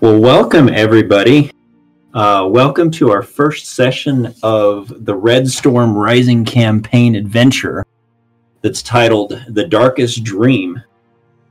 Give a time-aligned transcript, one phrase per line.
[0.00, 1.52] Well, welcome everybody.
[2.12, 7.86] Uh, welcome to our first session of the Red Star Rising campaign adventure
[8.60, 10.82] that's titled The Darkest Dream.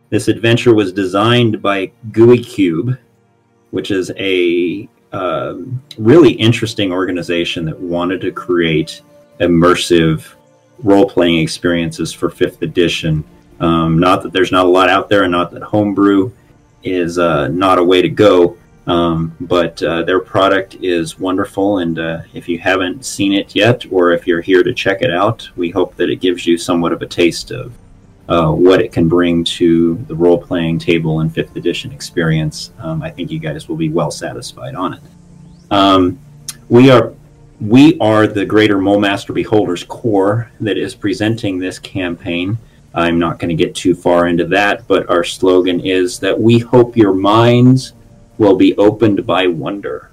[0.10, 3.00] This adventure was designed by Gooey Cube,
[3.72, 9.02] which is a um, really interesting organization that wanted to create
[9.40, 10.34] immersive
[10.80, 13.24] role playing experiences for fifth edition.
[13.62, 16.34] Um, not that there's not a lot out there, and not that homebrew
[16.84, 18.58] is uh, not a way to go.
[18.88, 23.86] Um, but uh, their product is wonderful, and uh, if you haven't seen it yet,
[23.92, 26.94] or if you're here to check it out, we hope that it gives you somewhat
[26.94, 27.74] of a taste of
[28.30, 32.72] uh, what it can bring to the role playing table and fifth edition experience.
[32.80, 35.02] Um, I think you guys will be well satisfied on it.
[35.70, 36.20] Um,
[36.70, 37.14] we are
[37.60, 42.58] we are the Greater Mulemaster Beholders Corps that is presenting this campaign.
[42.98, 46.58] I'm not going to get too far into that, but our slogan is that we
[46.58, 47.94] hope your minds
[48.40, 50.10] will be opened by wonder.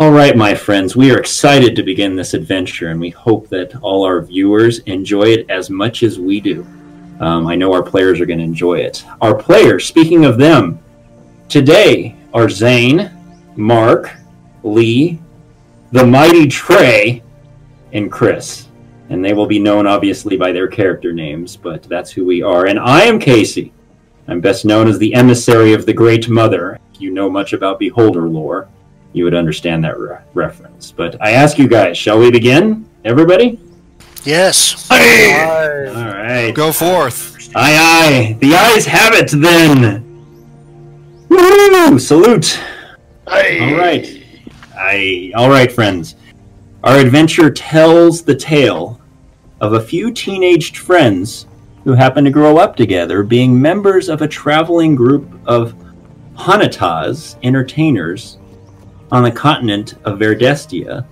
[0.00, 3.76] All right, my friends, we are excited to begin this adventure, and we hope that
[3.82, 6.66] all our viewers enjoy it as much as we do.
[7.20, 9.04] Um, I know our players are going to enjoy it.
[9.20, 10.80] Our players, speaking of them,
[11.48, 13.12] today are Zane,
[13.54, 14.10] Mark,
[14.64, 15.20] Lee,
[15.92, 17.22] the mighty Trey,
[17.92, 18.67] and Chris.
[19.10, 22.66] And they will be known obviously by their character names, but that's who we are.
[22.66, 23.72] And I am Casey.
[24.28, 26.78] I'm best known as the emissary of the Great Mother.
[26.94, 28.68] If you know much about Beholder lore,
[29.14, 30.92] you would understand that re- reference.
[30.92, 32.86] But I ask you guys, shall we begin?
[33.06, 33.58] Everybody?
[34.24, 34.86] Yes.
[34.90, 35.86] Aye.
[35.88, 36.52] All right.
[36.54, 37.48] Go forth.
[37.56, 38.36] Aye, aye.
[38.40, 40.04] The eyes have it then.
[41.30, 41.98] Woo!
[41.98, 42.60] Salute.
[43.26, 43.58] Aye.
[43.62, 44.22] All right.
[44.76, 45.32] Aye.
[45.34, 46.16] All right, friends.
[46.84, 49.00] Our adventure tells the tale
[49.60, 51.46] of a few teenaged friends
[51.82, 55.74] who happen to grow up together, being members of a traveling group of
[56.36, 58.38] Hanatas entertainers
[59.10, 61.04] on the continent of Verdestia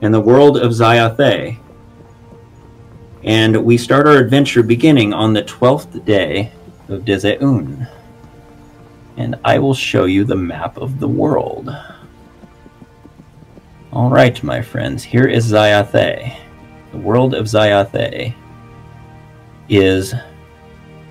[0.00, 1.58] in the world of Zayathe.
[3.22, 6.52] And we start our adventure beginning on the 12th day
[6.88, 7.86] of Dezeun.
[9.18, 11.68] And I will show you the map of the world.
[13.96, 16.36] All right, my friends, here is Zayathe.
[16.92, 18.34] The world of Zayathe
[19.70, 20.14] is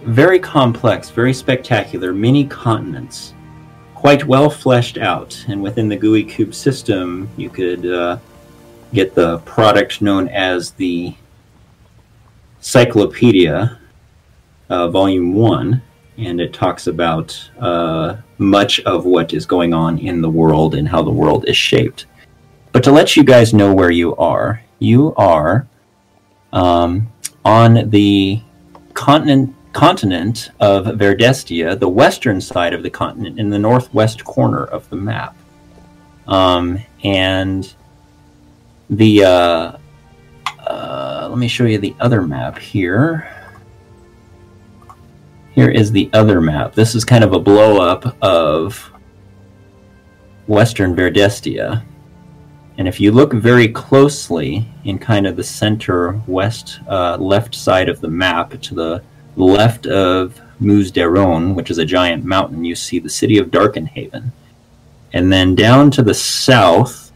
[0.04, 3.34] very complex, very spectacular, many continents,
[3.96, 5.46] quite well fleshed out.
[5.48, 8.20] And within the Gooey Cube system, you could uh,
[8.94, 11.16] get the product known as the
[12.60, 13.80] Cyclopedia,
[14.70, 15.82] uh, Volume 1,
[16.20, 20.88] and it talks about uh, much of what is going on in the world and
[20.88, 22.06] how the world is shaped.
[22.76, 25.66] But to let you guys know where you are, you are
[26.52, 27.08] um,
[27.46, 28.42] on the
[28.94, 34.90] continent continent of Verdestia, the western side of the continent, in the northwest corner of
[34.90, 35.38] the map.
[36.28, 37.74] Um, and
[38.90, 39.78] the uh,
[40.68, 43.26] uh, let me show you the other map here.
[45.54, 46.74] Here is the other map.
[46.74, 48.92] This is kind of a blow up of
[50.48, 51.86] western Verdestia.
[52.78, 57.88] And if you look very closely in kind of the center west uh, left side
[57.88, 59.04] of the map to the
[59.38, 64.32] left of Muse Deron, which is a giant mountain, you see the city of Darkenhaven.
[65.14, 67.12] And then down to the south,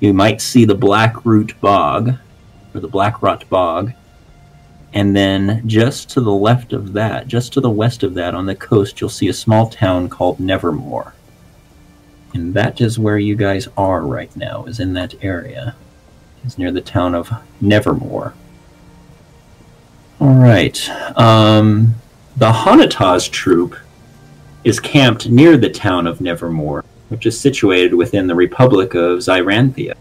[0.00, 2.14] you might see the Black Root Bog,
[2.74, 3.92] or the Black Rot Bog.
[4.92, 8.44] And then just to the left of that, just to the west of that on
[8.44, 11.14] the coast, you'll see a small town called Nevermore.
[12.34, 15.76] And that is where you guys are right now, is in that area.
[16.44, 18.34] Is near the town of Nevermore.
[20.20, 20.88] Alright.
[21.16, 21.94] Um,
[22.36, 23.76] the Hanatas troop
[24.64, 29.94] is camped near the town of Nevermore, which is situated within the Republic of Zyranthia,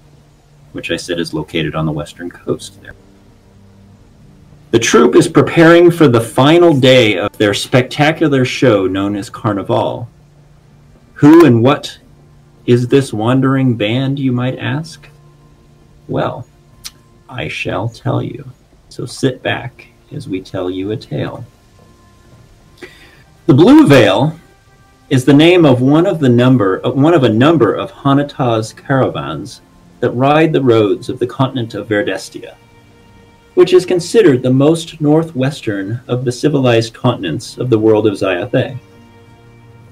[0.72, 2.94] which I said is located on the western coast there.
[4.72, 10.08] The troop is preparing for the final day of their spectacular show known as Carnival.
[11.16, 12.00] Who and what
[12.66, 15.08] is this wandering band, you might ask?
[16.08, 16.48] Well,
[17.28, 18.46] I shall tell you.
[18.90, 21.46] So sit back as we tell you a tale.
[23.48, 24.38] The Blue Veil
[25.10, 28.76] is the name of one of the number uh, one of a number of Hanatas
[28.76, 29.62] caravans
[30.00, 32.56] that ride the roads of the continent of Verdestia,
[33.56, 38.78] which is considered the most northwestern of the civilized continents of the world of Zayathe.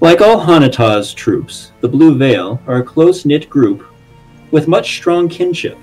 [0.02, 3.86] Like all Hanatas troops, the Blue Veil are a close knit group
[4.50, 5.76] with much strong kinship.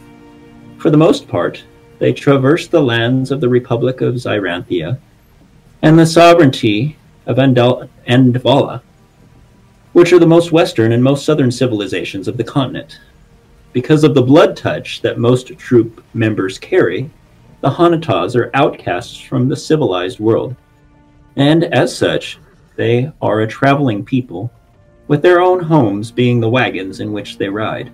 [0.79, 1.63] For the most part,
[1.99, 4.97] they traverse the lands of the Republic of Zyranthia
[5.83, 6.97] and the sovereignty
[7.27, 8.81] of Andal- Andvala,
[9.93, 12.99] which are the most western and most southern civilizations of the continent.
[13.71, 17.11] Because of the blood touch that most troop members carry,
[17.61, 20.55] the Hanatas are outcasts from the civilized world.
[21.35, 22.39] And as such,
[22.77, 24.51] they are a traveling people,
[25.07, 27.91] with their own homes being the wagons in which they ride.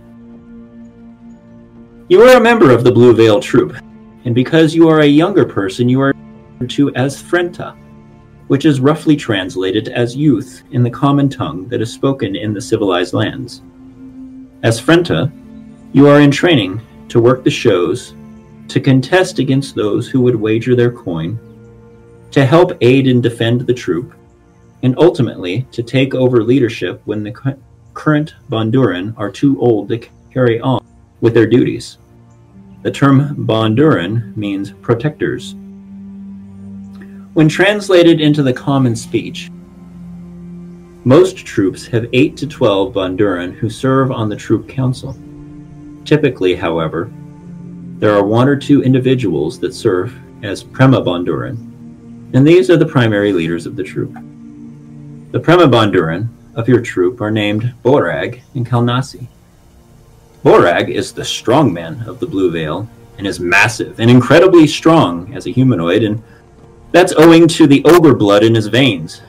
[2.09, 3.75] You are a member of the Blue Veil Troop,
[4.25, 7.75] and because you are a younger person, you are referred to as Frenta,
[8.47, 12.62] which is roughly translated as youth in the common tongue that is spoken in the
[12.62, 13.62] civilized lands.
[14.63, 15.31] As Frenta,
[15.94, 18.15] you are in training to work the shows,
[18.68, 21.39] to contest against those who would wager their coin,
[22.31, 24.13] to help aid and defend the troop,
[24.83, 27.57] and ultimately to take over leadership when the
[27.94, 30.85] current Bonduran are too old to carry on
[31.21, 31.97] with their duties.
[32.83, 35.56] The term Bonduran means protectors.
[37.33, 39.50] When translated into the common speech,
[41.06, 45.18] most troops have 8 to 12 Bonduran who serve on the troop council.
[46.03, 47.12] Typically, however,
[48.00, 50.13] there are one or two individuals that serve
[50.44, 51.56] as Prema Bonduran,
[52.33, 54.13] and these are the primary leaders of the troop.
[55.33, 59.25] The Prema Bonduran of your troop are named Borag and Kalnasi.
[60.44, 62.88] Borag is the strongman of the Blue Veil
[63.18, 66.21] and is massive and incredibly strong as a humanoid, and
[66.91, 69.24] that's owing to the ogre blood in his veins.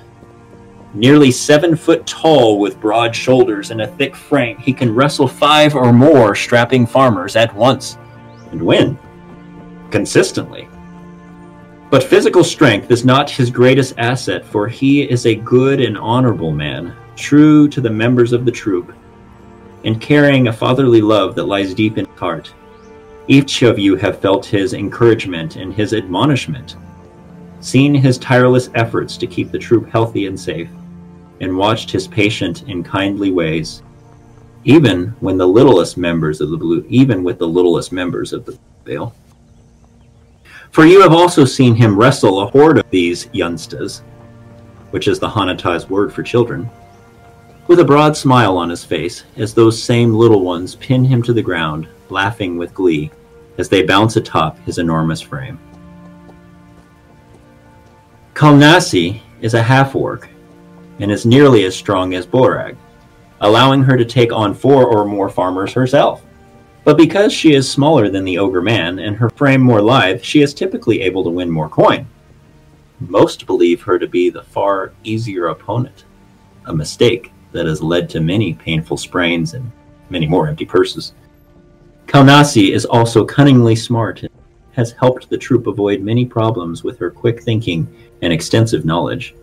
[0.93, 5.75] Nearly seven foot tall with broad shoulders and a thick frame, he can wrestle five
[5.75, 7.97] or more strapping farmers at once
[8.51, 8.99] and win
[9.91, 10.64] consistently.
[11.91, 16.53] But physical strength is not his greatest asset, for he is a good and honorable
[16.53, 18.93] man, true to the members of the troop
[19.85, 22.53] and carrying a fatherly love that lies deep in his heart.
[23.29, 26.77] Each of you have felt his encouragement and his admonishment,
[27.61, 30.69] seen his tireless efforts to keep the troop healthy and safe,
[31.41, 33.83] and watched his patient and kindly ways.
[34.65, 38.59] Even when the littlest members of the blue, even with the littlest members of the
[38.85, 39.15] veil.
[40.75, 44.01] For you have also seen him wrestle a horde of these yunstas,
[44.91, 46.69] which is the Hanatai word for children,
[47.69, 51.33] with a broad smile on his face as those same little ones pin him to
[51.33, 53.13] the ground, laughing with glee
[53.57, 55.61] as they bounce atop his enormous frame.
[58.35, 60.29] Kalnasi is a half orc
[60.99, 62.77] and is nearly as strong as Borag,
[63.43, 66.25] allowing her to take on four or more farmers herself.
[66.85, 70.43] But because she is smaller than the ogre man and her frame more lithe, she
[70.43, 72.07] is typically able to win more coin.
[73.01, 76.05] Most believe her to be the far easier opponent,
[76.67, 79.73] a mistake that has led to many painful sprains and
[80.11, 81.15] many more empty purses.
[82.07, 84.31] Kalnasi is also cunningly smart and
[84.73, 87.89] has helped the troop avoid many problems with her quick thinking
[88.23, 89.35] and extensive knowledge.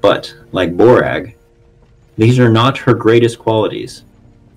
[0.00, 1.34] But, like Borag,
[2.16, 4.04] these are not her greatest qualities,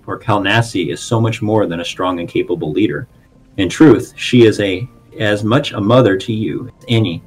[0.04, 3.08] for Kalnasi is so much more than a strong and capable leader.
[3.56, 4.88] In truth, she is a
[5.18, 7.22] as much a mother to you as any,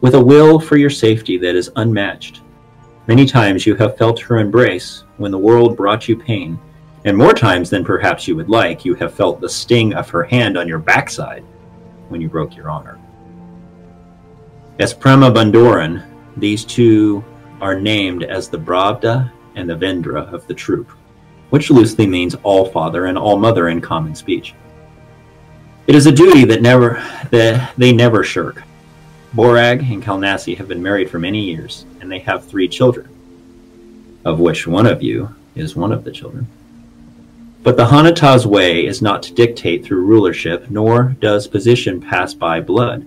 [0.00, 2.42] with a will for your safety that is unmatched.
[3.08, 6.58] Many times you have felt her embrace when the world brought you pain,
[7.04, 10.22] and more times than perhaps you would like, you have felt the sting of her
[10.22, 11.42] hand on your backside
[12.08, 12.98] when you broke your honor.
[14.78, 16.04] As Prema Bonduran,
[16.36, 17.24] these two
[17.60, 20.92] are named as the Bravda and the Vendra of the troop,
[21.50, 24.54] which loosely means all father and all mother in common speech.
[25.86, 28.62] It is a duty that never that they never shirk,
[29.34, 33.08] Borag and Kalnasi have been married for many years, and they have three children,
[34.24, 36.46] of which one of you is one of the children.
[37.62, 42.60] But the Hanata's way is not to dictate through rulership, nor does position pass by
[42.60, 43.06] blood.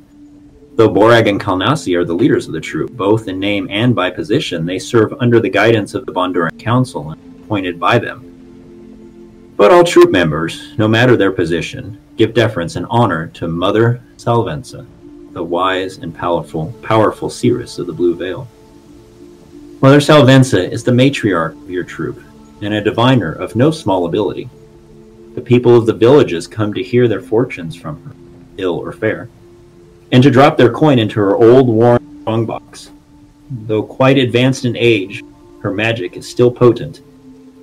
[0.76, 4.12] Though Borag and Kalnasi are the leaders of the troop, both in name and by
[4.12, 9.54] position, they serve under the guidance of the Bonduran Council and appointed by them.
[9.58, 14.88] But all troop members, no matter their position, give deference and honor to Mother Salvenza,
[15.34, 18.48] the wise and powerful, powerful seeress of the Blue Veil.
[19.82, 22.24] Mother Salvenza is the matriarch of your troop,
[22.62, 24.50] and a diviner of no small ability.
[25.36, 28.16] The people of the villages come to hear their fortunes from her,
[28.60, 29.28] ill or fair,
[30.14, 32.92] and to drop their coin into her old worn strongbox.
[33.50, 35.22] Though quite advanced in age,
[35.60, 37.02] her magic is still potent,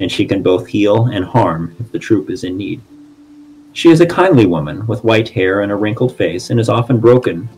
[0.00, 2.80] and she can both heal and harm if the troop is in need.
[3.72, 6.98] She is a kindly woman with white hair and a wrinkled face, and is often
[6.98, 7.48] broken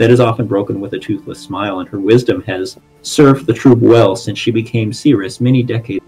[0.00, 3.80] that is often broken with a toothless smile, and her wisdom has served the troop
[3.80, 6.02] well since she became Seeress many decades.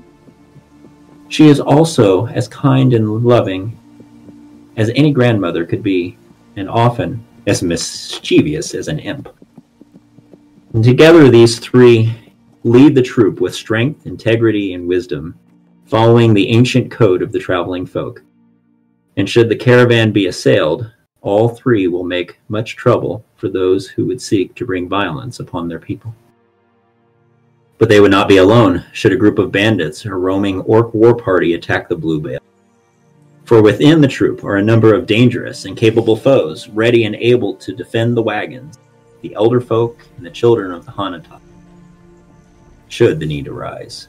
[1.28, 3.78] She is also as kind and loving
[4.78, 6.16] as any grandmother could be,
[6.56, 9.28] and often as mischievous as an imp.
[10.72, 12.14] And together, these three
[12.64, 15.38] lead the troop with strength, integrity, and wisdom,
[15.92, 18.22] following the ancient code of the traveling folk.
[19.18, 24.06] And should the caravan be assailed, all three will make much trouble for those who
[24.06, 26.14] would seek to bring violence upon their people.
[27.76, 31.14] But they would not be alone should a group of bandits or roaming orc war
[31.14, 32.40] party attack the Blue Veil.
[33.44, 37.54] For within the troop are a number of dangerous and capable foes, ready and able
[37.56, 38.78] to defend the wagons,
[39.20, 41.38] the elder folk, and the children of the Hanata,
[42.88, 44.08] should the need arise.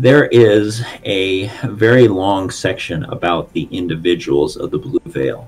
[0.00, 5.46] There is a very long section about the individuals of the Blue Veil.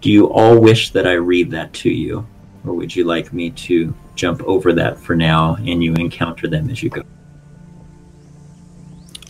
[0.00, 2.24] Do you all wish that I read that to you?
[2.64, 6.70] Or would you like me to jump over that for now and you encounter them
[6.70, 7.02] as you go?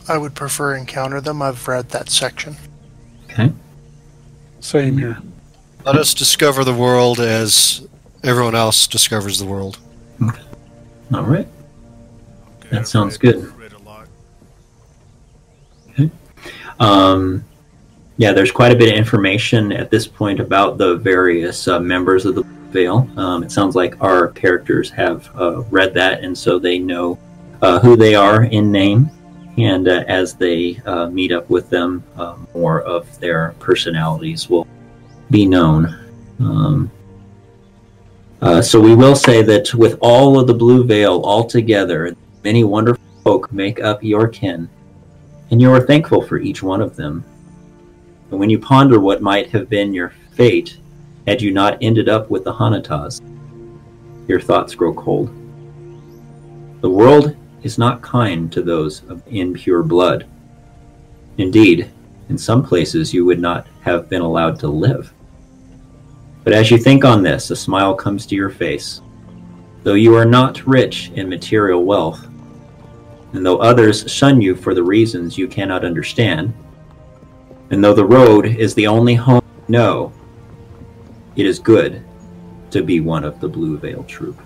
[0.06, 1.40] I would prefer encounter them.
[1.40, 2.54] I've read that section.
[3.30, 3.50] Okay.
[4.60, 4.98] Same mm-hmm.
[4.98, 5.18] here.
[5.86, 7.88] Let us discover the world as
[8.22, 9.78] everyone else discovers the world.
[10.22, 10.42] Okay.
[11.14, 11.48] All right.
[12.60, 13.55] Okay, That sounds read- good.
[16.78, 17.45] Um,
[18.18, 22.25] yeah, there's quite a bit of information at this point about the various uh, members
[22.25, 23.11] of the Blue Veil.
[23.16, 27.18] Um, it sounds like our characters have uh, read that, and so they know
[27.61, 29.11] uh, who they are in name.
[29.59, 34.66] And uh, as they uh, meet up with them, uh, more of their personalities will
[35.30, 35.87] be known.
[36.40, 36.90] Um,
[38.42, 42.14] uh, so we will say that with all of the Blue Veil all together,
[42.45, 44.68] many wonderful folk make up your kin
[45.50, 47.24] and you are thankful for each one of them.
[48.30, 50.78] And when you ponder what might have been your fate
[51.26, 53.20] had you not ended up with the Hanatas,
[54.28, 55.28] your thoughts grow cold.
[56.80, 60.26] The world is not kind to those of impure blood.
[61.38, 61.90] Indeed,
[62.28, 65.12] in some places you would not have been allowed to live.
[66.44, 69.00] But as you think on this, a smile comes to your face.
[69.82, 72.26] Though you are not rich in material wealth,
[73.36, 76.54] and though others shun you for the reasons you cannot understand,
[77.70, 80.12] and though the road is the only home you know,
[81.36, 82.02] it is good
[82.70, 84.40] to be one of the Blue Veil Troop.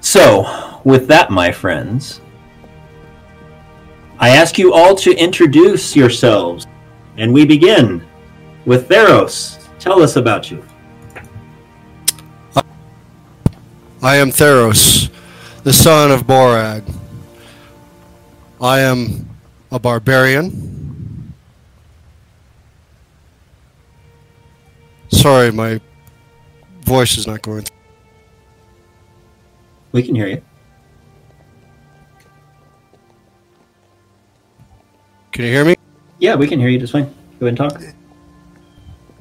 [0.00, 2.20] So, with that, my friends,
[4.18, 6.66] I ask you all to introduce yourselves,
[7.16, 8.04] and we begin
[8.66, 9.68] with Theros.
[9.78, 10.64] Tell us about you.
[14.02, 15.10] I am Theros,
[15.62, 16.82] the son of Borag.
[18.60, 19.28] I am
[19.70, 21.34] a barbarian.
[25.08, 25.80] Sorry, my
[26.84, 27.62] voice is not going.
[27.62, 27.76] Through.
[29.92, 30.42] We can hear you.
[35.32, 35.76] Can you hear me?
[36.18, 37.04] Yeah, we can hear you just fine.
[37.38, 37.82] Go ahead and talk.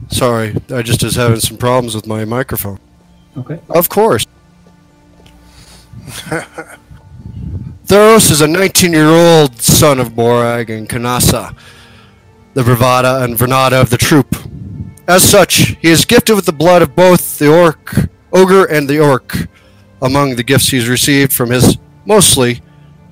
[0.08, 2.80] Sorry, I just was having some problems with my microphone.
[3.38, 3.60] Okay.
[3.70, 4.26] Of course.
[7.86, 11.56] Theros is a 19 year old son of Borag and Kanasa,
[12.54, 14.36] the bravada and vernada of the troop.
[15.08, 19.00] As such, he is gifted with the blood of both the orc, ogre and the
[19.00, 19.48] orc,
[20.02, 22.62] among the gifts he's received from his mostly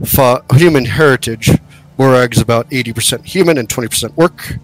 [0.03, 1.51] fa- human heritage.
[1.97, 4.57] Borag is about 80% human and 20% orc.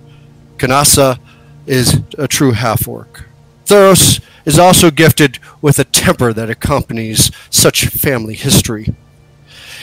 [0.57, 1.19] Kanasa
[1.65, 3.25] is a true half orc.
[3.73, 8.93] Theros is also gifted with a temper that accompanies such family history.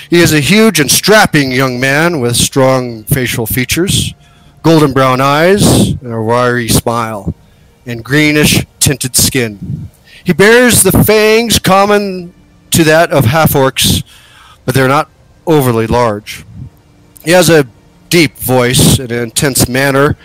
[0.09, 4.15] He is a huge and strapping young man with strong facial features,
[4.63, 7.35] golden brown eyes, and a wiry smile,
[7.85, 9.89] and greenish tinted skin.
[10.23, 12.33] He bears the fangs common
[12.71, 14.05] to that of half orcs,
[14.65, 15.11] but they're not
[15.49, 16.45] overly large.
[17.25, 17.67] He has a
[18.09, 20.17] deep voice and an intense manner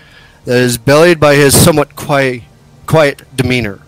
[0.44, 2.44] that is belied by his somewhat quiet,
[2.86, 3.80] quiet demeanor.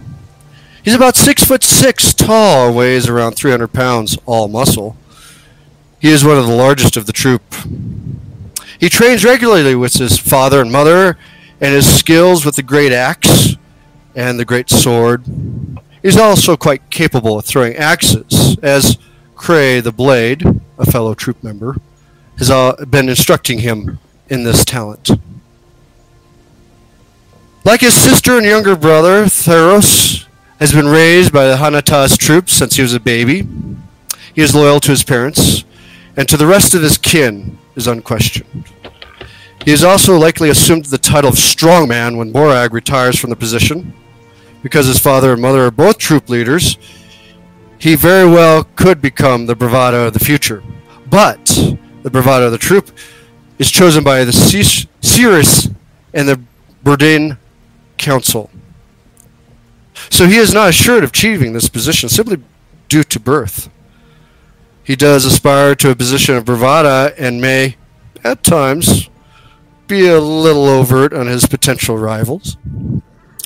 [0.83, 4.95] He's about six foot six tall weighs around 300 pounds, all muscle.
[5.99, 7.41] He is one of the largest of the troop.
[8.79, 11.17] He trains regularly with his father and mother,
[11.59, 13.55] and his skills with the great axe
[14.15, 15.23] and the great sword.
[16.01, 18.97] He's also quite capable of throwing axes, as
[19.35, 21.75] Cray the Blade, a fellow troop member,
[22.37, 23.99] has uh, been instructing him
[24.29, 25.09] in this talent.
[27.67, 30.25] Like his sister and younger brother, Theros
[30.57, 33.45] has been raised by the Hanatas troops since he was a baby.
[34.33, 35.65] He is loyal to his parents,
[36.15, 38.71] and to the rest of his kin is unquestioned.
[39.65, 43.93] He has also likely assumed the title of strongman when Borag retires from the position.
[44.63, 46.77] Because his father and mother are both troop leaders,
[47.79, 50.63] he very well could become the bravado of the future.
[51.05, 51.43] But
[52.03, 52.91] the bravado of the troop
[53.59, 55.69] is chosen by the Seeress
[56.13, 56.39] and the
[56.81, 57.37] Burdin
[57.97, 58.49] council.
[60.09, 62.41] So he is not assured of achieving this position simply
[62.87, 63.69] due to birth.
[64.83, 67.75] He does aspire to a position of bravada and may,
[68.23, 69.09] at times,
[69.87, 72.57] be a little overt on his potential rivals.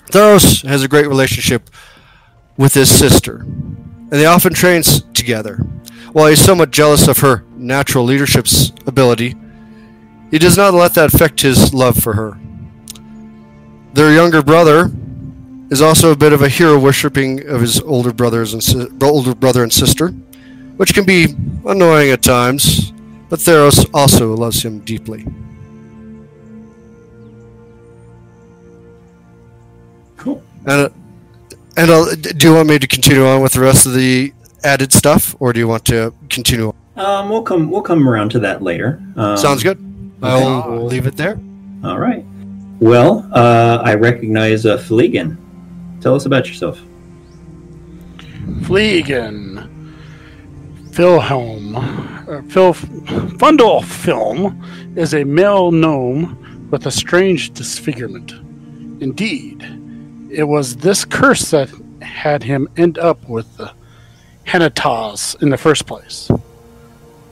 [0.08, 1.70] Theros has a great relationship
[2.58, 5.58] with his sister, and they often train together.
[6.12, 9.36] While he's somewhat jealous of her natural leadership's ability,
[10.30, 12.38] he does not let that affect his love for her.
[13.94, 14.90] Their younger brother
[15.70, 19.36] is also a bit of a hero worshipping of his older brothers and si- older
[19.36, 20.10] brother and sister,
[20.78, 22.92] which can be annoying at times,
[23.30, 25.26] but Theros also loves him deeply.
[30.18, 30.42] Cool.
[30.66, 30.90] And uh,
[31.78, 34.34] and I'll, do you want me to continue on with the rest of the
[34.64, 36.74] added stuff, or do you want to continue?
[36.96, 37.06] on?
[37.06, 37.72] Um, we'll come.
[37.72, 39.02] We'll come around to that later.
[39.16, 39.80] Um, Sounds good.
[40.22, 40.84] I'll Okay.
[40.84, 41.40] leave it there.
[41.84, 42.26] All right.
[42.82, 45.38] Well, uh, I recognize uh, Fleegan.
[46.02, 46.82] Tell us about yourself.
[48.62, 49.70] Fleegan.
[50.90, 51.78] Philhelm.
[51.78, 58.32] Uh, Phil Fundal Film is a male gnome with a strange disfigurement.
[59.00, 59.62] Indeed,
[60.32, 61.70] it was this curse that
[62.02, 63.72] had him end up with the
[64.48, 66.32] Hanatas in the first place.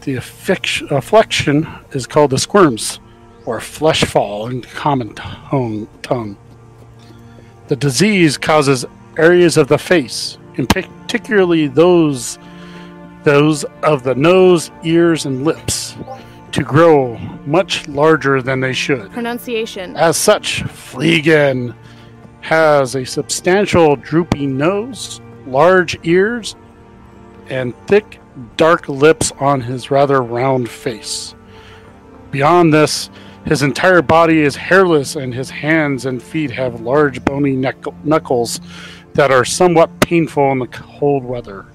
[0.02, 3.00] The afflic- affliction is called the squirms,
[3.46, 6.38] or flesh fall in common tongue.
[7.68, 8.86] The disease causes
[9.18, 12.38] areas of the face, and particularly those
[13.24, 15.98] those of the nose, ears, and lips,
[16.54, 19.12] to grow much larger than they should.
[19.12, 19.96] Pronunciation.
[19.98, 21.76] As such, Fleegan
[22.42, 26.56] has a substantial drooping nose, large ears,
[27.50, 28.20] and thick,
[28.56, 31.36] dark lips on his rather round face.
[32.32, 33.10] Beyond this,
[33.46, 38.62] his entire body is hairless, and his hands and feet have large bony knuckles
[39.14, 41.66] that are somewhat painful in the cold weather.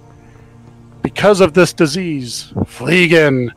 [1.02, 3.50] Because of this disease, Fleegan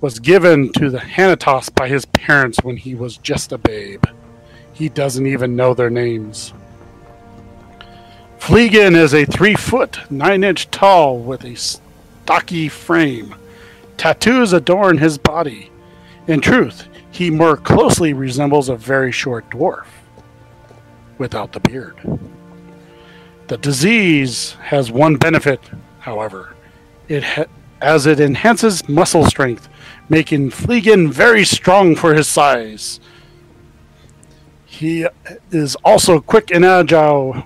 [0.00, 4.04] was given to the Hanatos by his parents when he was just a babe.
[4.72, 6.54] He doesn't even know their names.
[8.38, 13.34] Fleegan is a three foot, nine inch tall with a stocky frame.
[13.98, 15.70] Tattoos adorn his body.
[16.26, 16.88] In truth,
[17.20, 19.84] he more closely resembles a very short dwarf
[21.18, 21.98] without the beard.
[23.48, 25.60] The disease has one benefit,
[25.98, 26.54] however.
[27.08, 27.44] It ha-
[27.82, 29.68] as it enhances muscle strength,
[30.08, 33.00] making Fleegan very strong for his size.
[34.64, 35.06] He
[35.50, 37.44] is also quick and agile,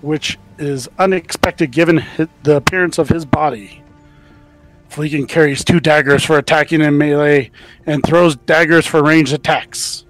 [0.00, 2.04] which is unexpected given
[2.42, 3.83] the appearance of his body.
[4.94, 7.50] Fleegan carries two daggers for attacking in melee
[7.84, 10.04] and throws daggers for ranged attacks.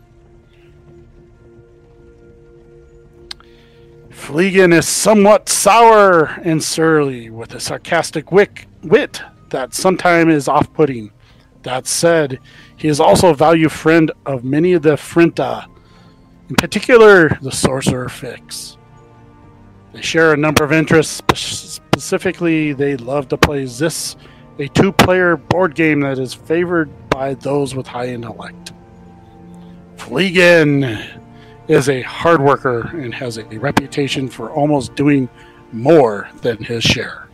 [4.10, 10.70] Fleegan is somewhat sour and surly, with a sarcastic wick, wit that sometimes is off
[10.74, 11.10] putting.
[11.62, 12.38] That said,
[12.76, 15.66] he is also a valued friend of many of the Frinta,
[16.50, 18.76] in particular the Sorcerer Fix.
[19.94, 24.16] They share a number of interests, specifically, they love to play Zis,
[24.58, 28.72] a two player board game that is favored by those with high intellect.
[29.96, 31.20] Fleegan
[31.68, 35.28] is a hard worker and has a reputation for almost doing
[35.72, 37.28] more than his share.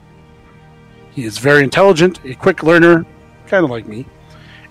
[1.12, 3.04] He is very intelligent, a quick learner,
[3.46, 4.06] kind of like me,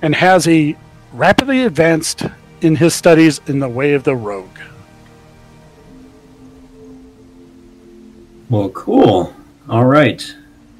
[0.01, 0.75] and has a
[1.13, 2.23] rapidly advanced
[2.61, 4.47] in his studies in the way of the rogue.
[8.49, 9.35] Well, cool.
[9.67, 10.35] All right.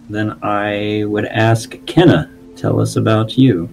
[0.10, 2.30] Then I would ask Kenna.
[2.56, 3.70] Tell us about you.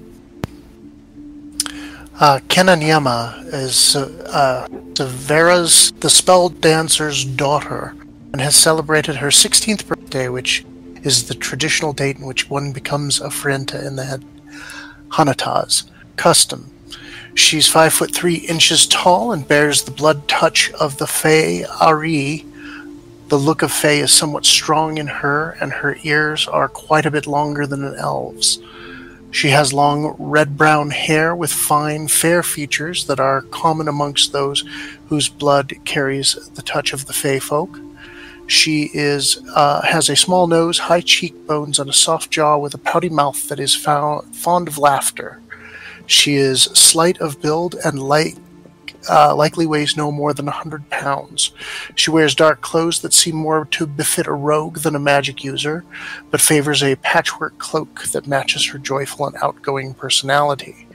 [2.18, 7.94] Uh, Kenanyama is uh, uh, Severa's the spell dancer's daughter
[8.33, 10.64] and has celebrated her 16th birthday, which
[11.03, 14.22] is the traditional date in which one becomes a Frienta in the
[15.11, 16.70] Hanatas custom.
[17.35, 22.46] She's five foot three inches tall and bears the blood touch of the Fae Ari.
[23.29, 27.11] The look of Fae is somewhat strong in her, and her ears are quite a
[27.11, 28.61] bit longer than an elf's.
[29.33, 34.65] She has long red brown hair with fine, fair features that are common amongst those
[35.09, 37.81] whose blood carries the touch of the Fey folk.
[38.47, 42.79] She is uh, has a small nose, high cheekbones, and a soft jaw with a
[42.79, 45.41] pouty mouth that is fond of laughter.
[46.07, 48.39] She is slight of build and light,
[49.09, 51.53] uh, likely weighs no more than a hundred pounds.
[51.95, 55.85] She wears dark clothes that seem more to befit a rogue than a magic user,
[56.31, 60.87] but favors a patchwork cloak that matches her joyful and outgoing personality.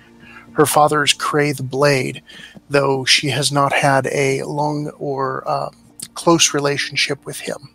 [0.54, 2.21] Her father is Cray the Blade,
[2.69, 5.69] though she has not had a long or uh,
[6.13, 7.69] close relationship with him.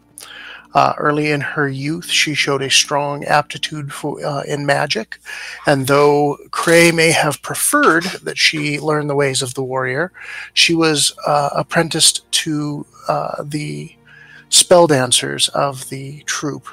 [0.77, 5.19] Uh, early in her youth, she showed a strong aptitude for, uh, in magic,
[5.67, 10.13] and though Cray may have preferred that she learn the ways of the warrior,
[10.53, 13.91] she was uh, apprenticed to uh, the
[14.51, 16.69] spell dancers of the troop.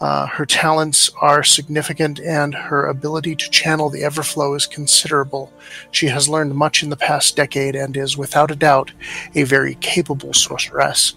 [0.00, 5.52] Uh, her talents are significant and her ability to channel the Everflow is considerable.
[5.90, 8.92] She has learned much in the past decade and is, without a doubt,
[9.34, 11.16] a very capable sorceress.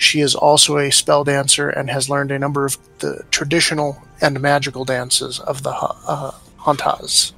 [0.00, 4.40] She is also a spell dancer and has learned a number of the traditional and
[4.40, 7.32] magical dances of the uh, Hantas.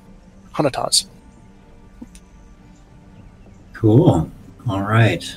[0.54, 1.06] Hanatas.
[3.72, 4.30] Cool.
[4.68, 5.36] All right.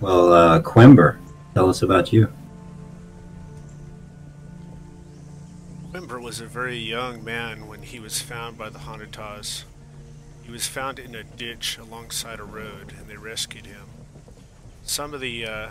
[0.00, 1.16] Well, uh, Quimber,
[1.54, 2.30] tell us about you.
[5.90, 9.64] Quimber was a very young man when he was found by the Hanatas.
[10.42, 13.86] He was found in a ditch alongside a road, and they rescued him.
[14.82, 15.68] Some of the uh,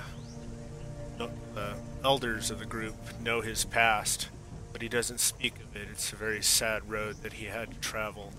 [1.20, 4.30] the elders of the group know his past,
[4.72, 5.88] but he doesn't speak of it.
[5.92, 8.32] It's a very sad road that he had to travel.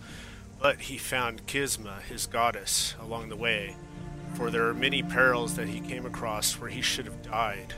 [0.60, 3.76] But he found Kisma, his goddess, along the way,
[4.34, 7.74] for there are many perils that he came across where he should have died.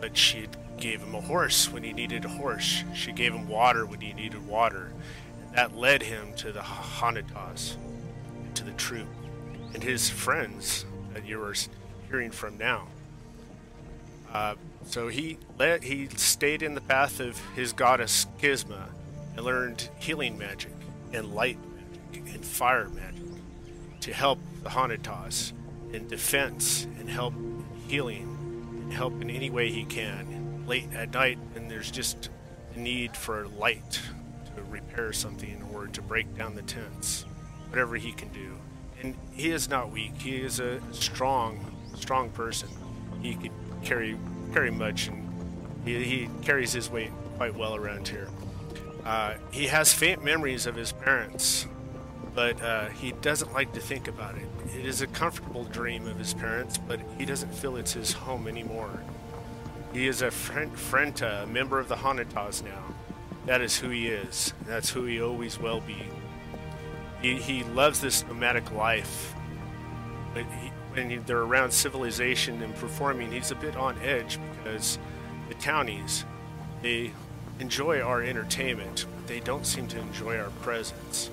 [0.00, 2.84] But she gave him a horse when he needed a horse.
[2.94, 4.92] She gave him water when he needed water.
[5.46, 7.76] And that led him to the Hanatas,
[8.54, 9.08] to the troop,
[9.74, 10.84] and his friends
[11.14, 11.54] that you are
[12.08, 12.88] hearing from now.
[14.32, 14.54] Uh,
[14.86, 18.88] so he let he stayed in the path of his goddess Kisma
[19.36, 20.72] and learned healing magic
[21.12, 23.22] and light magic and fire magic
[24.00, 25.52] to help the Hanatas
[25.92, 27.34] in defense and help
[27.86, 28.36] healing
[28.82, 30.64] and help in any way he can.
[30.66, 32.30] Late at night, and there's just
[32.74, 34.00] a need for light
[34.54, 37.26] to repair something or to break down the tents,
[37.68, 38.56] whatever he can do.
[39.02, 40.20] And he is not weak.
[40.20, 42.68] He is a strong, strong person.
[43.20, 44.16] He could carry
[44.52, 45.28] carry much, and
[45.84, 48.28] he, he carries his weight quite well around here.
[49.04, 51.66] Uh, he has faint memories of his parents,
[52.34, 54.48] but uh, he doesn't like to think about it.
[54.78, 58.46] It is a comfortable dream of his parents, but he doesn't feel it's his home
[58.46, 59.02] anymore.
[59.92, 62.82] He is a Frenta, a member of the Hanatas now.
[63.46, 64.54] That is who he is.
[64.66, 66.02] That's who he always will be.
[67.20, 69.34] He, he loves this nomadic life,
[70.32, 74.98] but he, when they're around civilization and performing, he's a bit on edge because
[75.48, 76.24] the townies,
[76.82, 77.12] they
[77.58, 81.30] enjoy our entertainment, but they don't seem to enjoy our presence.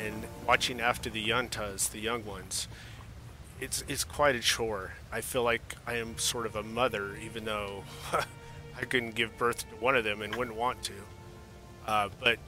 [0.00, 2.68] And watching after the yuntas, the young ones,
[3.60, 4.94] it's it's quite a chore.
[5.12, 9.70] I feel like I am sort of a mother, even though I couldn't give birth
[9.70, 10.94] to one of them and wouldn't want to.
[11.86, 12.38] Uh, but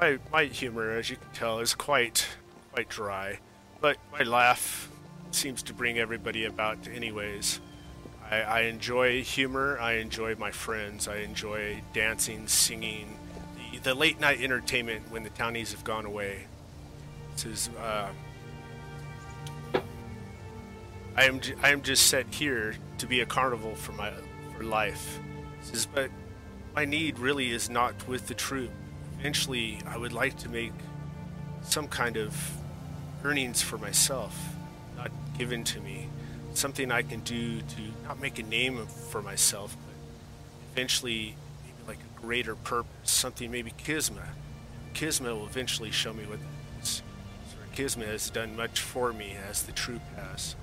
[0.00, 2.26] my my humor, as you can tell, is quite
[2.72, 3.40] quite dry.
[3.80, 4.90] But my laugh
[5.34, 7.60] seems to bring everybody about anyways.
[8.30, 9.78] I, I, enjoy humor.
[9.80, 11.08] I enjoy my friends.
[11.08, 13.16] I enjoy dancing, singing,
[13.72, 16.46] the, the, late night entertainment when the townies have gone away.
[17.32, 17.70] This is.
[17.80, 18.08] Uh,
[21.16, 24.12] I am I am just set here to be a carnival for my
[24.56, 25.18] for life.
[25.62, 26.10] Says, but
[26.76, 28.70] my need really is not with the troop.
[29.18, 30.72] Eventually, I would like to make
[31.62, 32.36] some kind of
[33.24, 34.57] earnings for myself
[35.38, 36.08] given to me,
[36.54, 39.94] something I can do to not make a name for myself, but
[40.72, 44.28] eventually maybe like a greater purpose, something maybe Kisma.
[44.94, 47.02] Kisma will eventually show me what that is.
[47.50, 50.56] So Kisma has done much for me as the troop has.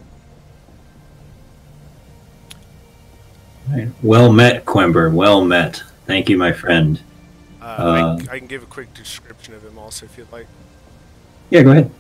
[3.72, 3.90] Right.
[4.04, 5.12] Well met, Quimber.
[5.12, 5.82] Well met.
[6.06, 7.02] Thank you, my friend.
[7.62, 10.46] Uh, uh, I, I, can give a quick description of him also if you'd like.
[11.50, 11.92] Yeah, go ahead.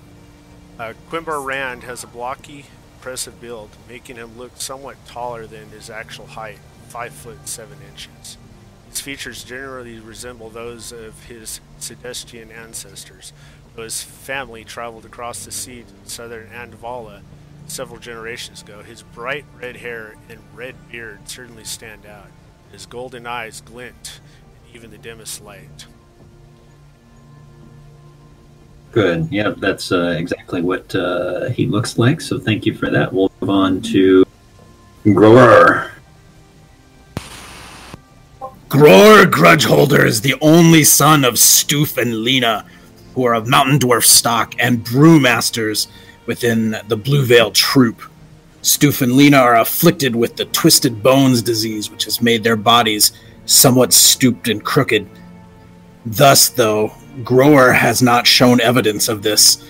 [0.78, 5.90] Uh, Quimbar Rand has a blocky, impressive build, making him look somewhat taller than his
[5.90, 6.60] actual height,
[6.90, 8.38] 5 foot 7 inches.
[8.90, 13.32] His features generally resemble those of his Sedestian ancestors,
[13.74, 17.22] though his family traveled across the sea to southern Andvala
[17.68, 18.84] several generations ago.
[18.84, 22.28] His bright red hair and red beard certainly stand out.
[22.74, 24.20] His golden eyes glint
[24.68, 25.86] in even the dimmest light.
[28.96, 29.28] Good.
[29.30, 32.22] Yeah, that's uh, exactly what uh, he looks like.
[32.22, 33.12] So thank you for that.
[33.12, 34.24] We'll move on to
[35.04, 35.92] Grower.
[38.70, 42.66] Grower Grudgeholder is the only son of Stoof and Lena,
[43.14, 45.88] who are of mountain dwarf stock and brewmasters
[46.26, 48.02] within the Blue Veil troop.
[48.62, 53.12] Stoof and Lena are afflicted with the twisted bones disease, which has made their bodies
[53.46, 55.06] somewhat stooped and crooked.
[56.06, 59.64] Thus, though, Grower has not shown evidence of this,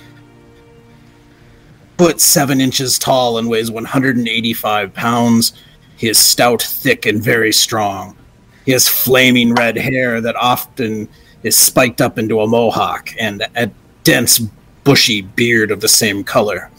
[1.97, 5.53] foot seven inches tall and weighs 185 pounds.
[5.97, 8.17] He is stout, thick, and very strong.
[8.65, 11.07] He has flaming red hair that often
[11.43, 13.69] is spiked up into a mohawk and a
[14.03, 14.39] dense,
[14.83, 16.71] bushy beard of the same color.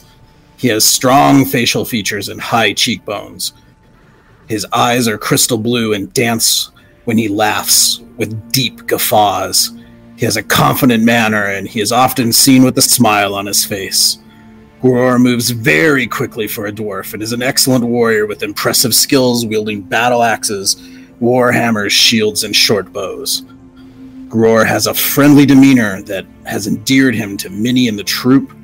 [0.56, 3.52] He has strong facial features and high cheekbones.
[4.48, 6.70] His eyes are crystal blue and dance
[7.04, 9.70] when he laughs with deep guffaws.
[10.16, 13.64] He has a confident manner and he is often seen with a smile on his
[13.64, 14.18] face.
[14.80, 19.44] Gror moves very quickly for a dwarf and is an excellent warrior with impressive skills
[19.44, 20.76] wielding battle axes,
[21.20, 23.42] war hammers, shields, and short bows.
[24.28, 28.56] Gror has a friendly demeanor that has endeared him to many in the troop.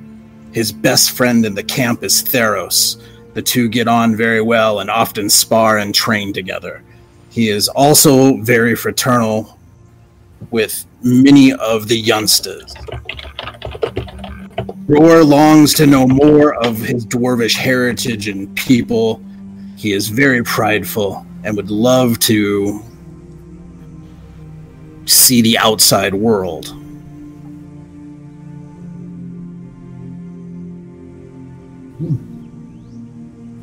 [0.52, 3.00] His best friend in the camp is Theros.
[3.34, 6.82] The two get on very well and often spar and train together.
[7.30, 9.58] He is also very fraternal
[10.50, 12.74] with many of the youngsters.
[14.86, 19.22] Gror longs to know more of his dwarvish heritage and people.
[19.76, 22.80] He is very prideful and would love to
[25.06, 26.76] see the outside world.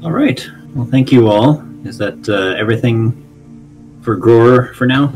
[0.04, 0.46] All right.
[0.74, 1.64] Well, thank you all.
[1.84, 3.12] Is that uh, everything
[4.02, 5.14] for Gror for now?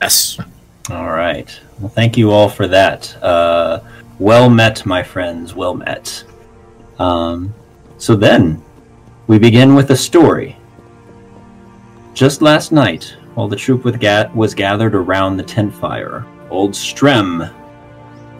[0.00, 0.38] Yes.
[0.90, 1.48] All right.
[1.80, 3.16] Well, thank you all for that.
[3.22, 3.80] Uh,
[4.18, 5.54] well met, my friends.
[5.54, 6.24] Well met.
[6.98, 7.54] Um,
[7.98, 8.62] so then,
[9.26, 10.56] we begin with a story.
[12.12, 13.84] Just last night, while the troop
[14.34, 17.52] was gathered around the tent fire, Old Strem.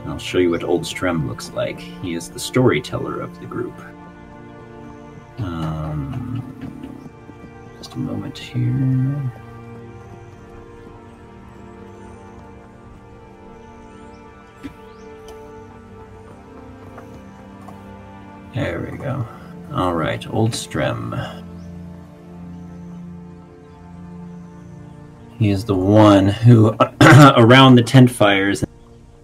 [0.07, 1.81] I'll show you what Old Strem looks like.
[1.81, 3.75] He is the storyteller of the group.
[5.38, 7.11] Um,
[7.79, 9.33] just a moment here.
[18.55, 19.27] There we go.
[19.73, 21.43] All right, Old Strem.
[25.38, 26.77] He is the one who,
[27.37, 28.64] around the tent fires,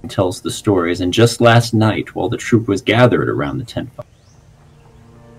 [0.09, 1.01] tells the stories.
[1.01, 4.05] And just last night, while the troop was gathered around the tent fire,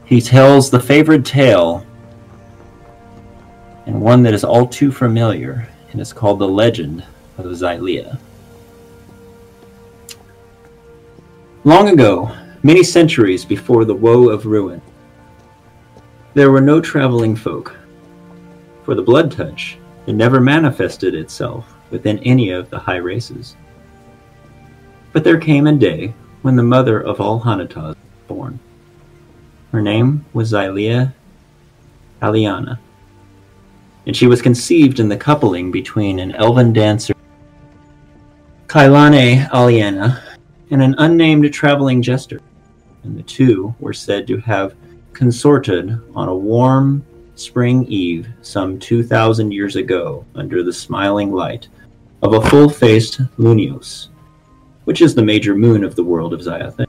[0.06, 1.86] he tells the favorite tale,
[3.86, 7.04] and one that is all too familiar, and it's called The Legend
[7.38, 8.18] of Xylea.
[11.66, 14.82] Long ago, many centuries before the woe of ruin,
[16.34, 17.76] there were no traveling folk.
[18.84, 23.56] For the blood touch, it never manifested itself within any of the high races.
[25.12, 28.60] But there came a day when the mother of all Hanatas was born.
[29.72, 31.14] Her name was Xylea
[32.22, 32.80] Aliana,
[34.06, 37.14] and she was conceived in the coupling between an elven dancer,
[38.68, 40.22] Kailane Aliana,
[40.72, 42.40] and an unnamed traveling jester,
[43.04, 44.76] and the two were said to have
[45.14, 51.68] consorted on a warm spring eve some 2,000 years ago under the smiling light
[52.22, 54.10] of a full faced Lunios,
[54.86, 56.86] which is the major moon of the world of Xayathan.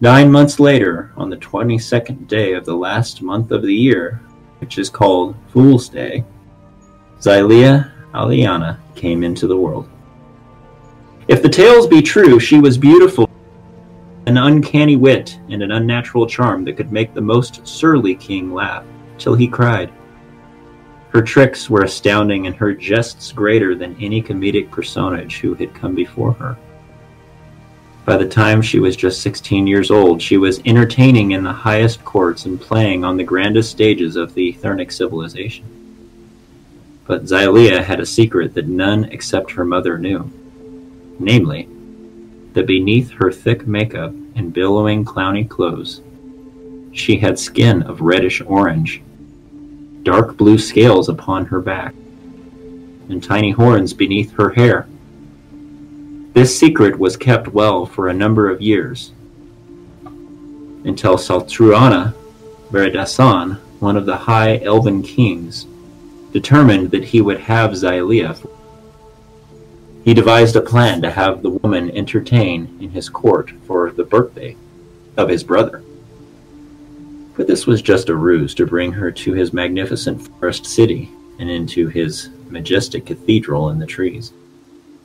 [0.00, 4.20] Nine months later, on the 22nd day of the last month of the year,
[4.58, 6.24] which is called Fool's Day,
[7.20, 9.88] Xylea Aliana came into the world.
[11.26, 13.30] If the tales be true, she was beautiful,
[14.26, 18.84] an uncanny wit, and an unnatural charm that could make the most surly king laugh
[19.18, 19.92] till he cried.
[21.10, 25.94] Her tricks were astounding and her jests greater than any comedic personage who had come
[25.94, 26.56] before her.
[28.04, 32.04] By the time she was just 16 years old, she was entertaining in the highest
[32.04, 35.64] courts and playing on the grandest stages of the Thernic civilization.
[37.06, 40.30] But Xylea had a secret that none except her mother knew.
[41.18, 41.68] Namely,
[42.54, 46.00] that beneath her thick makeup and billowing clowny clothes,
[46.92, 49.02] she had skin of reddish orange,
[50.02, 51.94] dark blue scales upon her back,
[53.08, 54.88] and tiny horns beneath her hair.
[56.32, 59.12] This secret was kept well for a number of years,
[60.84, 62.14] until Saltruana
[62.70, 65.66] Veridasan, one of the high elven kings,
[66.32, 68.36] determined that he would have Xylea.
[70.04, 74.54] He devised a plan to have the woman entertain in his court for the birthday
[75.16, 75.82] of his brother.
[77.36, 81.50] But this was just a ruse to bring her to his magnificent forest city and
[81.50, 84.34] into his majestic cathedral in the trees.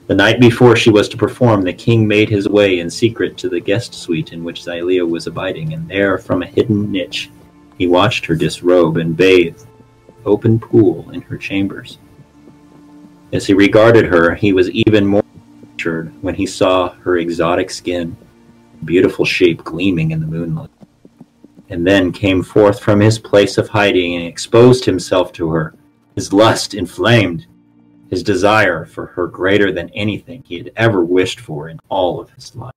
[0.08, 3.48] The night before she was to perform, the king made his way in secret to
[3.48, 7.30] the guest suite in which Xylea was abiding, and there, from a hidden niche,
[7.78, 9.62] he watched her disrobe and bathe
[10.26, 12.00] open pool in her chambers.
[13.32, 15.24] As he regarded her, he was even more
[15.62, 18.18] enraptured when he saw her exotic skin,
[18.86, 20.70] beautiful shape gleaming in the moonlight.
[21.70, 25.76] And then came forth from his place of hiding and exposed himself to her,
[26.16, 27.46] his lust inflamed,
[28.10, 32.32] his desire for her greater than anything he had ever wished for in all of
[32.32, 32.74] his life.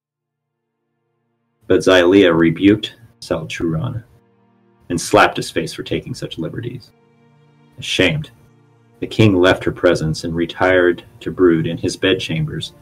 [1.66, 4.04] But Xylea rebuked Salchuran
[4.90, 6.90] and slapped his face for taking such liberties.
[7.78, 8.30] Ashamed,
[9.02, 12.72] the king left her presence and retired to brood in his bedchambers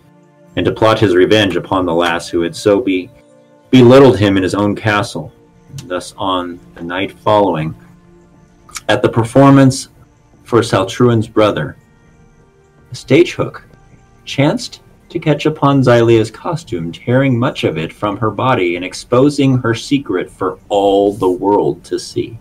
[0.55, 3.11] and to plot his revenge upon the lass who had so be
[3.71, 5.33] belittled him in his own castle.
[5.87, 7.75] Thus, on the night following,
[8.87, 9.89] at the performance
[10.45, 11.79] for Saltruan's brother,
[12.93, 13.67] a stage hook
[14.27, 19.57] chanced to catch upon Xylea's costume, tearing much of it from her body and exposing
[19.57, 22.39] her secret for all the world to see.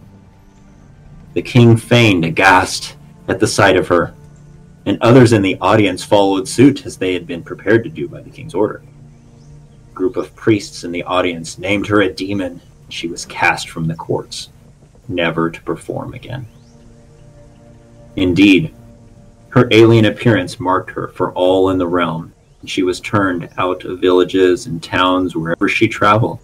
[1.33, 2.97] The king feigned aghast
[3.29, 4.13] at the sight of her,
[4.85, 8.21] and others in the audience followed suit as they had been prepared to do by
[8.21, 8.81] the king's order.
[9.91, 13.69] A group of priests in the audience named her a demon, and she was cast
[13.69, 14.49] from the courts,
[15.07, 16.47] never to perform again.
[18.15, 18.73] Indeed,
[19.49, 23.83] her alien appearance marked her for all in the realm, and she was turned out
[23.85, 26.39] of villages and towns wherever she traveled.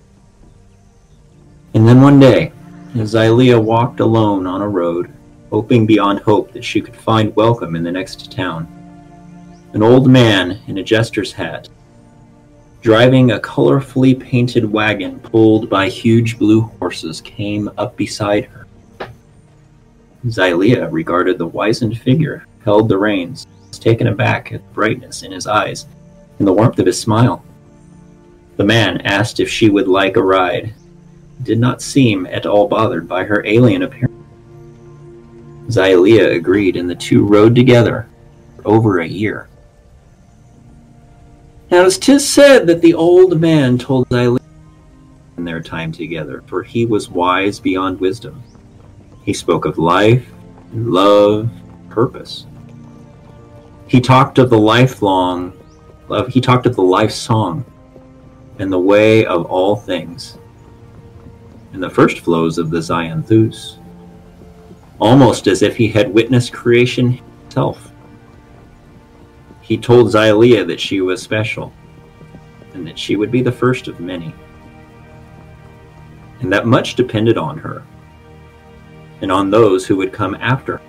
[1.74, 2.52] And then one day,
[2.96, 5.12] as Xylea walked alone on a road,
[5.56, 8.68] hoping beyond hope that she could find welcome in the next town,
[9.72, 11.70] an old man in a jester's hat,
[12.82, 18.68] driving a colorfully painted wagon pulled by huge blue horses, came up beside her.
[20.26, 25.32] Xylea regarded the wizened figure, held the reins, was taken aback at the brightness in
[25.32, 25.86] his eyes
[26.38, 27.46] and the warmth of his smile.
[28.58, 30.74] The man asked if she would like a ride,
[31.44, 34.15] did not seem at all bothered by her alien appearance.
[35.68, 38.08] Xylea agreed, and the two rode together
[38.56, 39.48] for over a year.
[41.72, 44.40] Now, as 'tis said that the old man told Xylea
[45.38, 48.42] in their time together, for he was wise beyond wisdom.
[49.24, 50.32] He spoke of life,
[50.74, 51.50] love,
[51.90, 52.46] purpose.
[53.88, 55.54] He talked of the lifelong
[56.08, 56.28] love.
[56.28, 57.66] He talked of the life song
[58.60, 60.38] and the way of all things
[61.76, 63.78] and the first flows of the Xanthus,
[65.00, 67.92] almost as if he had witnessed creation himself.
[69.62, 71.74] He told Xylea that she was special,
[72.74, 74.34] and that she would be the first of many,
[76.40, 77.84] and that much depended on her,
[79.22, 80.82] and on those who would come after.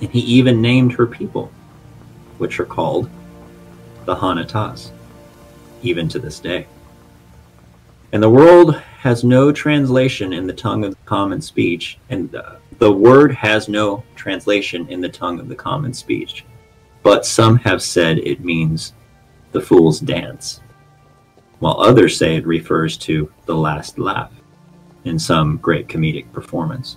[0.00, 1.50] And he even named her people,
[2.38, 3.10] which are called
[4.04, 4.92] the Hanatas,
[5.82, 6.66] even to this day.
[8.12, 12.58] And the world has no translation in the tongue of the common speech, and the,
[12.78, 16.44] the word has no translation in the tongue of the common speech.
[17.04, 18.94] But some have said it means
[19.52, 20.60] the fool's dance,
[21.60, 24.32] while others say it refers to the last laugh
[25.04, 26.96] in some great comedic performance.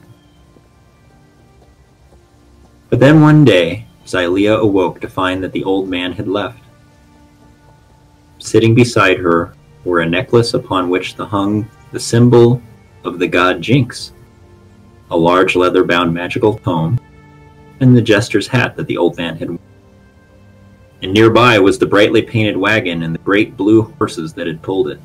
[2.90, 6.64] But then one day, Xylea awoke to find that the old man had left.
[8.40, 9.54] Sitting beside her
[9.86, 12.62] were a necklace upon which the hung the symbol
[13.04, 14.14] of the god Jinx,
[15.10, 17.00] a large leather bound magical tome,
[17.80, 19.60] and the jester's hat that the old man had worn.
[21.02, 24.90] And nearby was the brightly painted wagon and the great blue horses that had pulled
[24.90, 25.02] it.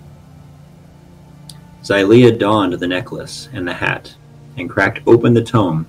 [1.82, 4.14] Xylea donned the necklace and the hat
[4.56, 5.88] and cracked open the tome.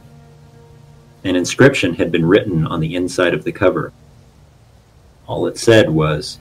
[1.24, 3.92] An inscription had been written on the inside of the cover.
[5.28, 6.40] All it said was,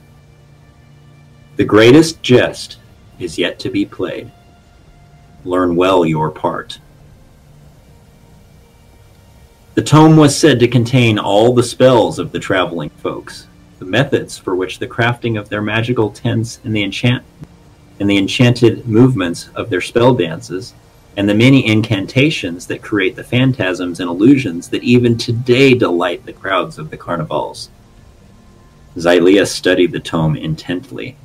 [1.57, 2.77] The greatest jest
[3.19, 4.31] is yet to be played.
[5.47, 6.77] Learn well your part.
[9.75, 13.47] The tome was said to contain all the spells of the traveling folks,
[13.79, 17.23] the methods for which the crafting of their magical tents and the enchant
[17.97, 20.73] and the enchanted movements of their spell dances,
[21.15, 26.33] and the many incantations that create the phantasms and illusions that even today delight the
[26.33, 27.69] crowds of the carnivals.
[28.97, 31.15] Xylea studied the tome intently,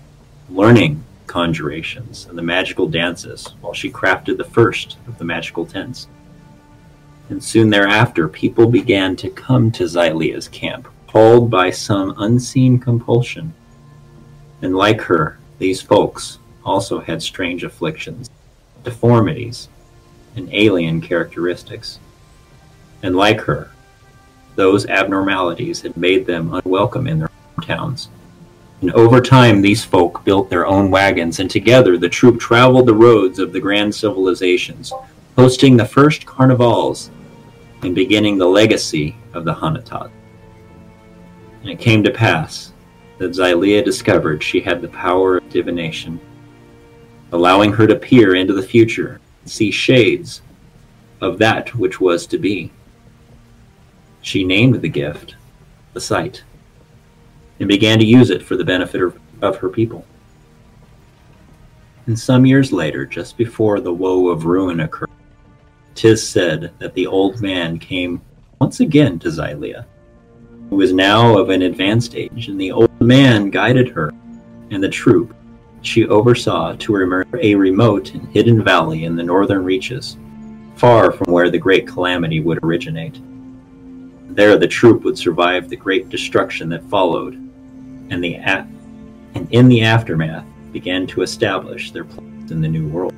[0.49, 6.09] learning conjurations and the magical dances while she crafted the first of the magical tents.
[7.29, 13.55] And soon thereafter, people began to come to Xylea's camp, called by some unseen compulsion.
[14.61, 18.31] And like her, these folks also had strange afflictions,
[18.85, 19.69] deformities,
[20.37, 21.99] and alien characteristics.
[23.03, 23.71] And like her,
[24.55, 28.09] those abnormalities had made them unwelcome in their hometowns.
[28.83, 32.95] And over time, these folk built their own wagons, and together the troop traveled the
[32.95, 34.93] roads of the grand civilizations,
[35.37, 37.11] hosting the first carnivals
[37.83, 40.11] and beginning the legacy of the Hanatas.
[41.63, 42.73] And it came to pass
[43.19, 46.21] that Xylea discovered she had the power of divination
[47.33, 50.43] allowing her to peer into the future and see shades
[51.21, 52.71] of that which was to be.
[54.21, 55.35] She named the gift
[55.95, 56.45] the sight
[57.63, 60.05] and began to use it for the benefit of, of her people.
[62.07, 65.09] And some years later, just before the woe of ruin occurred,
[65.95, 68.21] tis said that the old man came
[68.61, 69.85] once again to Xylea,
[70.71, 74.13] who was now of an advanced age, and the old man guided her
[74.73, 75.33] and the troop
[75.83, 76.97] she oversaw to
[77.41, 80.17] a remote and hidden valley in the northern reaches,
[80.75, 83.21] far from where the great calamity would originate.
[84.31, 87.39] There the troop would survive the great destruction that followed,
[88.13, 88.67] and the a-
[89.35, 93.15] and in the aftermath began to establish their place in the new world.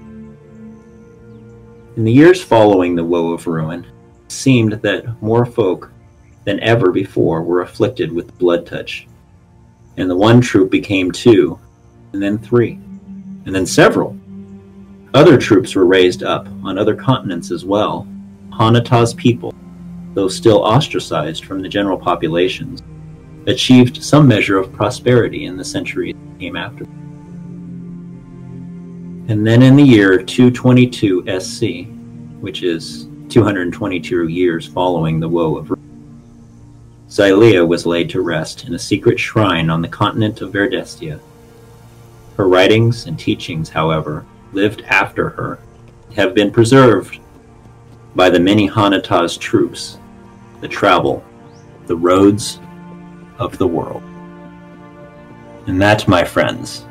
[1.97, 5.91] In the years following the woe of ruin, it seemed that more folk
[6.45, 9.09] than ever before were afflicted with blood touch,
[9.97, 11.59] and the one troop became two,
[12.13, 12.79] and then three,
[13.47, 14.17] and then several.
[15.13, 18.07] Other troops were raised up on other continents as well.
[18.51, 19.53] Hanata's people,
[20.15, 22.81] though still ostracized from the general populations,
[23.47, 26.85] achieved some measure of prosperity in the centuries that came after.
[29.27, 31.89] And then in the year 222 SC,
[32.41, 35.73] which is 222 years following the woe of
[37.09, 41.21] Xylea was laid to rest in a secret shrine on the continent of Verdestia.
[42.37, 45.59] Her writings and teachings, however, lived after her,
[46.17, 47.21] have been preserved
[48.15, 49.99] by the many Hanata's troops,
[50.61, 51.25] the travel,
[51.87, 52.59] the roads
[53.39, 54.03] of the world.
[55.67, 56.87] And that, my friends,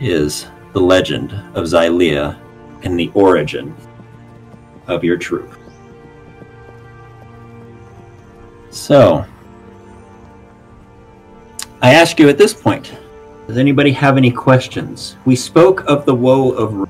[0.00, 2.38] is the legend of Xylea
[2.82, 3.74] and the origin
[4.86, 5.54] of your troop.
[8.70, 9.24] So,
[11.80, 12.96] I ask you at this point
[13.48, 15.16] does anybody have any questions?
[15.24, 16.88] We spoke of the woe of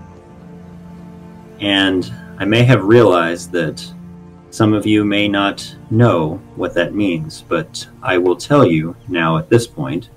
[1.61, 3.85] and I may have realized that
[4.53, 9.39] some of you may not know what that means, but I will tell you now
[9.39, 10.11] at this point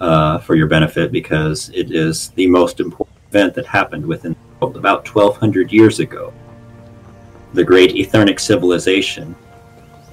[0.00, 4.66] uh, for your benefit because it is the most important event that happened within the
[4.66, 6.32] world about 1200 years ago.
[7.52, 9.36] The great Ethernic civilization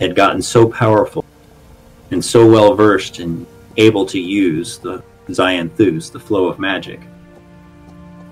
[0.01, 1.23] had gotten so powerful
[2.11, 3.47] and so well versed and
[3.77, 6.99] able to use the Xanthus, the flow of magic,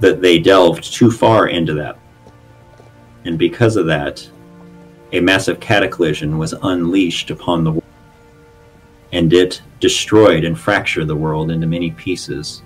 [0.01, 1.97] that they delved too far into that.
[3.23, 4.29] And because of that,
[5.13, 7.83] a massive cataclysm was unleashed upon the world,
[9.11, 12.63] and it destroyed and fractured the world into many pieces,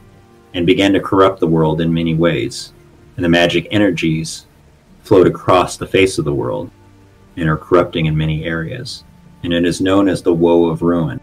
[0.53, 2.71] and began to corrupt the world in many ways.
[3.17, 4.45] And the magic energies
[5.03, 6.71] flowed across the face of the world
[7.35, 9.03] and are corrupting in many areas.
[9.43, 11.19] And it is known as the Woe of Ruin.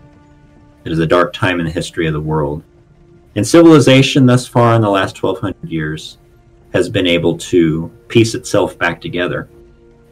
[0.85, 2.63] It is a dark time in the history of the world.
[3.35, 6.19] And civilization, thus far in the last 1200 years,
[6.73, 9.49] has been able to piece itself back together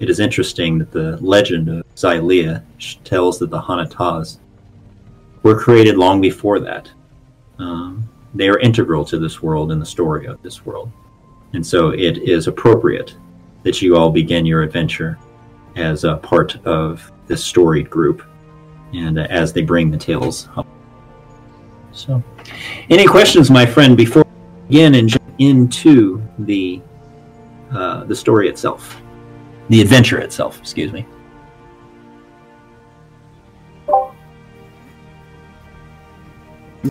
[0.02, 2.60] it is interesting that the legend of Xylea
[3.04, 4.38] tells that the Hanatas
[5.44, 6.90] were created long before that.
[7.60, 10.90] Um, they are integral to this world and the story of this world.
[11.52, 13.14] And so it is appropriate
[13.62, 15.20] that you all begin your adventure
[15.76, 18.24] as a part of this storied group
[18.92, 20.66] and uh, as they bring the tales up.
[21.92, 22.22] So,
[22.90, 26.80] any questions, my friend, before we begin and jump into the
[27.70, 29.01] uh, the story itself?
[29.72, 31.06] The adventure itself, excuse me.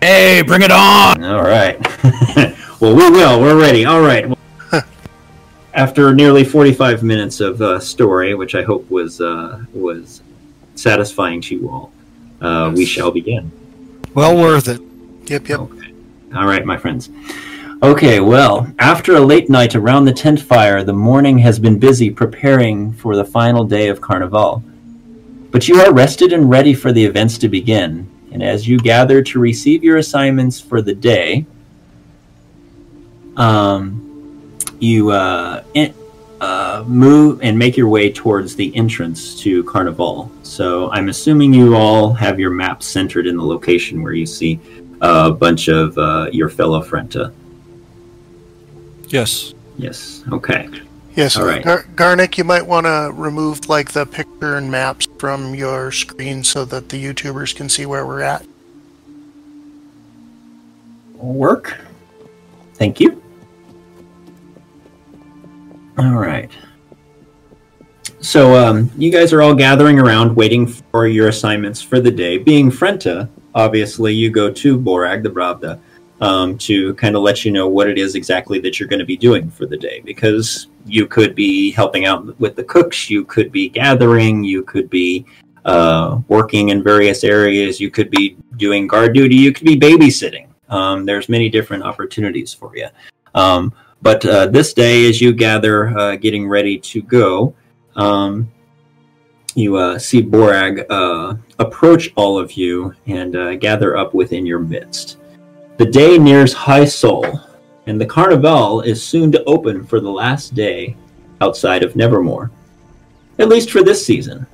[0.01, 1.23] Hey, bring it on!
[1.23, 1.77] All right.
[2.79, 3.39] well, we will.
[3.39, 3.86] We're ready.
[3.86, 4.36] All right.
[5.75, 10.23] After nearly 45 minutes of uh, story, which I hope was uh, was
[10.73, 11.91] satisfying to you all,
[12.41, 13.51] uh, we shall begin.
[14.15, 14.82] Well worth it.
[15.29, 15.59] Yep, yep.
[15.59, 15.93] Okay.
[16.36, 17.11] All right, my friends.
[17.84, 22.11] Okay, well, after a late night around the tent fire, the morning has been busy
[22.11, 24.63] preparing for the final day of Carnival.
[25.49, 29.23] But you are rested and ready for the events to begin, and as you gather
[29.23, 31.47] to receive your assignments for the day,
[33.36, 35.91] um, you uh, in,
[36.39, 40.32] uh, move and make your way towards the entrance to Carnival.
[40.43, 44.59] So I'm assuming you all have your map centered in the location where you see
[45.01, 47.34] a bunch of uh, your fellow Frenta.
[49.12, 49.53] Yes.
[49.78, 50.24] Yes.
[50.32, 50.70] Okay.
[51.16, 51.36] Yes.
[51.38, 51.64] All right.
[51.64, 56.43] Gar- Garnick, you might want to remove like the picture and maps from your screen
[56.43, 58.45] so that the YouTubers can see where we're at.
[61.16, 61.78] Work.
[62.76, 63.22] Thank you.
[65.97, 66.49] All right.
[68.22, 72.38] So um, you guys are all gathering around, waiting for your assignments for the day.
[72.38, 75.80] Being Frenta, obviously, you go to Borag the Bravda
[76.22, 79.05] um, to kind of let you know what it is exactly that you're going to
[79.05, 80.01] be doing for the day.
[80.05, 84.89] Because you could be helping out with the cooks, you could be gathering, you could
[84.89, 85.26] be
[85.65, 90.47] uh, working in various areas, you could be doing guard duty, you could be babysitting.
[90.69, 92.88] Um, there's many different opportunities for you.
[93.36, 97.53] Um, but uh, this day, as you gather, uh, getting ready to go,
[97.95, 98.51] um,
[99.53, 104.59] you uh, see Borag uh, approach all of you and uh, gather up within your
[104.59, 105.17] midst.
[105.82, 107.25] The day nears high sol,
[107.88, 110.95] and the carnival is soon to open for the last day
[111.41, 112.51] outside of Nevermore,
[113.39, 114.45] at least for this season.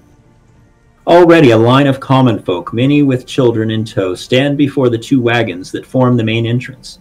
[1.06, 5.22] Already a line of common folk, many with children in tow, stand before the two
[5.22, 7.00] wagons that form the main entrance.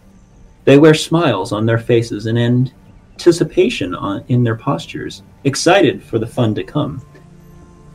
[0.64, 6.26] They wear smiles on their faces and anticipation on, in their postures, excited for the
[6.26, 7.00] fun to come.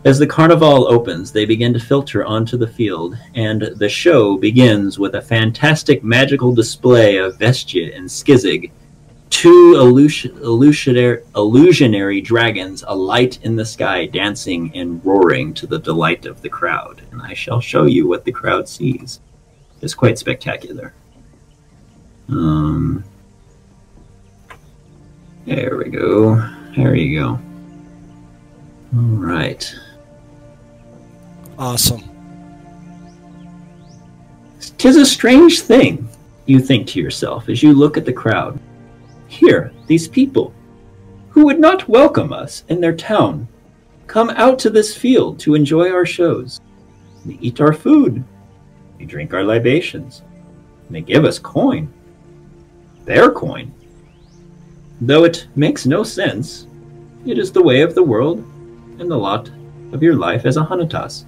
[0.04, 4.98] As the carnival opens, they begin to filter onto the field, and the show begins
[4.98, 8.72] with a fantastic magical display of Vestia and Skizig,
[9.30, 16.26] two illusion, illusionary, illusionary dragons alight in the sky, dancing and roaring to the delight
[16.26, 17.04] of the crowd.
[17.12, 19.20] And I shall show you what the crowd sees.
[19.82, 20.96] It's quite spectacular.
[22.28, 23.04] Um,
[25.46, 26.36] there we go.
[26.76, 27.40] There you go.
[28.96, 29.74] All right.
[31.62, 32.02] Awesome.
[34.80, 36.10] Tis a strange thing,
[36.48, 38.60] you think to yourself as you look at the crowd.
[39.28, 40.56] Here, these people,
[41.30, 43.48] who would not welcome us in their town,
[44.08, 46.60] come out to this field to enjoy our shows.
[47.28, 48.24] They eat our food.
[48.98, 50.24] They drink our libations.
[50.88, 51.94] And they give us coin.
[53.06, 53.72] Their coin.
[55.00, 56.66] Though it makes no sense,
[57.24, 58.40] it is the way of the world
[58.98, 59.52] and the lot
[59.92, 61.26] of your life as a Hanatas.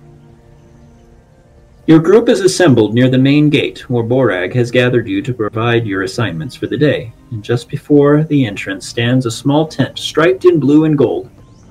[1.85, 5.85] Your group is assembled near the main gate, where Borag has gathered you to provide
[5.85, 7.11] your assignments for the day.
[7.31, 11.29] And just before the entrance stands a small tent striped in blue and gold,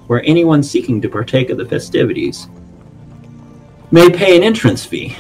[0.09, 2.49] where anyone seeking to partake of the festivities
[3.91, 5.17] may pay an entrance fee.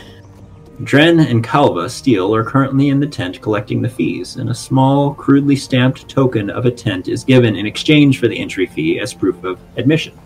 [0.84, 5.14] Dren and Kalva Steel are currently in the tent collecting the fees, and a small,
[5.14, 9.14] crudely stamped token of a tent is given in exchange for the entry fee as
[9.14, 10.18] proof of admission.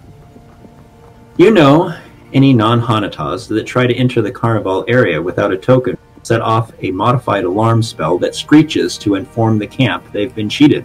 [1.36, 1.96] You know,
[2.36, 6.90] any non-Hanatas that try to enter the Carnival area without a token set off a
[6.90, 10.84] modified alarm spell that screeches to inform the camp they've been cheated.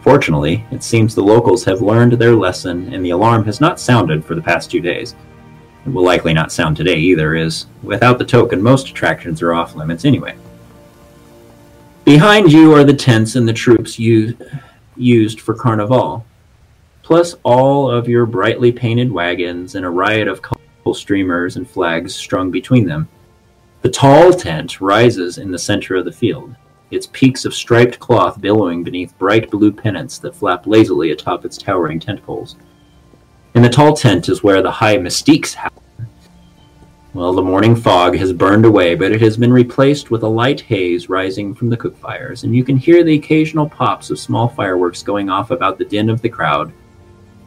[0.00, 4.24] Fortunately, it seems the locals have learned their lesson and the alarm has not sounded
[4.24, 5.14] for the past two days.
[5.84, 9.74] It will likely not sound today either, as without the token, most attractions are off
[9.74, 10.34] limits anyway.
[12.06, 14.34] Behind you are the tents and the troops u-
[14.96, 16.24] used for Carnival,
[17.02, 20.59] plus all of your brightly painted wagons and a riot of colorful
[20.94, 23.08] streamers and flags strung between them.
[23.82, 26.54] The tall tent rises in the center of the field,
[26.90, 31.56] its peaks of striped cloth billowing beneath bright blue pennants that flap lazily atop its
[31.56, 32.56] towering tent poles.
[33.54, 35.82] In the tall tent is where the high mystiques happen.
[37.12, 40.60] Well, the morning fog has burned away, but it has been replaced with a light
[40.60, 44.46] haze rising from the cook fires, and you can hear the occasional pops of small
[44.46, 46.72] fireworks going off about the din of the crowd.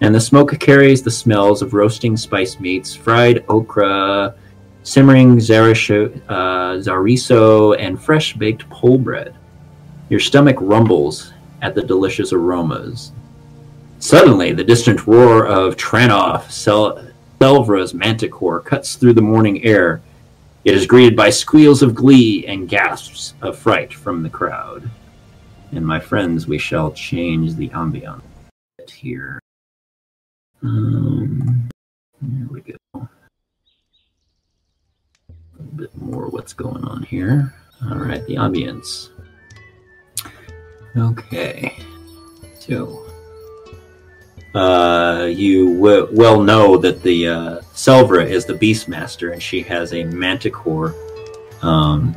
[0.03, 4.35] And the smoke carries the smells of roasting spice meats, fried okra,
[4.83, 9.33] simmering zarisho, uh, zariso, and fresh baked pole bread.
[10.09, 11.31] Your stomach rumbles
[11.61, 13.13] at the delicious aromas.
[13.99, 17.07] Suddenly, the distant roar of Tranoff, Sel-
[17.39, 20.01] Selvra's manticore, cuts through the morning air.
[20.65, 24.89] It is greeted by squeals of glee and gasps of fright from the crowd.
[25.71, 28.21] And my friends, we shall change the ambiance
[28.91, 29.39] here.
[30.64, 31.70] Um,
[32.22, 32.76] there we go.
[32.95, 33.09] A
[35.57, 37.53] little bit more what's going on here.
[37.89, 39.09] All right, the ambience.
[40.95, 41.76] Okay,
[42.59, 43.05] so
[44.55, 49.93] uh, you w- well know that the uh, Selvra is the Beastmaster, and she has
[49.93, 50.95] a Manticore
[51.61, 52.16] um,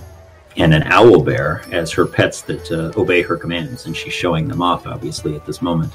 [0.56, 4.46] and an Owl Bear as her pets that uh, obey her commands, and she's showing
[4.46, 5.92] them off, obviously, at this moment.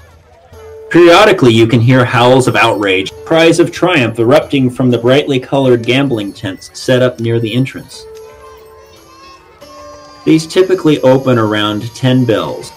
[0.92, 5.86] Periodically, you can hear howls of outrage, cries of triumph erupting from the brightly colored
[5.86, 8.06] gambling tents set up near the entrance.
[10.26, 12.74] These typically open around 10 bells.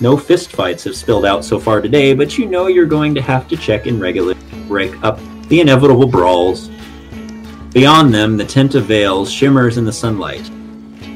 [0.00, 3.48] No fistfights have spilled out so far today, but you know you're going to have
[3.48, 4.38] to check and regularly
[4.68, 5.18] break up
[5.48, 6.68] the inevitable brawls.
[7.72, 10.50] Beyond them, the tent of veils shimmers in the sunlight,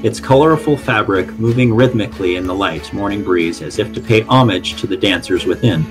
[0.03, 4.81] its colorful fabric moving rhythmically in the light morning breeze as if to pay homage
[4.81, 5.85] to the dancers within.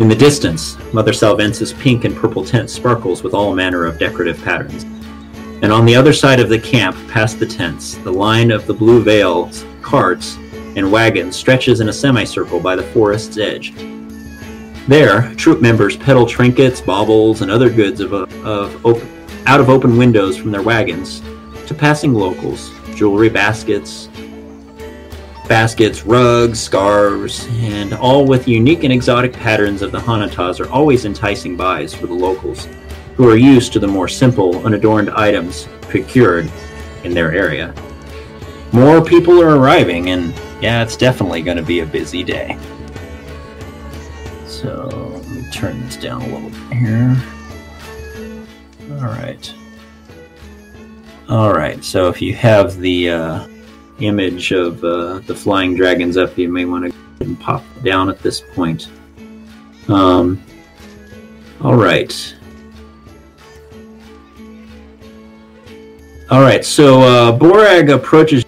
[0.00, 4.42] In the distance, Mother Salvence's pink and purple tent sparkles with all manner of decorative
[4.42, 4.84] patterns.
[5.62, 8.72] And on the other side of the camp, past the tents, the line of the
[8.72, 10.36] Blue Veils carts
[10.74, 13.74] and wagons stretches in a semicircle by the forest's edge.
[14.88, 20.34] There, troop members peddle trinkets, baubles, and other goods of, of out of open windows
[20.34, 21.20] from their wagons
[21.66, 24.08] to passing locals, jewelry baskets,
[25.50, 31.04] baskets, rugs, scarves, and all with unique and exotic patterns of the Hanatas are always
[31.04, 32.68] enticing buys for the locals,
[33.16, 36.48] who are used to the more simple, unadorned items procured
[37.02, 37.74] in their area.
[38.70, 40.32] More people are arriving, and
[40.62, 42.56] yeah, it's definitely going to be a busy day.
[44.46, 47.16] So, let me turn this down a little bit here.
[48.92, 49.54] All right.
[51.28, 53.48] All right, so if you have the uh,
[54.00, 58.40] image of uh, the flying dragons up, you may want to pop down at this
[58.40, 58.88] point.
[59.88, 60.42] Um,
[61.62, 62.36] all right.
[66.30, 68.44] All right, so uh, Borag approaches.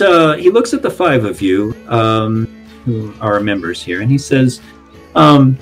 [0.00, 2.46] Uh, he looks at the five of you um,
[2.84, 4.60] who are members here, and he says,
[5.14, 5.56] um,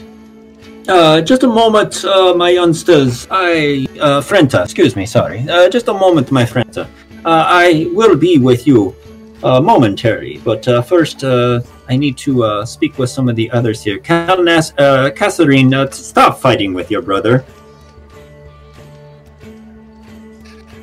[0.88, 3.26] uh, just a moment, uh, my youngsters.
[3.30, 5.46] I, uh, Frenta, excuse me, sorry.
[5.46, 6.88] Uh, just a moment, my Frenta.
[7.24, 8.94] Uh, I will be with you
[9.42, 13.50] uh, momentarily, but uh, first uh, I need to uh, speak with some of the
[13.50, 13.98] others here.
[13.98, 17.44] Kalnas, uh, Catherine, uh, stop fighting with your brother.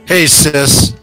[0.05, 0.95] Hey, sis.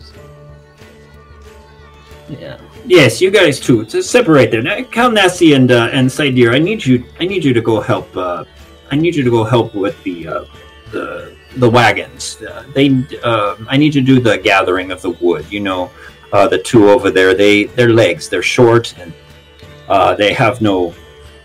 [2.28, 2.58] Yeah.
[2.84, 3.84] Yes, you guys too.
[3.86, 4.62] To separate there.
[4.62, 7.04] Now, Kalnasi and uh, and Saidir, I need you.
[7.20, 8.16] I need you to go help.
[8.16, 8.44] Uh,
[8.90, 10.44] I need you to go help with the uh,
[10.90, 12.40] the the wagons.
[12.42, 13.04] Uh, they.
[13.22, 15.50] Uh, I need to do the gathering of the wood.
[15.50, 15.90] You know,
[16.32, 17.34] uh, the two over there.
[17.34, 18.28] They their legs.
[18.28, 19.12] They're short and
[19.88, 20.94] uh, they have no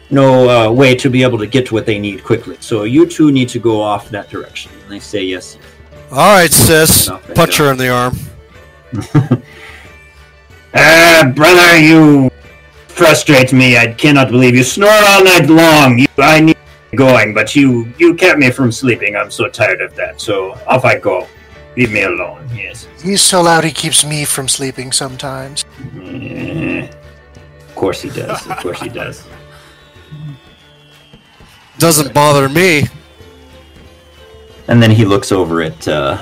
[0.10, 2.58] no uh, way to be able to get to what they need quickly.
[2.60, 4.72] So you two need to go off that direction.
[4.84, 5.58] And they say yes.
[6.12, 7.10] All right, sis.
[7.36, 8.18] Punch her in the arm.
[10.80, 12.30] Ah, brother, you
[12.88, 13.78] frustrate me.
[13.78, 15.97] I cannot believe you snore all night long.
[15.97, 16.58] You, I need
[16.96, 19.16] going, but you you kept me from sleeping.
[19.16, 20.22] I'm so tired of that.
[20.22, 21.28] So off I go.
[21.76, 22.50] Leave me alone.
[22.56, 22.88] Yes.
[23.04, 25.64] He's so loud he keeps me from sleeping sometimes.
[25.96, 28.48] Of course he does.
[28.48, 29.24] Of course he does.
[31.78, 32.86] Doesn't bother me.
[34.68, 36.18] And then he looks over at uh,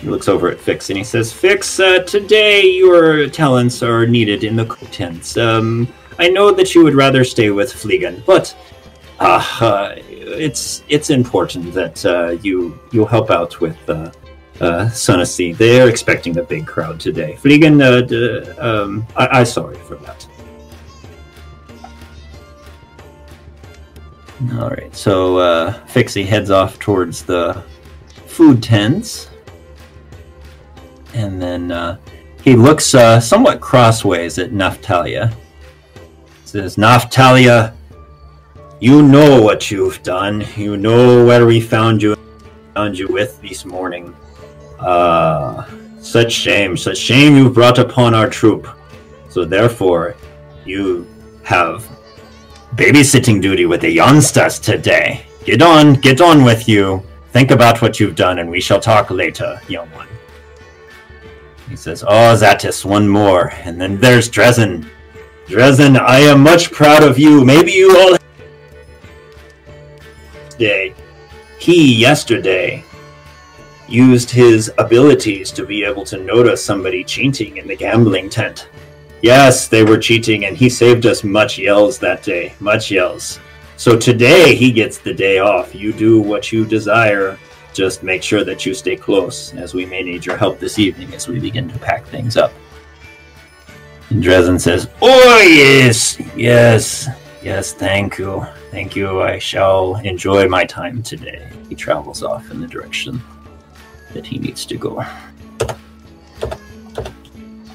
[0.00, 4.44] he looks over at Fix and he says, "Fix, uh, today your talents are needed
[4.44, 5.36] in the cook tents.
[5.36, 8.56] Um, I know that you would rather stay with Fleegan, but
[9.20, 14.10] uh, it's it's important that uh, you you help out with uh,
[14.60, 15.56] uh, Sunacy.
[15.56, 17.36] They're expecting a big crowd today.
[17.42, 20.26] Fleegan, uh, d- um, I- I'm sorry for that."
[24.60, 27.62] All right, so uh, Fixie heads off towards the
[28.26, 29.30] food tents,
[31.14, 31.96] and then uh,
[32.44, 35.34] he looks uh, somewhat crossways at Naftalia.
[36.44, 37.72] Says, "Naftalia,
[38.80, 40.44] you know what you've done.
[40.56, 42.16] You know where we found you,
[42.74, 44.14] found you with this morning.
[44.78, 45.66] Uh,
[46.00, 48.68] such shame, such shame you've brought upon our troop.
[49.28, 50.16] So therefore,
[50.64, 51.06] you
[51.42, 51.88] have
[52.74, 55.26] babysitting duty with the youngsters today.
[55.44, 57.02] Get on, get on with you.
[57.30, 60.08] Think about what you've done, and we shall talk later, young one.
[61.68, 63.52] He says, Oh, Zatis, one more.
[63.64, 64.88] And then there's Dresden.
[65.46, 67.44] Dresden, I am much proud of you.
[67.44, 68.16] Maybe you all.
[70.58, 70.94] Day.
[71.58, 72.84] He, yesterday,
[73.88, 78.68] used his abilities to be able to notice somebody cheating in the gambling tent.
[79.22, 82.54] Yes, they were cheating, and he saved us much yells that day.
[82.60, 83.40] Much yells.
[83.76, 85.74] So today he gets the day off.
[85.74, 87.38] You do what you desire.
[87.72, 91.12] Just make sure that you stay close, as we may need your help this evening
[91.14, 92.52] as we begin to pack things up.
[94.10, 97.08] And Dresden says, Oh, yes, yes,
[97.46, 98.44] yes, thank you.
[98.72, 99.22] Thank you.
[99.22, 101.48] I shall enjoy my time today.
[101.68, 103.22] He travels off in the direction
[104.12, 105.04] that he needs to go.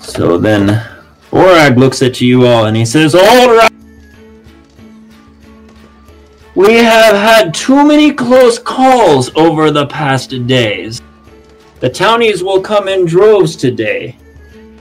[0.02, 0.86] So then
[1.32, 3.72] Borag looks at you all and he says, All right.
[6.54, 11.02] We have had too many close calls over the past days.
[11.80, 14.18] The townies will come in droves today,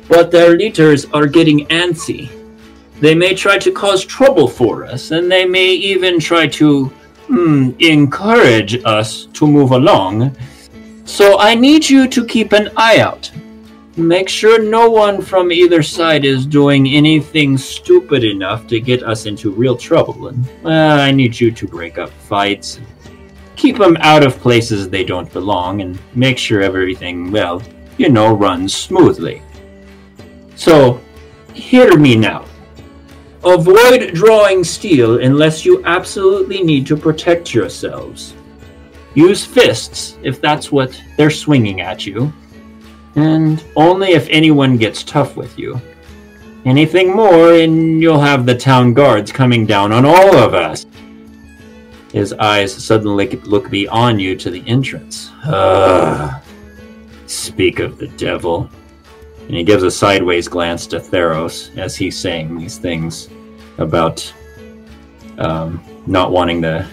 [0.09, 2.40] but their leaders are getting antsy.
[3.01, 6.87] They may try to cause trouble for us, and they may even try to
[7.29, 10.37] hmm, encourage us to move along.
[11.05, 13.31] So I need you to keep an eye out.
[13.97, 19.27] Make sure no one from either side is doing anything stupid enough to get us
[19.27, 20.29] into real trouble.
[20.29, 22.81] And uh, I need you to break up fights,
[23.57, 27.63] keep them out of places they don't belong, and make sure everything, well,
[27.97, 29.43] you know, runs smoothly.
[30.55, 31.01] So,
[31.55, 32.45] hear me now.
[33.45, 38.35] Avoid drawing steel unless you absolutely need to protect yourselves.
[39.15, 42.33] Use fists if that's what they're swinging at you,
[43.17, 45.81] and only if anyone gets tough with you.
[46.67, 50.85] Anything more, and you'll have the town guards coming down on all of us.
[52.13, 55.31] His eyes suddenly look beyond you to the entrance.
[55.45, 56.43] Ugh.
[57.27, 58.69] Speak of the devil.
[59.51, 63.29] And he gives a sideways glance to Theros as he's saying these things
[63.79, 64.33] about
[65.39, 66.87] um, not wanting the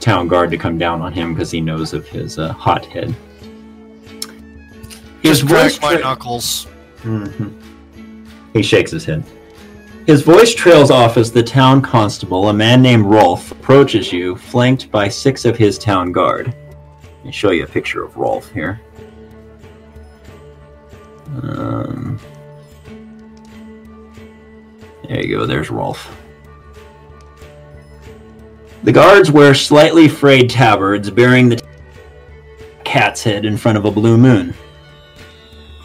[0.00, 3.14] town guard to come down on him because he knows of his uh, hot head.
[5.22, 6.66] His voice my tra- knuckles.
[7.04, 7.54] Mhm.
[8.52, 9.22] He shakes his head.
[10.08, 14.90] His voice trails off as the town constable, a man named Rolf, approaches you, flanked
[14.90, 16.52] by six of his town guard.
[17.18, 18.80] Let me show you a picture of Rolf here.
[21.26, 22.20] Um,
[25.08, 26.14] there you go, there's Rolf.
[28.84, 31.62] The guards wear slightly frayed tabards bearing the
[32.84, 34.54] cat's head in front of a blue moon.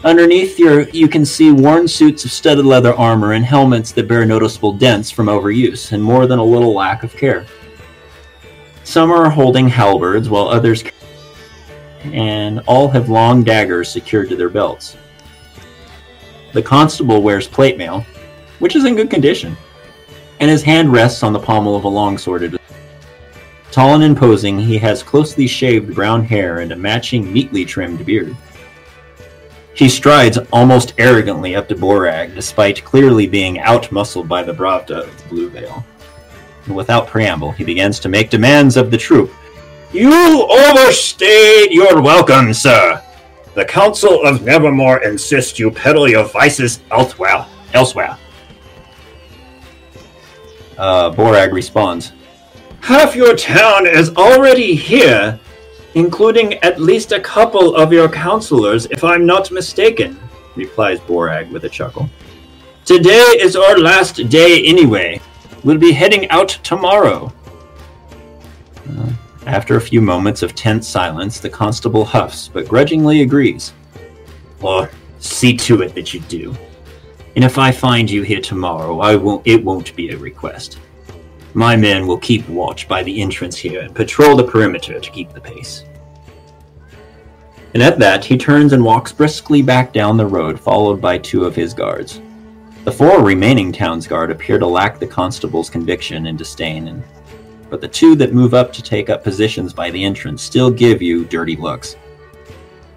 [0.04, 4.24] Underneath your, you can see worn suits of studded leather armor and helmets that bear
[4.24, 7.46] noticeable dents from overuse and more than a little lack of care.
[8.82, 10.82] Some are holding halberds, while others,
[12.04, 14.96] and all have long daggers secured to their belts.
[16.52, 18.04] The constable wears plate mail,
[18.58, 19.56] which is in good condition,
[20.40, 22.58] and his hand rests on the pommel of a longsword.
[23.70, 28.36] Tall and imposing, he has closely shaved brown hair and a matching, neatly trimmed beard.
[29.74, 35.22] He strides almost arrogantly up to Borag, despite clearly being outmuscled by the Bravda of
[35.22, 35.82] the Blue Veil.
[36.66, 39.32] And without preamble, he begins to make demands of the troop.
[39.90, 43.02] You overstayed your welcome, sir.
[43.54, 47.46] The Council of Nevermore insists you peddle your vices elsewhere.
[47.74, 48.16] Elsewhere.
[50.78, 52.12] Uh, Borag responds.
[52.80, 55.38] Half your town is already here,
[55.94, 60.18] including at least a couple of your counselors, if I'm not mistaken,
[60.56, 62.08] replies Borag with a chuckle.
[62.84, 65.20] Today is our last day anyway.
[65.62, 67.32] We'll be heading out tomorrow.
[68.88, 69.12] Uh,
[69.46, 73.72] after a few moments of tense silence, the constable huffs, but grudgingly agrees.
[74.60, 74.88] Well,
[75.18, 76.56] see to it that you do.
[77.34, 80.78] And if I find you here tomorrow, I won't it won't be a request.
[81.54, 85.32] My men will keep watch by the entrance here and patrol the perimeter to keep
[85.32, 85.84] the pace.
[87.74, 91.44] And at that, he turns and walks briskly back down the road, followed by two
[91.44, 92.20] of his guards.
[92.84, 97.02] The four remaining townsguard appear to lack the constable's conviction and disdain, and,
[97.72, 101.00] but the two that move up to take up positions by the entrance still give
[101.00, 101.96] you dirty looks.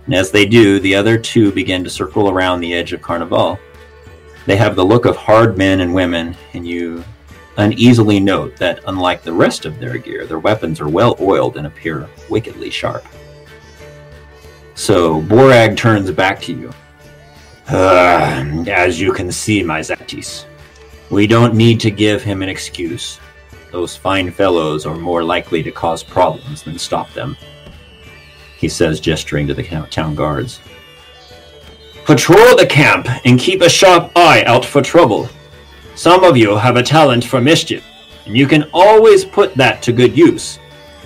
[0.05, 3.57] And as they do, the other two begin to circle around the edge of Carnival.
[4.45, 7.05] They have the look of hard men and women, and you
[7.55, 11.67] uneasily note that, unlike the rest of their gear, their weapons are well oiled and
[11.67, 13.05] appear wickedly sharp.
[14.73, 16.73] So Borag turns back to you.
[17.69, 20.43] Uh, as you can see, my Zatis,
[21.09, 23.21] we don't need to give him an excuse.
[23.76, 27.36] Those fine fellows are more likely to cause problems than stop them.
[28.55, 30.61] He says, gesturing to the town guards.
[32.05, 35.28] Patrol the camp and keep a sharp eye out for trouble.
[35.93, 37.84] Some of you have a talent for mischief,
[38.26, 40.57] and you can always put that to good use.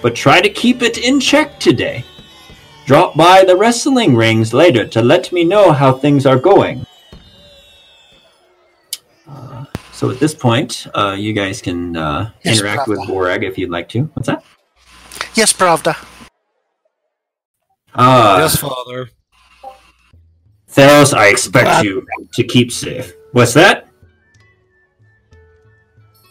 [0.04, 2.06] But try to keep it in check today.
[2.86, 6.86] Drop by the wrestling rings later to let me know how things are going.
[9.28, 9.66] Uh,
[10.00, 13.08] so at this point, uh, you guys can uh, Yes, interact with Bravda.
[13.10, 14.04] Borag if you'd like to.
[14.14, 14.46] What's that?
[15.34, 15.94] Yes, Bravda.
[17.94, 19.10] Uh, yes, father.
[20.72, 23.12] Theros, I expect you to keep safe.
[23.34, 23.90] What's that?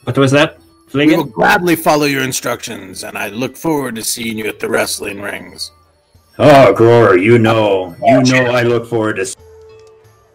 [0.05, 0.59] What was that?
[0.95, 4.71] We will gladly follow your instructions, and I look forward to seeing you at the
[4.71, 5.71] wrestling rings.
[6.39, 9.37] Oh, Gror, you know, you know I look forward to.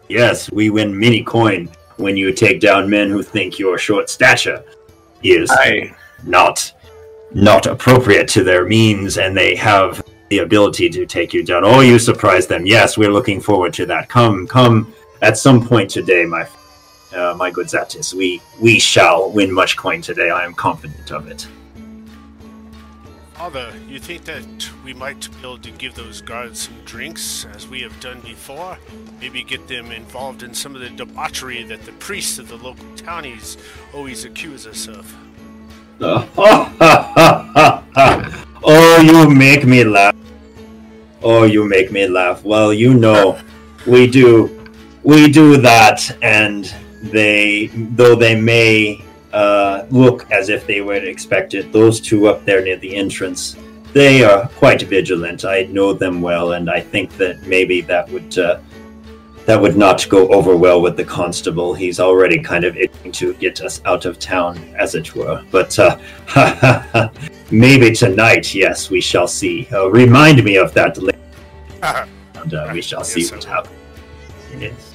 [0.08, 4.64] Yes, we win mini coin when you take down men who think your short stature
[5.22, 6.72] is I not
[7.32, 11.64] not appropriate to their means, and they have the ability to take you down.
[11.64, 12.64] Oh, you surprise them.
[12.66, 14.08] Yes, we're looking forward to that.
[14.08, 16.46] Come, come, at some point today, my
[17.14, 20.30] uh, my good Zatis, we we shall win much coin today.
[20.30, 21.46] I am confident of it.
[23.44, 27.68] Father, you think that we might be able to give those guards some drinks, as
[27.68, 28.78] we have done before?
[29.20, 32.86] Maybe get them involved in some of the debauchery that the priests of the local
[32.96, 33.58] townies
[33.92, 35.14] always accuse us of.
[38.64, 40.16] oh, you make me laugh.
[41.22, 42.42] Oh, you make me laugh.
[42.44, 43.38] Well, you know,
[43.86, 44.70] we do,
[45.02, 46.64] we do that, and
[47.02, 49.04] they, though they may
[49.34, 53.56] uh, look as if they would expect it, those two up there near the entrance,
[53.92, 55.44] they are quite vigilant.
[55.44, 58.38] I know them well, and I think that maybe that would.
[58.38, 58.60] Uh,
[59.46, 61.74] that would not go over well with the constable.
[61.74, 65.44] He's already kind of itching to get us out of town, as it were.
[65.50, 67.10] But uh,
[67.50, 69.68] maybe tonight, yes, we shall see.
[69.70, 71.18] Uh, remind me of that later,
[72.34, 73.76] and uh, we shall see I what happens.
[74.58, 74.93] Yes.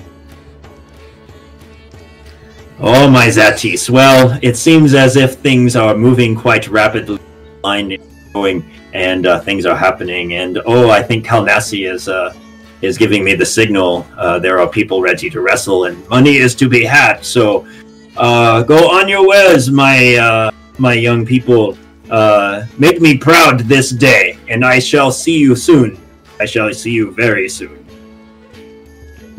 [2.82, 3.90] Oh, my Zatis.
[3.90, 7.20] Well, it seems as if things are moving quite rapidly,
[7.62, 7.98] line
[8.34, 8.64] going,
[8.94, 10.36] and uh, things are happening.
[10.36, 12.08] And oh, I think Kalnassi is.
[12.08, 12.34] Uh,
[12.82, 14.08] is giving me the signal.
[14.18, 17.26] Uh, there are people ready to wrestle, and money is to be had.
[17.26, 17.68] So,
[18.16, 21.78] uh, go on your ways, my uh, my young people.
[22.10, 26.00] Uh, make me proud this day, and I shall see you soon.
[26.40, 27.79] I shall see you very soon.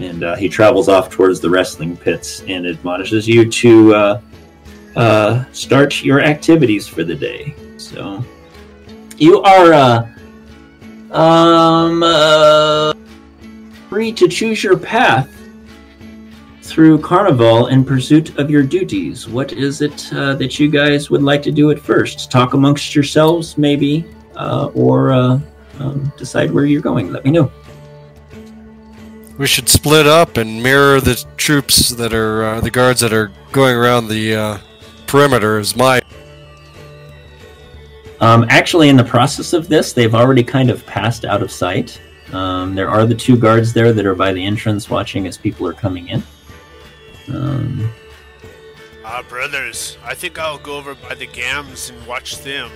[0.01, 4.21] And uh, he travels off towards the wrestling pits and admonishes you to uh,
[4.97, 7.55] uh, start your activities for the day.
[7.77, 8.25] So,
[9.19, 10.09] you are uh,
[11.13, 12.03] um.
[12.03, 12.95] Uh,
[13.91, 15.29] free to choose your path
[16.63, 19.29] through Carnival in pursuit of your duties.
[19.29, 22.31] What is it uh, that you guys would like to do at first?
[22.31, 24.07] Talk amongst yourselves, maybe,
[24.75, 27.13] or um, decide where you're going.
[27.13, 27.51] Let me know.
[29.41, 33.33] We should split up and mirror the troops that are uh, the guards that are
[33.53, 34.59] going around the uh,
[35.07, 35.59] perimeter.
[35.59, 36.03] Is my
[38.21, 41.99] Um, actually, in the process of this, they've already kind of passed out of sight.
[42.35, 45.67] Um, there are the two guards there that are by the entrance watching as people
[45.67, 46.23] are coming in.
[47.29, 47.91] Um,
[49.07, 52.71] Ah, brothers, I think I'll go over by the gams and watch them.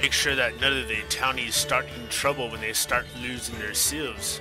[0.00, 3.74] Make sure that none of the townies start in trouble when they start losing their
[3.74, 4.40] sieves.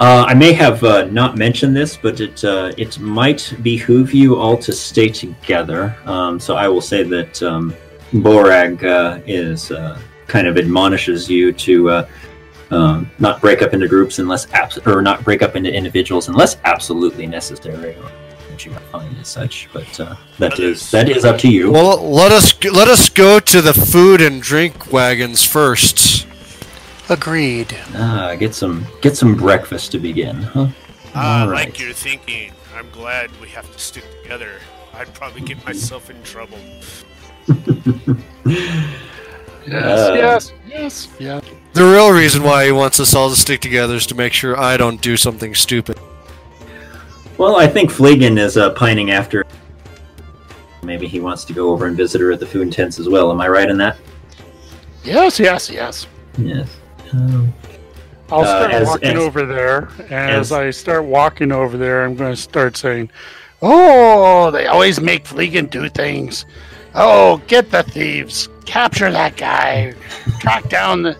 [0.00, 4.36] Uh, I may have uh, not mentioned this, but it uh, it might behoove you
[4.36, 5.94] all to stay together.
[6.06, 7.74] Um, so I will say that um,
[8.14, 12.08] Borag uh, is uh, kind of admonishes you to uh,
[12.70, 16.56] um, not break up into groups unless abs- or not break up into individuals unless
[16.64, 18.10] absolutely necessary, or
[18.48, 19.68] that you might find as such.
[19.70, 21.70] But uh, that is that is up to you.
[21.70, 22.10] well.
[22.10, 26.26] Let us let us go to the food and drink wagons first.
[27.10, 27.76] Agreed.
[27.94, 30.68] Ah, get some get some breakfast to begin, huh?
[31.14, 31.80] Ah, I All like right.
[31.80, 32.52] your thinking.
[32.76, 34.52] I'm glad we have to stick together.
[34.94, 36.58] I'd probably get myself in trouble.
[39.66, 41.40] Yes, Uh, yes, yes, yeah.
[41.74, 44.58] The real reason why he wants us all to stick together is to make sure
[44.58, 46.00] I don't do something stupid.
[47.36, 49.44] Well, I think Fleegan is uh, pining after.
[50.82, 53.30] Maybe he wants to go over and visit her at the food tents as well.
[53.30, 53.98] Am I right in that?
[55.04, 56.06] Yes, yes, yes.
[56.38, 56.78] Yes.
[57.12, 57.52] Um,
[58.30, 59.88] I'll Uh, start as- walking as- over there.
[60.10, 63.10] And as- as I start walking over there, I'm going to start saying,
[63.62, 66.46] Oh, they always make Fleegan do things.
[66.94, 68.48] Oh, get the thieves.
[68.64, 69.92] Capture that guy.
[70.40, 71.16] Track down the,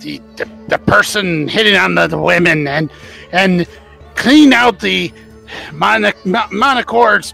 [0.00, 2.90] the, the, the person hitting on the, the women and
[3.32, 3.66] and
[4.14, 5.12] clean out the
[5.72, 7.32] monoc- manticore's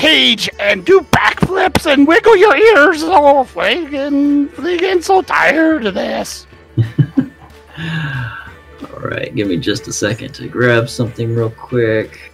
[0.00, 3.02] cage and do backflips and wiggle your ears.
[3.02, 3.56] off.
[3.56, 6.46] Oh, Fleegan, Fleegan's so tired of this.
[6.78, 6.84] all
[9.00, 12.32] right, give me just a second to grab something real quick.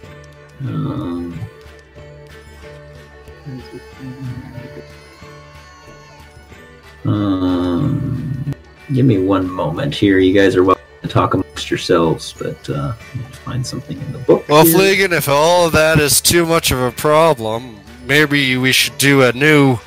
[0.61, 1.39] Um,
[7.05, 8.53] um,
[8.93, 10.19] give me one moment here.
[10.19, 10.76] You guys are welcome
[11.07, 14.47] to talk amongst yourselves, but uh, let me find something in the book.
[14.47, 14.75] Well, here.
[14.75, 19.23] Fleegan, if all of that is too much of a problem, maybe we should do
[19.23, 19.77] a new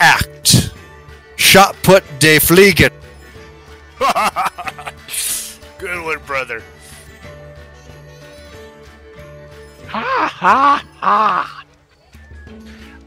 [0.00, 0.72] act.
[1.36, 2.92] Shot put de Fleegan.
[5.78, 6.62] Good one, brother.
[9.88, 11.64] Ha ha ha!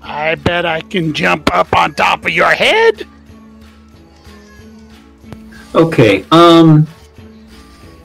[0.02, 3.06] I bet I can jump up on top of your head.
[5.76, 6.26] Okay.
[6.32, 6.88] Um.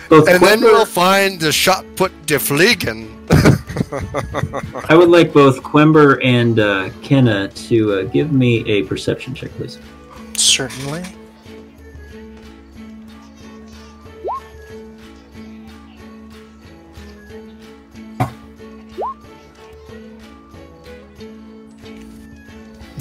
[0.08, 3.08] Both And then we'll find the shot put de Fleegan.
[4.90, 9.50] I would like both Quember and uh, Kenna to uh, give me a perception check,
[9.52, 9.78] please.
[10.34, 11.02] Certainly.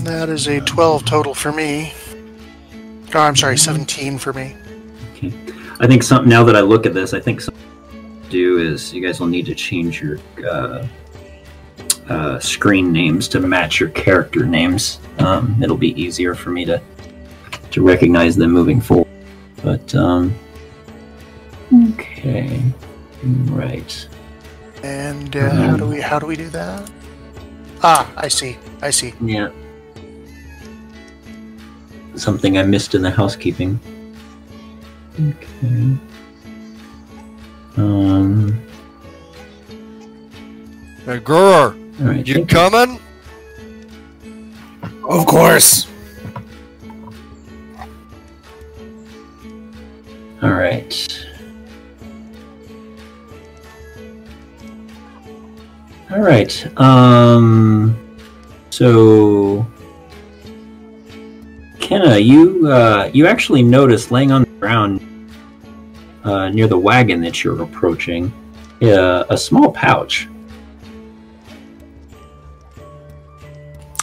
[0.04, 1.94] That is a 12 total for me.
[3.14, 4.56] Oh, I'm sorry, 17 for me.
[5.14, 5.34] Okay.
[5.80, 7.62] I think some now that I look at this, I think something
[8.24, 10.88] to do is you guys will need to change your uh,
[12.08, 15.00] uh, screen names to match your character names.
[15.20, 16.82] Um, it'll be easier for me to
[17.72, 19.08] to recognize them moving forward.
[19.64, 20.34] But um,
[21.92, 22.62] okay,
[23.46, 24.08] right.
[24.84, 26.90] And uh, how do we how do we do that?
[27.84, 28.58] Ah, I see.
[28.82, 29.14] I see.
[29.22, 29.50] Yeah.
[32.16, 33.80] Something I missed in the housekeeping.
[35.16, 35.98] Okay.
[37.78, 38.62] Um.
[41.06, 42.28] Hey, Gror, All right.
[42.28, 43.00] you coming?
[45.04, 45.88] Of course.
[50.44, 51.28] All right.
[56.12, 56.80] All right.
[56.80, 57.98] Um.
[58.70, 59.66] So,
[61.82, 65.02] Kenna, you uh, you actually notice laying on the ground
[66.24, 68.32] uh, near the wagon that you're approaching
[68.82, 70.30] uh, a small pouch.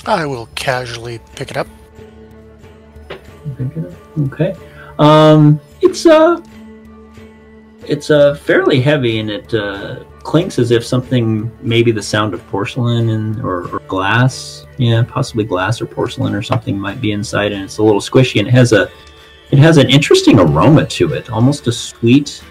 [0.05, 1.67] I will casually pick it up.
[4.19, 4.55] Okay.
[4.99, 6.43] Um, it's a
[7.87, 12.47] it's a fairly heavy, and it uh, clinks as if something, maybe the sound of
[12.49, 17.53] porcelain and or, or glass, yeah, possibly glass or porcelain or something might be inside,
[17.53, 18.91] and it's a little squishy, and it has a,
[19.51, 22.43] it has an interesting aroma to it, almost a sweet,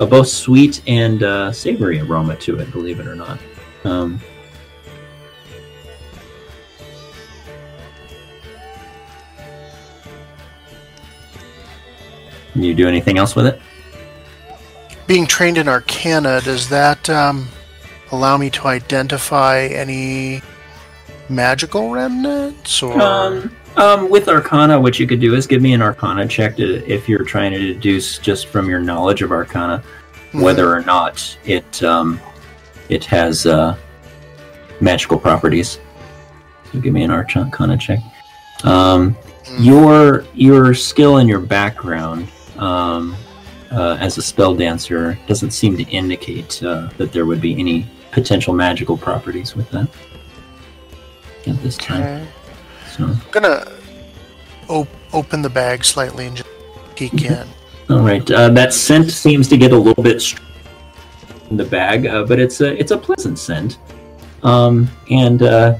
[0.00, 3.38] a both sweet and uh, savory aroma to it, believe it or not.
[3.84, 4.20] Um,
[12.54, 13.60] you do anything else with it?
[15.12, 17.46] Being trained in Arcana, does that um,
[18.12, 20.40] allow me to identify any
[21.28, 22.82] magical remnants?
[22.82, 26.56] Or Um, um, with Arcana, what you could do is give me an Arcana check
[26.56, 29.82] to, if you're trying to deduce just from your knowledge of Arcana
[30.32, 30.40] Mhm.
[30.40, 32.18] whether or not it um,
[32.88, 33.76] it has uh,
[34.80, 35.78] magical properties.
[36.72, 37.98] So give me an Arcana check.
[38.64, 39.56] Um, Mhm.
[39.58, 43.14] your your skill and your background um,
[43.72, 47.86] uh, as a spell dancer doesn't seem to indicate uh, that there would be any
[48.10, 49.88] potential magical properties with that
[51.46, 52.02] at this time.
[52.02, 52.28] Okay.
[52.90, 53.04] So.
[53.04, 53.72] I'm gonna
[54.68, 56.48] op- open the bag slightly and just
[56.94, 57.28] peek Okay.
[57.28, 57.46] in.
[57.90, 60.40] All right, uh, that scent seems to get a little bit str-
[61.50, 63.78] in the bag, uh, but it's a it's a pleasant scent.
[64.42, 65.78] Um, and uh,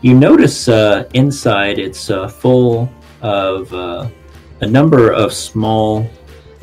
[0.00, 2.90] you notice uh, inside it's uh, full
[3.22, 4.08] of uh,
[4.60, 6.08] a number of small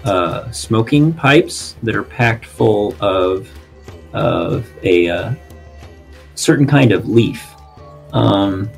[0.05, 3.49] uh, smoking pipes that are packed full of
[4.13, 5.33] of a uh,
[6.35, 7.47] certain kind of leaf.
[8.11, 8.69] Um,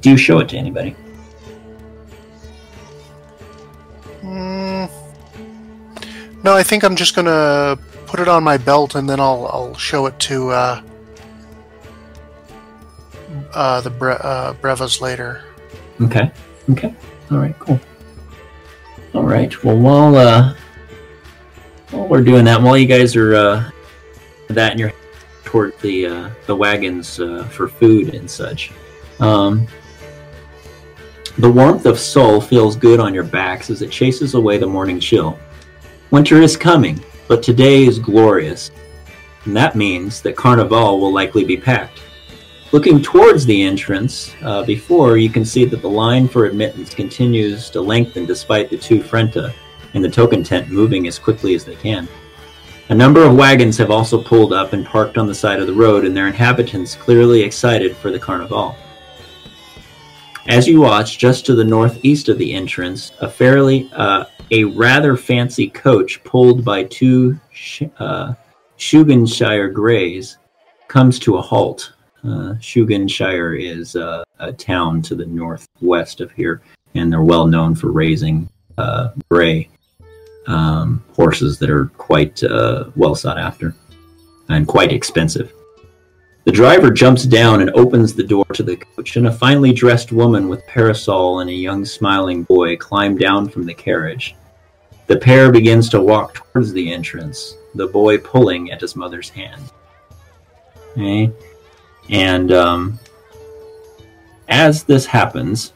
[0.00, 0.96] do you show it to anybody?
[4.22, 4.90] Mm,
[6.42, 9.74] no, I think I'm just gonna put it on my belt and then I'll I'll
[9.76, 10.82] show it to uh,
[13.52, 15.44] uh, the bre- uh, Brevas later.
[16.00, 16.30] Okay.
[16.70, 16.94] Okay.
[17.30, 17.56] All right.
[17.58, 17.80] Cool.
[19.14, 19.64] All right.
[19.64, 20.54] Well, while uh,
[21.90, 23.70] while we're doing that, while you guys are uh,
[24.48, 24.92] that and you're
[25.44, 28.70] toward the uh, the wagons uh, for food and such,
[29.20, 29.66] um,
[31.38, 35.00] the warmth of soul feels good on your backs as it chases away the morning
[35.00, 35.38] chill.
[36.10, 38.70] Winter is coming, but today is glorious,
[39.46, 42.02] and that means that Carnival will likely be packed.
[42.70, 47.70] Looking towards the entrance, uh, before you can see that the line for admittance continues
[47.70, 49.54] to lengthen despite the two Frenta
[49.94, 52.06] and the token tent moving as quickly as they can.
[52.90, 55.72] A number of wagons have also pulled up and parked on the side of the
[55.72, 58.76] road, and their inhabitants clearly excited for the carnival.
[60.46, 65.16] As you watch, just to the northeast of the entrance, a fairly, uh, a rather
[65.16, 68.34] fancy coach pulled by two sh- uh,
[68.78, 70.36] Shuganshire greys
[70.86, 71.92] comes to a halt.
[72.24, 76.62] Uh, Shuganshire is uh, a town to the northwest of here,
[76.94, 79.68] and they're well known for raising uh, gray
[80.46, 83.74] um, horses that are quite uh, well sought after
[84.48, 85.52] and quite expensive.
[86.44, 90.12] The driver jumps down and opens the door to the coach, and a finely dressed
[90.12, 94.34] woman with parasol and a young smiling boy climb down from the carriage.
[95.08, 99.62] The pair begins to walk towards the entrance, the boy pulling at his mother's hand.
[100.92, 101.30] Okay?
[102.10, 102.98] And um,
[104.48, 105.72] as this happens,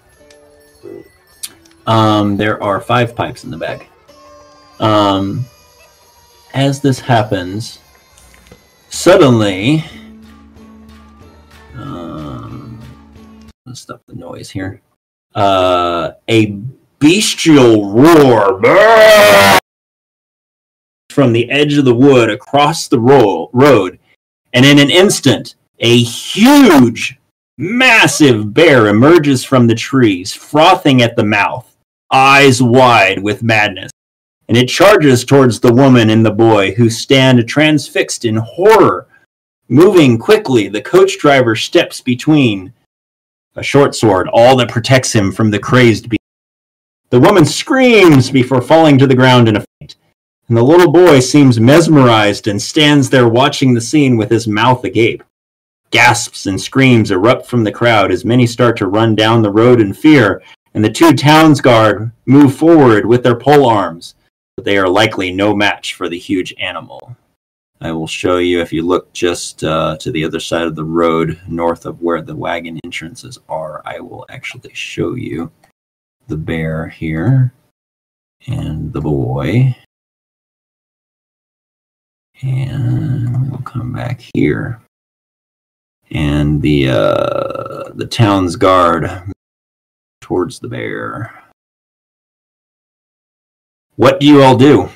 [1.87, 3.87] um, there are five pipes in the bag.
[4.81, 5.45] Um,
[6.55, 7.79] as this happens,
[8.89, 9.85] suddenly,
[11.75, 12.81] um,
[13.67, 14.81] let's stop the noise here.
[15.35, 16.59] Uh, a
[16.99, 18.61] bestial roar
[21.11, 23.99] from the edge of the wood across the ro- road,
[24.53, 27.19] and in an instant, a huge,
[27.59, 31.77] massive bear emerges from the trees, frothing at the mouth,
[32.13, 33.91] eyes wide with madness.
[34.49, 39.09] And it charges towards the woman and the boy, who stand transfixed in horror.
[39.69, 42.73] Moving quickly, the coach driver steps between
[43.57, 46.21] a short sword, all that protects him from the crazed beast.
[47.11, 49.97] The woman screams before falling to the ground in a faint,
[50.49, 54.85] and the little boy seems mesmerized and stands there watching the scene with his mouth
[54.85, 55.23] agape.
[55.93, 59.81] Gasps and screams erupt from the crowd as many start to run down the road
[59.81, 60.43] in fear,
[60.75, 64.15] and the two towns guard move forward with their pole arms,
[64.57, 67.15] but they are likely no match for the huge animal.
[67.83, 70.85] I will show you if you look just uh, to the other side of the
[70.85, 73.83] road, north of where the wagon entrances are.
[73.85, 75.51] I will actually show you
[76.29, 77.53] the bear here
[78.47, 79.77] and the boy.
[82.41, 84.81] And we'll come back here.
[86.13, 89.11] And the uh, the town's guard
[90.21, 91.43] towards the bear.
[93.97, 94.91] What do you all do?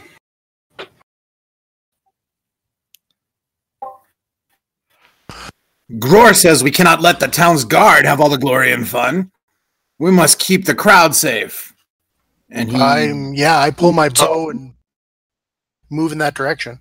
[5.99, 9.31] Gror says we cannot let the town's guard have all the glory and fun.
[9.99, 11.73] We must keep the crowd safe.
[12.51, 13.59] And he I'm yeah.
[13.59, 14.75] I pull my bow and
[15.91, 16.81] move in that direction.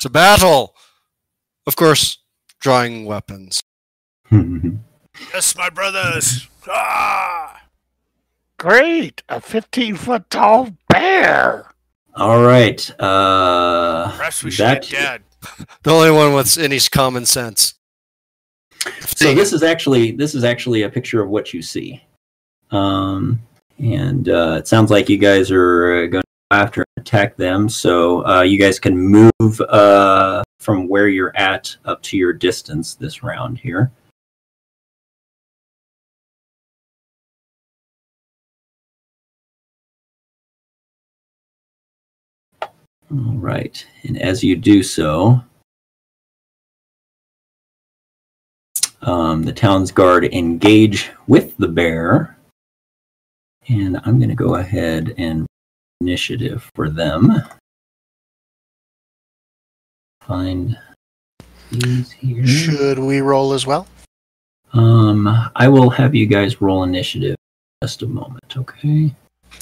[0.00, 0.74] To battle!
[1.66, 2.18] Of course,
[2.60, 3.60] drawing weapons.
[5.34, 6.48] Yes, my brothers.
[6.66, 7.60] Ah!
[8.58, 9.22] Great!
[9.28, 11.66] A 15 foot tall bear!
[12.14, 12.90] all right.
[12.98, 15.22] Uh, Perhaps we should that- get Dad.
[15.82, 17.74] The only one with any common sense.
[19.00, 22.02] So this is actually this is actually a picture of what you see,
[22.70, 23.40] um,
[23.78, 27.68] and uh, it sounds like you guys are going to go after and attack them.
[27.68, 32.94] So uh, you guys can move uh, from where you're at up to your distance
[32.94, 33.90] this round here.
[43.10, 45.42] All right, and as you do so,
[49.02, 52.36] um, the town's guard engage with the bear.
[53.68, 55.46] And I'm going to go ahead and
[56.00, 57.42] initiative for them.
[60.30, 60.78] Find
[61.72, 62.46] these here.
[62.46, 63.88] Should we roll as well?
[64.72, 65.26] Um,
[65.56, 69.12] I will have you guys roll initiative in just a moment, okay?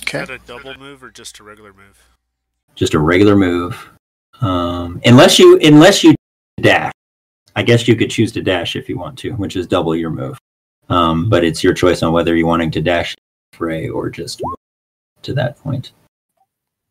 [0.03, 0.21] Okay.
[0.21, 2.07] Is that a double move or just a regular move?
[2.75, 3.89] Just a regular move.
[4.43, 6.15] Um, unless you unless you
[6.61, 6.93] dash.
[7.57, 10.11] I guess you could choose to dash if you want to, which is double your
[10.11, 10.39] move.
[10.91, 13.17] Um, but it's your choice on whether you're wanting to dash
[13.55, 14.57] fray or just move
[15.23, 15.93] to that point.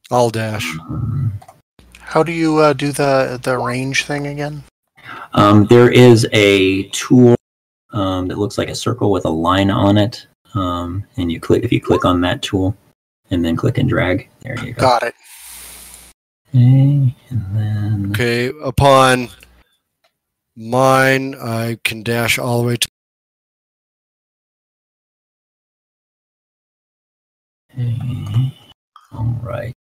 [0.09, 0.67] I'll dash.
[0.80, 1.32] Um,
[2.08, 4.64] How do you uh, do the the range thing again?
[5.34, 7.36] Um, there is a tool
[7.91, 11.64] um, that looks like a circle with a line on it, um, and you click
[11.66, 12.76] if you click on that tool,
[13.30, 14.30] and then click and drag.
[14.39, 14.82] There you go.
[14.82, 15.16] Got it.
[16.49, 19.28] Okay, and then Okay, upon
[20.55, 22.88] mine, I can dash all the way to.
[27.74, 28.53] okay.
[29.12, 29.76] all right.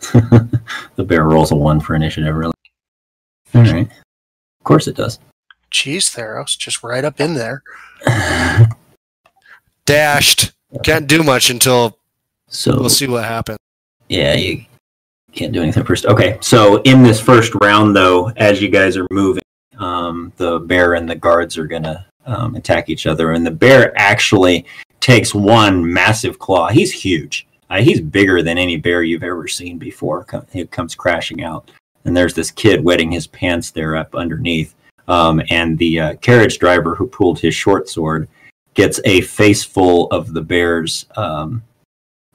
[0.96, 2.34] the bear rolls a one for initiative.
[2.34, 2.54] Really.
[3.54, 3.86] All right.
[3.86, 5.18] Of course it does.
[5.70, 7.62] Jeez, Theros, just right up in there.
[9.84, 10.52] Dashed.
[10.82, 11.98] Can't do much until
[12.48, 13.58] so we'll see what happens.
[14.08, 14.64] Yeah, you
[15.32, 16.04] can't do anything first.
[16.06, 19.42] Okay, so in this first round, though, as you guys are moving,
[19.78, 23.92] um, the bear and the guards are gonna um, attack each other, and the bear
[23.96, 24.66] actually
[24.98, 26.68] takes one massive claw.
[26.68, 27.46] He's huge.
[27.70, 30.24] Uh, he's bigger than any bear you've ever seen before.
[30.24, 31.70] Co- He comes crashing out,
[32.04, 34.74] and there's this kid wetting his pants there up underneath.
[35.08, 38.28] Um, and the uh, carriage driver who pulled his short sword
[38.74, 41.62] gets a face full of the bear's um,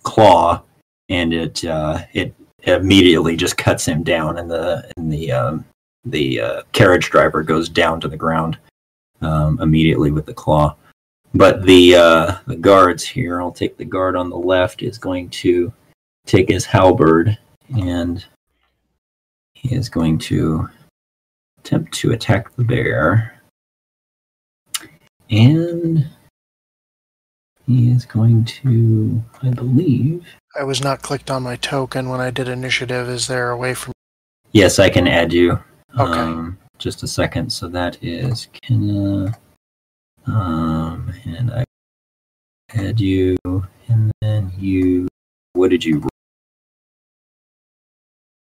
[0.04, 0.62] claw,
[1.10, 2.34] and it uh, it
[2.64, 5.66] immediately just cuts him down, and the and the um,
[6.06, 8.58] the uh, carriage driver goes down to the ground
[9.22, 10.76] um, immediately with the claw.
[11.36, 15.30] But the uh, the guards here, I'll take the guard on the left, is going
[15.32, 15.74] to
[16.26, 17.38] take his halberd,
[17.78, 18.26] and
[19.54, 20.70] he is going to
[21.60, 23.42] attempt to attack the bear,
[25.30, 26.08] and
[27.68, 30.26] he is going to, I believe.
[30.58, 33.10] I was not clicked on my token when I did initiative.
[33.10, 33.92] Is there a way from?
[34.54, 35.60] Yes, I can add you.
[36.00, 36.20] Okay.
[36.20, 37.52] Um, just a second.
[37.52, 39.38] So that is Kenna.
[40.28, 41.64] Um, and I
[42.70, 43.38] had you,
[43.88, 45.08] and then you.
[45.54, 46.08] What did you?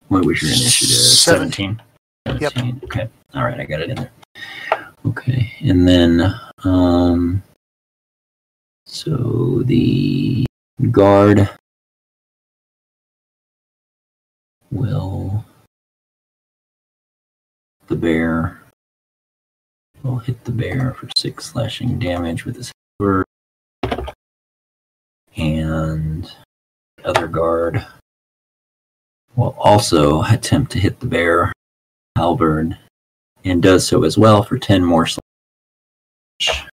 [0.09, 0.97] What was your initiative?
[0.97, 1.83] Seventeen.
[2.27, 2.67] Seventeen.
[2.67, 2.85] Yep.
[2.85, 3.09] Okay.
[3.35, 4.13] All right, I got it in there.
[5.07, 6.35] Okay, and then
[6.65, 7.43] um,
[8.87, 10.47] so the
[10.91, 11.49] guard
[14.71, 15.45] will
[17.89, 18.61] the bear
[20.07, 23.25] will hit the bear for six slashing damage with his sword,
[25.37, 26.31] and
[26.97, 27.85] the other guard
[29.35, 31.53] will also attempt to hit the bear
[32.17, 32.79] halberd
[33.45, 36.67] and does so as well for 10 more slash.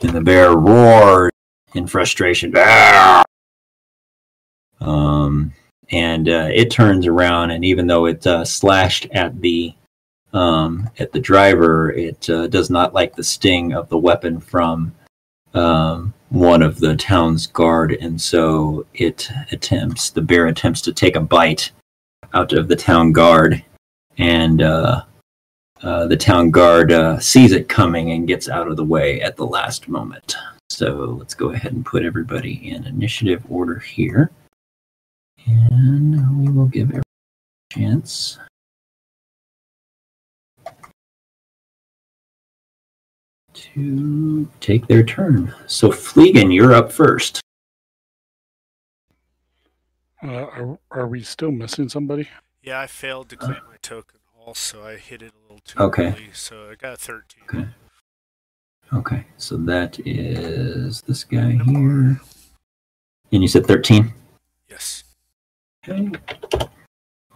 [0.00, 1.32] And the bear roars
[1.74, 2.54] in frustration.
[4.80, 5.52] Um,
[5.90, 9.74] and uh, it turns around, and even though it uh, slashed at the
[10.36, 14.94] um, at the driver, it uh, does not like the sting of the weapon from
[15.54, 20.10] um, one of the town's guard, and so it attempts.
[20.10, 21.70] The bear attempts to take a bite
[22.34, 23.64] out of the town guard,
[24.18, 25.02] and uh,
[25.82, 29.36] uh, the town guard uh, sees it coming and gets out of the way at
[29.36, 30.36] the last moment.
[30.68, 34.30] So let's go ahead and put everybody in initiative order here.
[35.46, 37.02] And we will give everyone
[37.70, 38.38] a chance.
[43.56, 45.54] To take their turn.
[45.66, 47.40] So, Fleegan, you're up first.
[50.22, 52.28] Uh, are, are we still missing somebody?
[52.62, 54.20] Yeah, I failed to claim my token.
[54.44, 56.08] Also, I hit it a little too Okay.
[56.08, 57.42] early, so I got a 13.
[57.48, 57.68] Okay.
[58.92, 62.20] Okay, so that is this guy here.
[63.32, 64.12] And you said 13?
[64.68, 65.02] Yes.
[65.88, 66.10] Okay.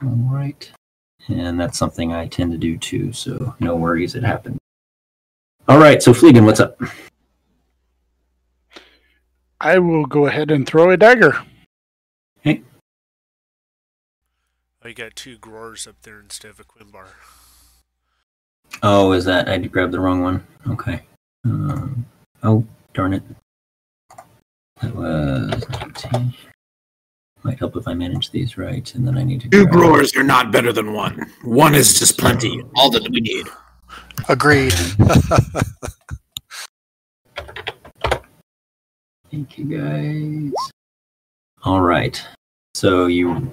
[0.02, 0.70] All right.
[1.28, 4.58] And that's something I tend to do too, so no worries, it happened.
[5.70, 6.76] All right, so Fleegan, what's up?
[9.60, 11.40] I will go ahead and throw a dagger.
[12.44, 17.06] Oh, you got two Grors up there instead of a Quimbar.
[18.82, 20.44] Oh, is that I grabbed the wrong one?
[20.70, 21.02] Okay.
[21.44, 22.04] Um,
[22.42, 23.22] oh, darn it.
[24.82, 26.34] That was 19.
[27.44, 29.50] Might help if I manage these right, and then I need to.
[29.50, 31.30] Two Grors are not better than one.
[31.44, 32.60] One is just plenty.
[32.74, 33.46] All that we need.
[34.28, 34.72] Agreed.
[39.30, 40.52] Thank you guys.
[41.62, 42.22] All right.
[42.74, 43.52] So you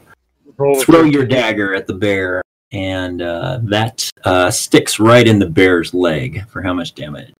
[0.57, 2.41] Roll throw your dagger at the bear,
[2.71, 6.47] and uh, that uh, sticks right in the bear's leg.
[6.49, 7.31] For how much damage?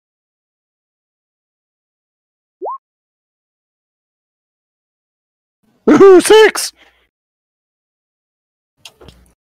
[5.88, 6.74] Woohoo, six!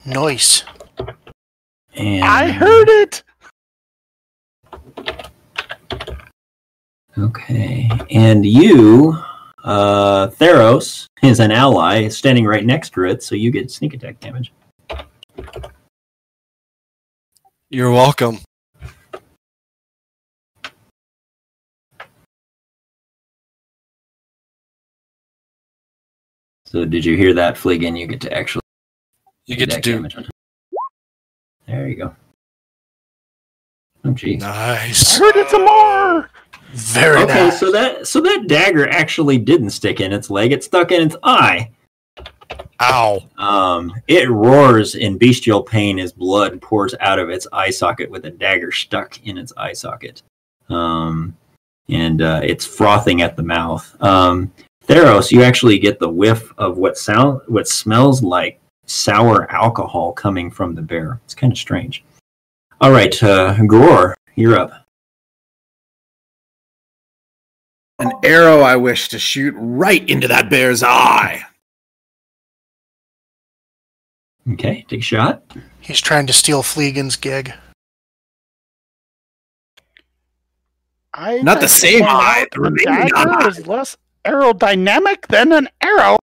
[0.06, 0.64] Nice.
[1.96, 3.24] And I heard it!
[7.18, 9.18] Okay, and you,
[9.64, 14.20] uh, Theros, is an ally standing right next to it, so you get sneak attack
[14.20, 14.52] damage.
[17.70, 18.40] You're welcome.
[26.66, 27.98] So did you hear that, Fleegan?
[27.98, 28.62] You get to actually
[29.46, 30.30] You get to do damage on-
[31.68, 32.16] There you go.
[34.06, 34.44] Oh, geez.
[34.44, 35.18] I nice.
[35.18, 36.30] heard it some more!
[36.74, 37.60] Very Okay, nice.
[37.60, 41.16] so that so that dagger actually didn't stick in its leg; it stuck in its
[41.24, 41.72] eye.
[42.82, 43.20] Ow.
[43.38, 48.26] Um, it roars in bestial pain as blood pours out of its eye socket with
[48.26, 50.22] a dagger stuck in its eye socket.
[50.70, 51.36] Um,
[51.90, 53.96] and uh, it's frothing at the mouth.
[54.02, 54.52] Um,
[54.86, 60.52] Theros, you actually get the whiff of what sound what smells like sour alcohol coming
[60.52, 61.20] from the bear.
[61.24, 62.04] It's kind of strange.
[62.82, 64.72] All right, uh, Gror, you're up.
[68.00, 71.44] An arrow I wish to shoot right into that bear's eye.
[74.52, 75.44] Okay, take a shot.
[75.80, 77.54] He's trying to steal Fleegan's gig.
[81.14, 83.48] I Not the same point eye, the a remaining eye.
[83.48, 83.96] is less
[84.26, 86.18] aerodynamic than an arrow.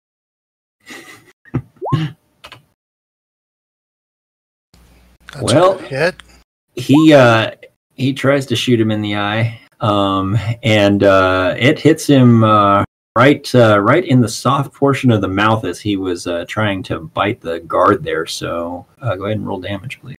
[5.32, 6.14] That's Well- hit.
[6.78, 7.50] He uh
[7.94, 12.84] he tries to shoot him in the eye um and uh it hits him uh
[13.16, 16.82] right uh right in the soft portion of the mouth as he was uh trying
[16.82, 20.14] to bite the guard there so uh, go ahead and roll damage please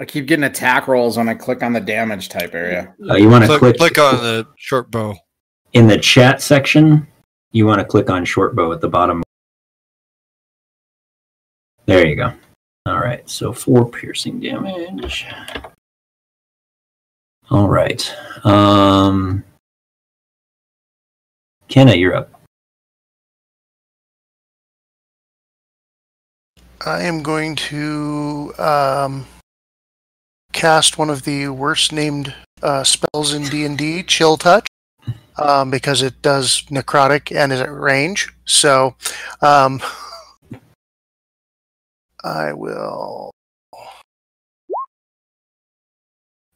[0.00, 2.92] I keep getting attack rolls when I click on the damage type area.
[3.08, 5.14] uh, you want to Click, click, click on the short bow.
[5.74, 7.06] In the chat section
[7.52, 9.22] you want to click on short bow at the bottom.
[11.86, 12.32] There you go.
[12.86, 15.26] All right so four piercing damage.
[17.50, 18.14] All right
[18.44, 19.44] um
[21.68, 22.30] kenna you're up.
[26.86, 29.26] I am going to um,
[30.52, 34.66] cast one of the worst named uh, spells in D and D, Chill Touch,
[35.36, 38.32] um, because it does necrotic and is at range.
[38.44, 38.94] So,
[39.42, 39.80] um,
[42.22, 43.30] I will.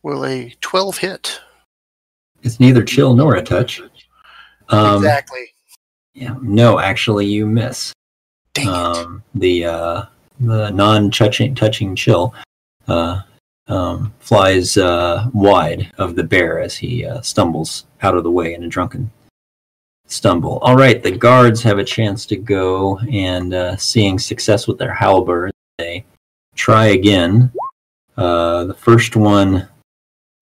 [0.02, 1.40] Will a twelve hit?
[2.42, 3.82] It's neither chill nor a touch.
[4.68, 5.52] Um, exactly.
[6.14, 7.92] Yeah, no, actually, you miss.
[8.54, 8.72] Dang it.
[8.72, 10.02] Um, the uh,
[10.40, 12.32] the non-touching touching chill
[12.86, 13.22] uh,
[13.68, 18.54] um, flies uh, wide of the bear as he uh, stumbles out of the way
[18.54, 19.10] in a drunken
[20.06, 20.58] stumble.
[20.58, 24.92] All right, the guards have a chance to go, and uh, seeing success with their
[24.92, 26.04] halberd, they
[26.54, 27.52] try again.
[28.16, 29.68] Uh, the first one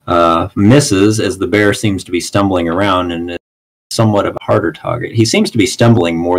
[0.06, 3.38] uh, misses as the bear seems to be stumbling around and is
[3.90, 5.12] somewhat of a harder target.
[5.12, 6.38] He seems to be stumbling more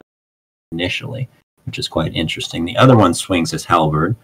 [0.71, 1.27] initially,
[1.65, 2.65] which is quite interesting.
[2.65, 4.15] The other one swings his halberd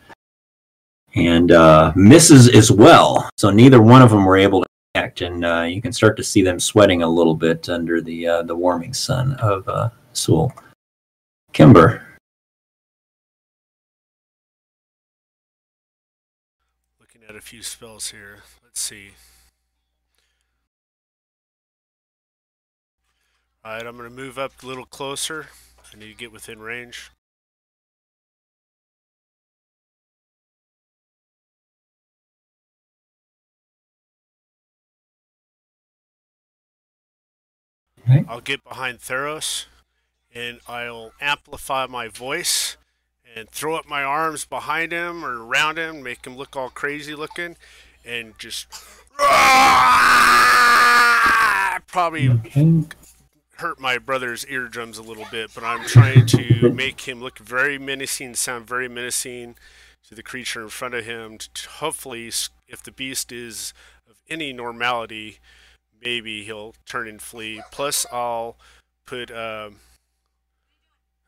[1.15, 3.29] and uh, misses as well.
[3.37, 6.23] So neither one of them were able to act, and uh, you can start to
[6.23, 10.53] see them sweating a little bit under the uh, the warming sun of uh, Sewell.
[11.51, 12.03] Kimber,
[16.99, 18.43] Looking at a few spells here.
[18.63, 19.11] Let's see.
[23.65, 25.47] Alright, I'm going to move up a little closer.
[25.93, 27.11] I need to get within range.
[38.03, 38.25] Okay.
[38.27, 39.65] I'll get behind Theros
[40.33, 42.77] and I'll amplify my voice
[43.35, 47.15] and throw up my arms behind him or around him, make him look all crazy
[47.15, 47.55] looking,
[48.05, 48.67] and just
[51.87, 52.83] probably okay.
[53.57, 57.77] hurt my brother's eardrums a little bit, but I'm trying to make him look very
[57.77, 59.55] menacing, sound very menacing
[60.07, 61.37] to the creature in front of him.
[61.37, 63.73] To hopefully, if the beast is
[64.09, 65.39] of any normality,
[66.03, 67.61] maybe he'll turn and flee.
[67.71, 68.55] Plus, I'll
[69.05, 69.31] put.
[69.31, 69.77] Um,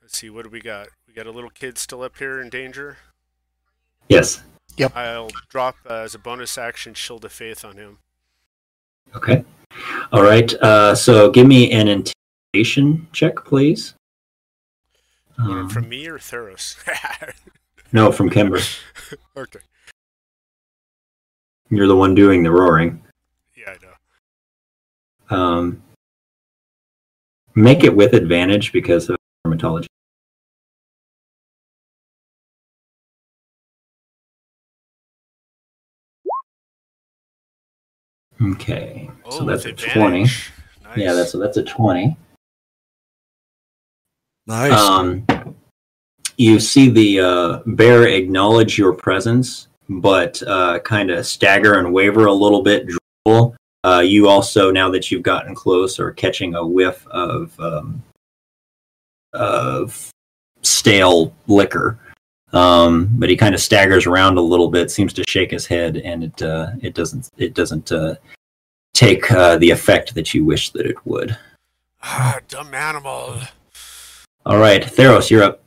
[0.02, 0.88] let's see, what do we got?
[1.08, 2.98] We got a little kid still up here in danger.
[4.10, 4.44] Yes.
[4.78, 4.96] Yep.
[4.96, 7.98] I'll drop uh, as a bonus action Shield of Faith on him.
[9.16, 9.44] Okay.
[10.12, 10.54] All right.
[10.56, 13.94] Uh, so give me an intimidation check, please.
[15.38, 16.76] You want it Um, from me or Theros?
[17.94, 18.60] no, from Kimber.
[19.38, 19.60] okay.
[21.70, 23.02] You're the one doing the roaring.
[25.30, 25.46] Yeah, I know.
[25.46, 25.82] Um,
[27.56, 29.88] make it with advantage because of thaumaturgy.
[38.42, 40.24] Okay, Oh, so that's a twenty.
[40.24, 40.52] Nice.
[40.96, 42.18] Yeah, that's a, that's a twenty.
[44.46, 44.74] Nice.
[44.74, 45.26] Um,
[46.38, 52.26] you see the uh, bear acknowledge your presence, but uh, kind of stagger and waver
[52.26, 52.88] a little bit.
[53.26, 53.56] Drool.
[53.86, 58.02] Uh, you also, now that you've gotten close, are catching a whiff of um,
[59.34, 60.10] of
[60.64, 62.00] stale liquor.
[62.52, 65.98] Um, but he kind of staggers around a little bit, seems to shake his head,
[65.98, 68.16] and it uh, it doesn't it doesn't uh,
[68.96, 71.38] take uh, the effect that you wish that it would.
[72.02, 73.40] Ah, dumb animal.
[74.48, 75.62] All right, Theros, you're up.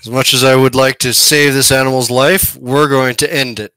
[0.00, 3.60] As much as I would like to save this animal's life, we're going to end
[3.60, 3.72] it.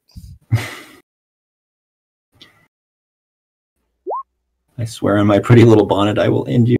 [4.77, 6.77] I swear on my pretty little bonnet, I will end you.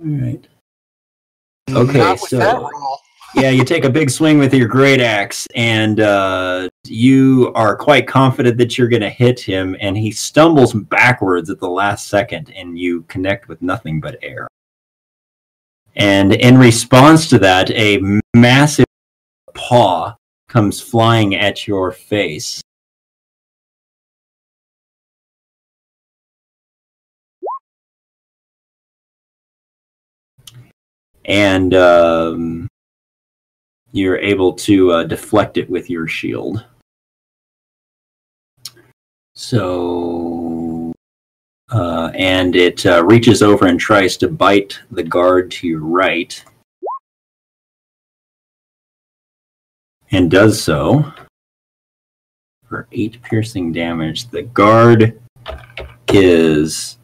[0.00, 0.46] All right.
[1.70, 2.70] Okay, Not with that so
[3.34, 8.08] yeah, you take a big swing with your great axe, and uh, you are quite
[8.08, 12.52] confident that you're going to hit him, and he stumbles backwards at the last second,
[12.56, 14.48] and you connect with nothing but air.
[15.94, 18.00] And in response to that, a
[18.34, 18.86] massive
[19.54, 20.16] paw
[20.48, 22.60] comes flying at your face.
[31.24, 32.68] And um,
[33.92, 36.64] you're able to uh, deflect it with your shield.
[39.34, 40.92] So,
[41.70, 46.44] uh, and it uh, reaches over and tries to bite the guard to your right,
[50.10, 51.10] and does so
[52.68, 54.28] for eight piercing damage.
[54.28, 55.18] The guard
[56.12, 56.98] is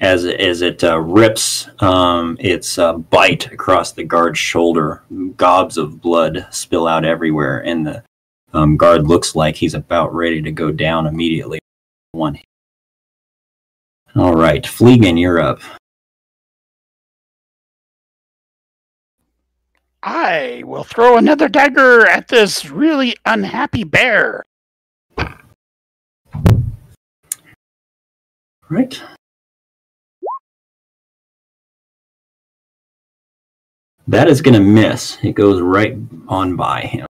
[0.00, 5.02] as as it uh, rips um, its uh, bite across the guard's shoulder.
[5.36, 8.02] Gobs of blood spill out everywhere, and the
[8.52, 11.58] um, guard looks like he's about ready to go down immediately.
[12.12, 12.34] One.
[12.34, 12.44] hit.
[14.14, 15.60] All right, Fleegan, you're up.
[20.02, 24.44] I will throw another dagger at this really unhappy bear.
[28.68, 29.02] Right.
[34.08, 35.18] That is going to miss.
[35.22, 35.96] It goes right
[36.28, 37.06] on by him.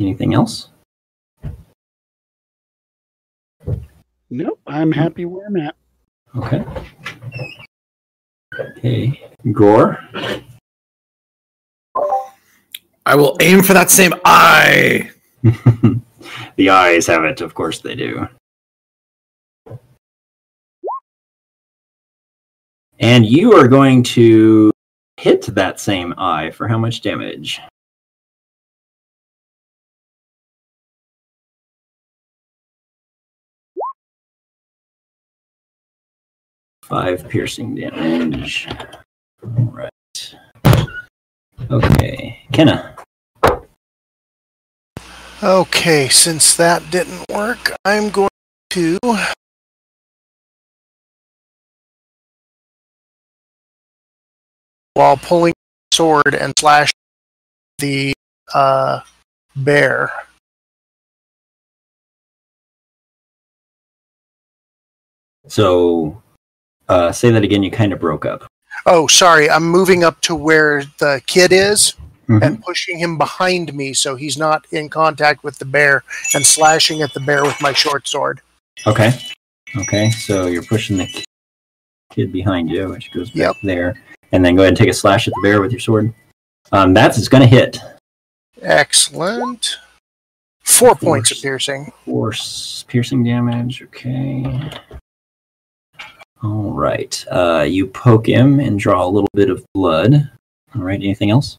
[0.00, 0.68] Anything else?
[4.30, 5.76] Nope, I'm happy where I'm at.
[6.36, 6.64] Okay.
[8.58, 9.30] Okay.
[9.52, 9.98] Gror.
[13.06, 15.10] I will aim for that same eye.
[16.56, 18.28] the eyes have it, of course they do.
[22.98, 24.72] And you are going to
[25.18, 27.60] hit that same eye for how much damage?
[36.84, 38.68] Five piercing damage.
[39.42, 40.34] All right.
[41.70, 42.46] Okay.
[42.52, 42.94] Kenna.
[45.42, 48.28] Okay, since that didn't work, I'm going
[48.70, 48.98] to.
[54.98, 55.54] While pulling
[55.94, 56.90] sword and slash
[57.78, 58.12] the
[58.52, 58.98] uh,
[59.54, 60.10] bear.
[65.46, 66.20] So,
[66.88, 67.62] uh, say that again.
[67.62, 68.44] You kind of broke up.
[68.86, 69.48] Oh, sorry.
[69.48, 71.94] I'm moving up to where the kid is
[72.28, 72.42] Mhm.
[72.42, 76.02] and pushing him behind me so he's not in contact with the bear
[76.34, 78.40] and slashing at the bear with my short sword.
[78.84, 79.12] Okay.
[79.76, 80.10] Okay.
[80.10, 81.24] So you're pushing the
[82.12, 83.56] kid behind you, which goes back Yep.
[83.62, 84.02] there,
[84.32, 86.12] and then go ahead and take a slash at the bear with your sword.
[86.72, 87.78] Um, that's it's going to hit.
[88.60, 89.78] Excellent.
[90.60, 91.92] Four points of piercing.
[92.04, 93.82] Force piercing damage.
[93.82, 94.70] Okay.
[96.42, 97.24] All right.
[97.30, 100.30] Uh, you poke him and draw a little bit of blood.
[100.74, 101.00] All right.
[101.00, 101.58] Anything else?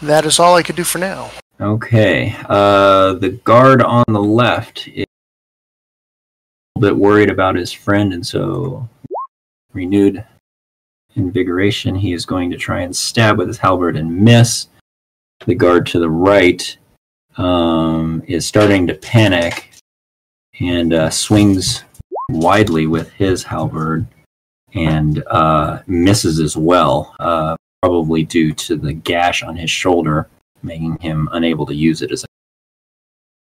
[0.00, 1.30] That is all I could do for now.
[1.60, 2.34] Okay.
[2.48, 5.04] Uh, the guard on the left is
[6.74, 8.88] a little bit worried about his friend, and so
[9.74, 10.24] renewed
[11.16, 11.94] invigoration.
[11.94, 14.68] He is going to try and stab with his halberd and miss.
[15.46, 16.76] The guard to the right
[17.36, 19.70] um, is starting to panic
[20.60, 21.84] and uh, swings
[22.28, 24.06] widely with his halberd
[24.74, 30.28] and uh, misses as well, uh, probably due to the gash on his shoulder
[30.62, 32.26] making him unable to use it as a.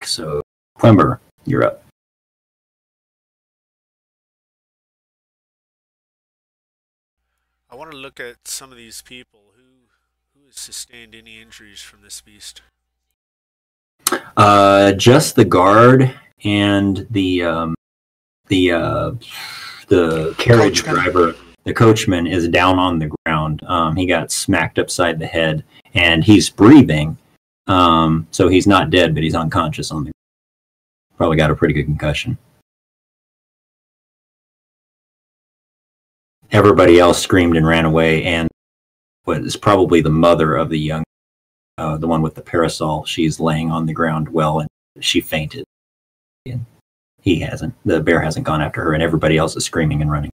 [0.06, 0.42] So,
[0.80, 1.84] Quimber, you're up.
[7.82, 9.64] Want to look at some of these people who
[10.36, 12.62] who has sustained any injuries from this beast.
[14.38, 16.14] Uh, just the guard
[16.44, 17.74] and the um,
[18.50, 19.12] the uh,
[19.88, 20.94] the carriage Coachman.
[20.94, 23.64] driver, the coachman, is down on the ground.
[23.64, 25.64] Um, he got smacked upside the head,
[25.96, 27.18] and he's breathing.
[27.66, 30.12] Um, so he's not dead, but he's unconscious on the.
[30.12, 31.18] Ground.
[31.18, 32.38] Probably got a pretty good concussion.
[36.52, 38.48] Everybody else screamed and ran away, and
[39.26, 41.04] was probably the mother of the young
[41.82, 44.70] uh, the one with the parasol, she's laying on the ground well, and
[45.00, 45.66] she fainted.
[46.46, 46.66] And
[47.22, 47.74] he hasn't.
[47.86, 50.30] The bear hasn't gone after her, and everybody else is screaming and running.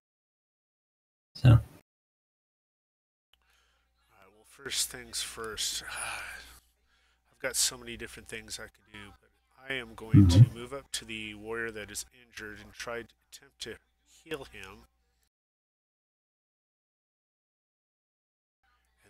[1.35, 1.61] So, right,
[4.35, 5.85] well, first things first.
[7.33, 9.31] I've got so many different things I could do, but
[9.71, 13.09] I am going to move up to the warrior that is injured and try to
[13.33, 13.77] attempt to
[14.23, 14.85] heal him.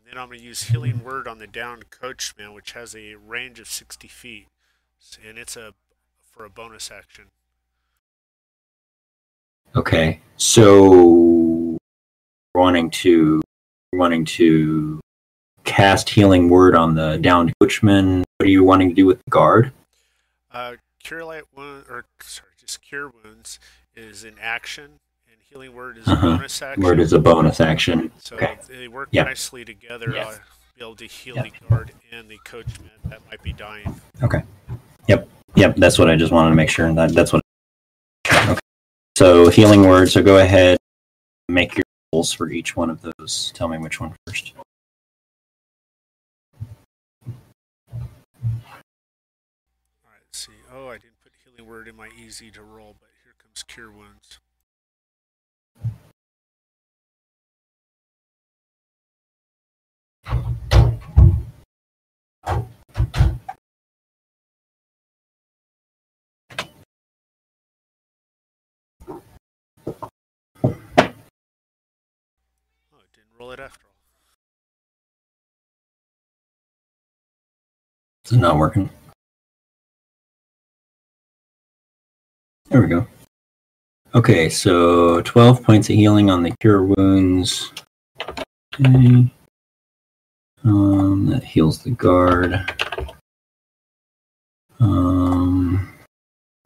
[0.09, 3.61] Then I'm going to use Healing Word on the downed coachman, which has a range
[3.61, 4.47] of 60 feet.
[5.27, 5.75] And it's a
[6.33, 7.27] for a bonus action.
[9.75, 11.79] okay, so
[12.55, 13.41] wanting to
[13.93, 15.01] wanting to
[15.65, 18.25] cast healing word on the downed coachman.
[18.37, 19.73] What are you wanting to do with the guard?
[20.53, 23.59] Uh, cure light wound, or sorry, just cure wounds
[23.97, 25.01] is an action,
[25.51, 26.27] healing word is Uh-huh.
[26.27, 26.83] a bonus action.
[26.85, 28.13] Word is a bonus action.
[28.19, 28.59] So Okay.
[28.69, 29.25] they work Yeah.
[29.25, 30.11] nicely together.
[30.15, 30.27] Yes.
[30.27, 30.41] I'll
[30.77, 31.43] be able to heal Yeah.
[31.45, 34.01] the guard and the coachman that might be dying.
[34.23, 34.43] Okay.
[35.09, 35.29] Yep.
[35.57, 35.77] Yep.
[35.77, 36.93] That's what I just wanted to make sure.
[36.93, 37.43] That that's what.
[38.31, 38.59] Okay.
[39.17, 40.11] So healing word.
[40.11, 40.79] So go ahead,
[41.49, 43.51] make your rolls for each one of those.
[43.55, 44.53] Tell me which one first.
[46.45, 46.53] All
[50.05, 50.53] right, see.
[50.73, 53.91] Oh, I didn't put healing word in my easy to roll, but here comes cure
[53.91, 54.39] wounds.
[60.31, 60.45] Oh,
[73.39, 73.95] roll it after all.
[78.25, 78.91] It's not working.
[82.69, 83.07] There we go.
[84.15, 87.73] Okay, so 12 points of healing on the cure wounds.
[88.79, 89.31] Okay.
[90.65, 92.61] Um, that heals the guard.
[94.81, 95.95] Um,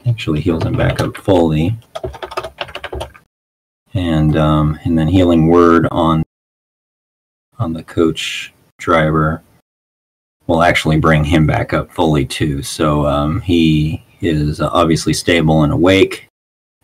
[0.05, 1.77] actually heals him back up fully.
[3.93, 6.23] And um, and then healing word on
[7.59, 9.41] on the coach driver
[10.47, 12.61] will actually bring him back up fully too.
[12.61, 16.27] So um, he is obviously stable and awake,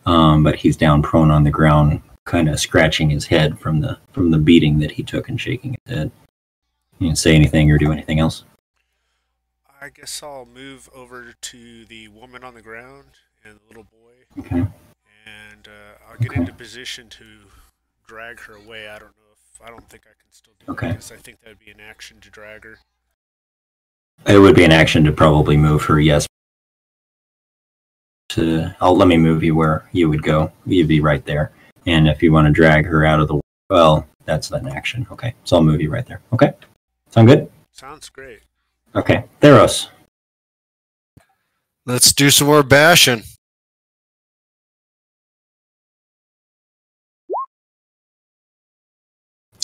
[0.06, 3.98] um, but he's down prone on the ground, kind of scratching his head from the
[4.14, 6.12] from the beating that he took and shaking his head.
[7.00, 8.44] You didn't say anything or do anything else.
[9.82, 13.06] I guess I'll move over to the woman on the ground
[13.46, 14.58] and the little boy, Okay.
[15.26, 16.42] and uh, I'll get Okay.
[16.42, 17.24] into position to
[18.06, 18.90] drag her away.
[18.90, 20.88] I don't know if I don't think I can still do Okay.
[20.90, 22.80] it because I think that would be an action to drag her.
[24.28, 26.28] It would be an action to probably move her, yes.
[28.30, 30.52] To I'll let me move you where you would go.
[30.66, 31.54] You'd be right there.
[31.86, 33.40] And if you want to drag her out of the
[33.70, 35.08] well, that's an action.
[35.12, 35.34] Okay.
[35.46, 36.20] So I'll move you right there.
[36.34, 36.52] Okay.
[37.12, 37.52] Sound good?
[37.72, 38.40] Sounds great.
[38.96, 39.24] Okay.
[39.42, 39.88] Theros.
[41.86, 43.24] Let's do some more bashing.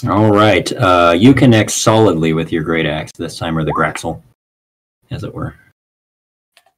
[0.07, 0.69] All right.
[0.73, 4.21] Uh, you connect solidly with your great axe this time, or the Graxel,
[5.09, 5.55] as it were.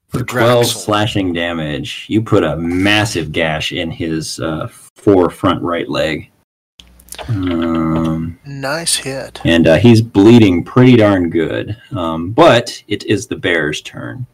[0.09, 0.83] For The 12 Graxel.
[0.83, 6.31] slashing damage, you put a massive gash in his uh, forefront right leg.
[7.27, 9.41] Um, Nice hit.
[9.45, 11.75] and uh, he's bleeding pretty darn good.
[11.91, 14.25] Um, but it is the bear's turn,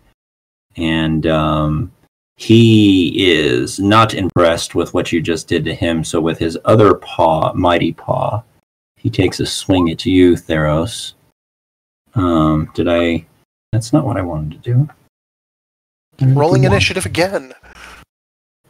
[0.76, 1.92] and um,
[2.36, 6.04] he is not impressed with what you just did to him.
[6.04, 8.44] So with his other paw, mighty paw,
[8.98, 11.14] he takes a swing at you, Theros.
[12.16, 13.26] Um, did I?
[13.72, 14.90] That's not what I wanted to do.
[16.22, 17.54] Rolling initiative again.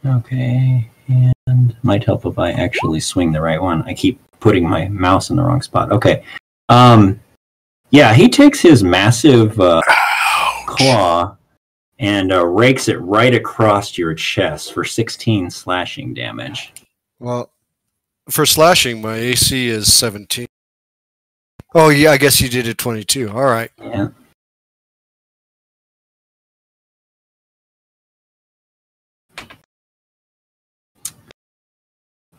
[0.06, 1.33] Okay, and
[1.82, 3.82] might help if I actually swing the right one.
[3.82, 5.92] I keep putting my mouse in the wrong spot.
[5.92, 6.24] Okay.
[6.68, 7.20] Um,
[7.90, 9.80] yeah, he takes his massive uh,
[10.66, 11.36] claw
[11.98, 16.72] and uh, rakes it right across your chest for 16 slashing damage.
[17.20, 17.50] Well,
[18.28, 20.46] for slashing, my AC is 17.
[21.74, 23.30] Oh, yeah, I guess you did it 22.
[23.30, 23.70] All right.
[23.80, 24.08] Yeah.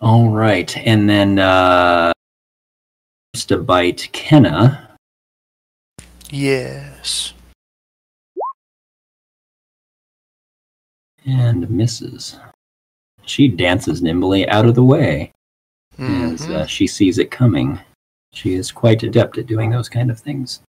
[0.02, 2.12] All right, and then uh,
[3.34, 4.82] just to bite Kenna.
[6.30, 7.34] Yes.
[11.28, 12.38] and misses.
[13.26, 15.32] She dances nimbly out of the way
[15.98, 16.50] as Mhm.
[16.52, 17.80] uh, she sees it coming.
[18.32, 20.62] She is quite adept at doing those kind of things.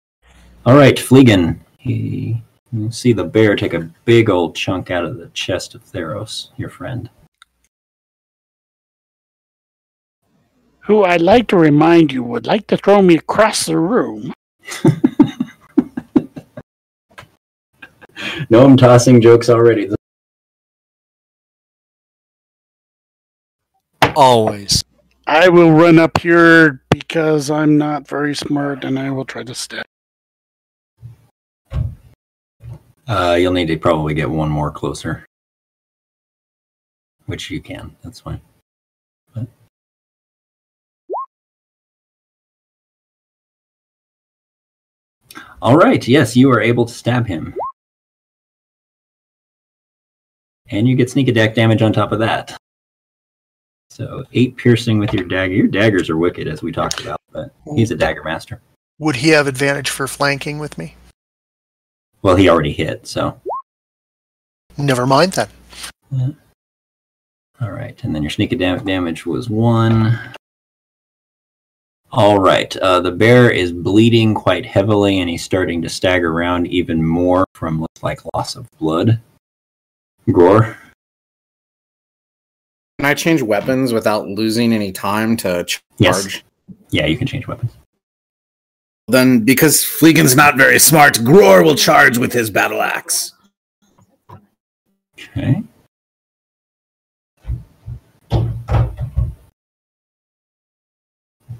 [0.65, 1.61] All right, Fleegan.
[1.77, 2.43] He,
[2.73, 6.48] you see the bear take a big old chunk out of the chest of Theros,
[6.57, 7.11] your friend.
[10.87, 14.33] Who I'd like to remind you would like to throw me across the room.
[18.51, 19.91] no, I'm tossing jokes already.
[24.15, 24.85] Always.
[25.27, 29.57] I will run up here because I'm not very smart and I will try to
[29.57, 29.85] stab.
[33.09, 35.27] Uh, you'll need to probably get one more closer,
[37.27, 37.97] which you can.
[38.05, 38.41] That's fine.
[45.67, 46.07] All right.
[46.07, 47.53] Yes, you are able to stab him,
[50.69, 52.57] and you get sneak attack damage on top of that.
[53.91, 55.55] So eight piercing with your dagger.
[55.55, 58.61] Your daggers are wicked, as we talked about, but he's a dagger master.
[59.01, 60.95] Would he have advantage for flanking with me?
[62.23, 63.41] Well, he already hit, so
[64.79, 66.37] Never mind then.
[67.61, 70.17] All right, and then your sneak attack damage was one.
[72.12, 76.66] All right, uh, the bear is bleeding quite heavily, and he's starting to stagger around
[76.69, 79.20] even more from looks like loss of blood.
[80.31, 80.77] Gror,
[82.99, 86.23] Can I change weapons without losing any time to ch- Yes.
[86.23, 86.45] charge?
[86.91, 87.73] yeah, you can change weapons.
[89.09, 93.33] Then, because Fleegan's not very smart, Gror will charge with his battle axe.
[95.19, 95.62] Okay.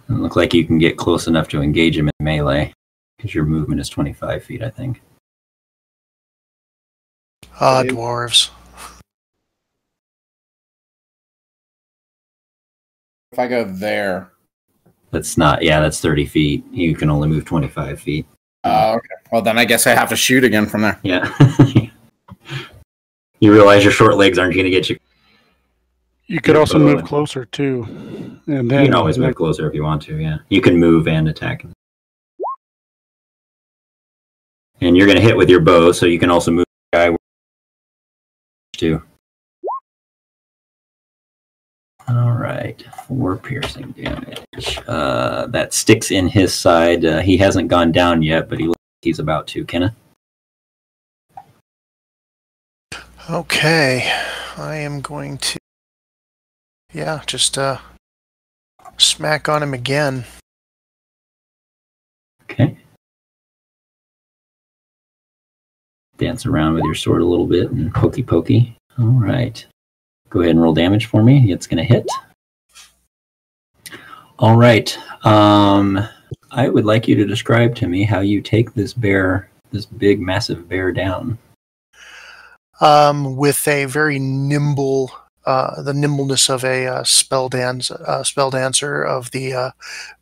[0.09, 2.73] Doesn't look like you can get close enough to engage him in melee
[3.17, 5.03] because your movement is 25 feet, I think.
[7.61, 7.93] Ah, Dave?
[7.93, 8.51] dwarves.
[13.33, 14.33] If I go there,
[15.11, 16.65] That's not, yeah, that's 30 feet.
[16.71, 18.27] You can only move 25 feet.
[18.65, 19.15] Uh, okay.
[19.33, 20.99] Well, then I guess I have to shoot again from there.
[21.03, 21.33] Yeah.
[23.41, 24.99] you realize your short legs aren't going to get you.
[26.29, 27.85] You could also move and- closer too,
[28.47, 30.17] and then You can always move closer if you want to.
[30.17, 31.65] Yeah, you can move and attack.
[34.81, 37.17] And you're going to hit with your bow, so you can also move the guy
[38.73, 39.03] too.
[42.09, 44.79] All right, four piercing damage.
[44.87, 47.05] Uh, that sticks in his side.
[47.05, 49.65] Uh, he hasn't gone down yet, but he looks like he's about to.
[49.65, 49.95] Kenna.
[53.31, 54.13] Okay,
[54.57, 55.59] I am going to.
[56.93, 57.79] Yeah, just uh,
[58.99, 60.25] smack on him again.
[62.45, 62.77] Okay.
[66.17, 68.77] Dance around with your sword a little bit and pokey pokey.
[68.99, 69.65] All right.
[70.31, 71.53] Go ahead and roll damage for me.
[71.53, 72.09] It's going to hit.
[74.39, 74.97] All right.
[75.25, 76.07] Um,
[76.51, 80.21] I would like you to describe to me how you take this bear, this big,
[80.21, 81.39] massive bear down.
[82.81, 85.11] Um, with a very nimble,
[85.47, 89.71] uh, the nimbleness of a uh, spell dance, uh, spell dancer of the uh,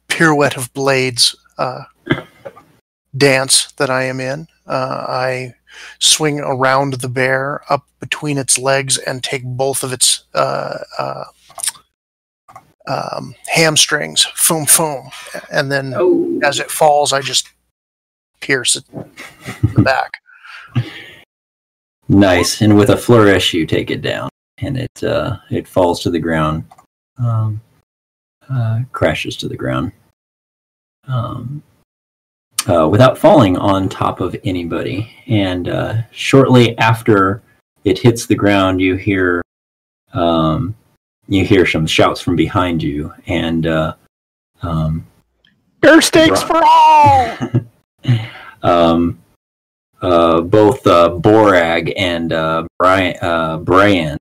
[0.08, 1.84] pirouette of blades uh,
[3.16, 4.46] dance that I am in.
[4.66, 5.54] Uh, I
[5.98, 11.24] swing around the bear up between its legs and take both of its uh, uh,
[12.86, 15.10] um, hamstrings, foom foom,
[15.50, 16.38] and then Oh.
[16.44, 17.48] as it falls, I just
[18.40, 18.84] pierce it
[19.74, 20.12] the back.
[22.08, 22.60] Nice.
[22.60, 24.28] And with a flourish, you take it down,
[24.58, 26.64] and it uh, it falls to the ground,
[27.18, 27.60] um,
[28.48, 29.92] uh, crashes to the ground,
[31.08, 31.62] um,
[32.68, 35.10] uh, without falling on top of anybody.
[35.26, 37.42] And uh, shortly after
[37.84, 39.42] it hits the ground, you hear
[40.12, 40.74] um,
[41.28, 43.94] you hear some shouts from behind you, and uh,
[44.62, 45.06] um,
[45.80, 47.36] bear steaks for all.
[48.62, 49.18] um,
[50.02, 54.18] uh, both uh, Borag and uh, Brian, uh, Brian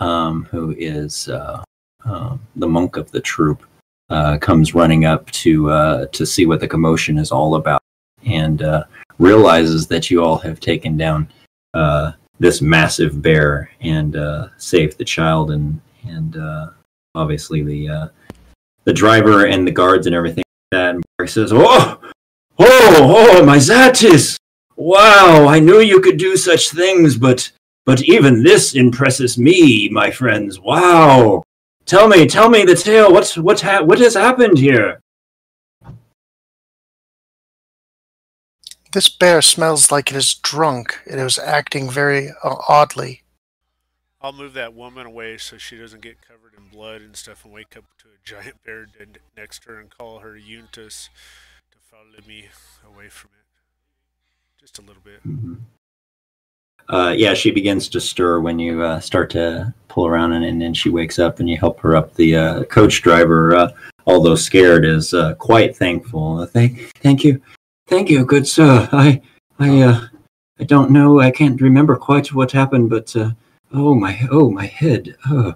[0.00, 1.62] um, who is uh,
[2.04, 3.64] uh, the monk of the troop,
[4.10, 7.82] uh, comes running up to uh, to see what the commotion is all about,
[8.24, 8.84] and uh,
[9.18, 11.28] realizes that you all have taken down
[12.38, 14.16] this massive bear and
[14.58, 16.36] saved the child, and and
[17.14, 18.10] obviously the
[18.84, 20.94] the driver and the guards and everything like that.
[20.94, 22.00] And Borag says, "Oh,
[22.58, 24.36] oh, oh, my Zatis!
[24.76, 27.50] Wow, I knew you could do such things, but
[27.86, 30.60] but even this impresses me, my friends.
[30.60, 31.42] Wow!
[31.86, 33.12] Tell me, tell me the tale.
[33.12, 35.00] What's what's ha- what has happened here?
[38.92, 40.98] This bear smells like it is drunk.
[41.06, 43.22] It is acting very uh, oddly.
[44.20, 47.52] I'll move that woman away so she doesn't get covered in blood and stuff and
[47.52, 51.10] wake up to a giant bear dead next to her and call her Yuntus
[51.70, 52.48] to follow me
[52.84, 54.60] away from it.
[54.60, 55.20] Just a little bit.
[56.88, 60.60] Uh, yeah, she begins to stir when you uh, start to pull around, and, and
[60.60, 62.14] then she wakes up, and you help her up.
[62.14, 63.72] The uh, coach driver, uh,
[64.06, 66.38] although scared, is uh, quite thankful.
[66.38, 67.40] Uh, thank, thank you,
[67.88, 68.88] thank you, good sir.
[68.92, 69.20] I,
[69.58, 70.08] I,
[70.60, 71.20] I don't know.
[71.20, 73.14] I can't remember quite what happened, but
[73.72, 75.16] oh my, oh my head.
[75.28, 75.54] Oh,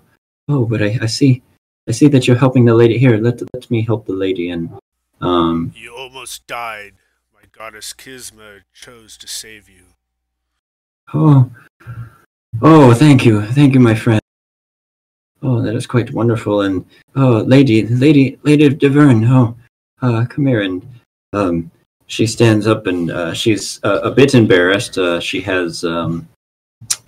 [0.48, 1.42] oh, but I, I see,
[1.88, 3.18] I see that you're helping the lady here.
[3.18, 4.70] Let let me help the lady, and
[5.20, 6.94] um, You almost died.
[7.32, 9.84] My goddess Kisma chose to save you.
[11.12, 11.50] Oh,
[12.62, 14.20] oh, thank you, thank you, my friend.
[15.42, 16.60] Oh, that is quite wonderful.
[16.60, 16.84] And
[17.16, 19.26] oh, lady, lady, lady of Deverne.
[19.28, 19.56] Oh,
[20.02, 20.62] uh, come here.
[20.62, 20.86] And
[21.32, 21.70] um,
[22.06, 24.98] she stands up, and uh, she's uh, a bit embarrassed.
[24.98, 26.28] Uh, she has um,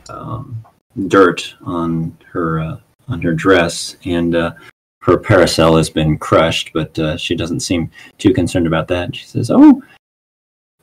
[0.08, 0.64] um,
[1.06, 6.72] dirt on her uh, on her dress, and her parasol has been crushed.
[6.72, 9.14] But she doesn't seem too concerned about that.
[9.14, 9.80] She says, "Oh,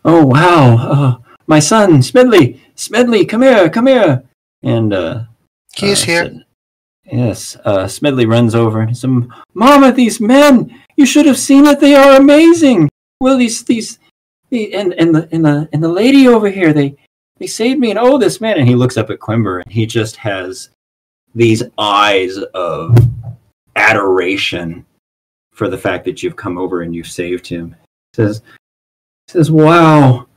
[0.06, 4.24] oh, wow." My son, Smedley, Smedley, come here, come here.
[4.64, 5.24] And uh,
[5.76, 6.24] He is uh, here.
[6.24, 6.46] said-
[7.12, 9.10] yes, uh, Smedley runs over and says,
[9.54, 10.74] "Mama, these men!
[10.96, 11.82] You should have seen it.
[11.82, 12.90] They are amazing.
[13.20, 14.00] Well, these these,
[14.50, 16.96] the, and and the and the and the lady over here, they
[17.38, 17.90] they saved me.
[17.90, 20.70] And oh, this man!" And he looks up at Quimber, and he just has
[21.36, 22.98] these eyes of
[23.76, 24.86] adoration
[25.52, 27.76] for the fact that you've come over and you've saved him.
[28.14, 28.42] He says,
[29.28, 30.28] he says, "Wow."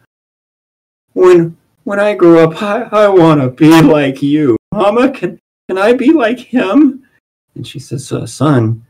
[1.14, 4.57] when when I grow up, I, I want to be like you.
[4.73, 5.39] Mama, can
[5.69, 7.07] can I be like him?
[7.55, 8.85] And she says, uh, son,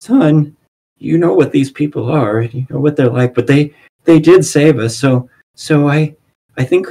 [0.00, 0.56] son,
[0.98, 4.44] you know what these people are, you know what they're like, but they they did
[4.44, 4.96] save us.
[4.96, 6.14] So so I
[6.56, 6.86] I think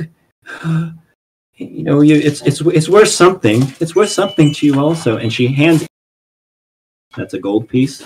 [0.63, 3.63] you know you it's it's it's worth something.
[3.79, 5.17] It's worth something to you also.
[5.17, 5.87] And she hands
[7.17, 8.03] that's a gold piece.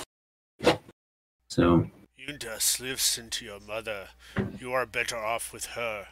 [1.49, 1.87] So
[2.17, 4.07] Yundas lives into your mother.
[4.59, 6.07] You are better off with her.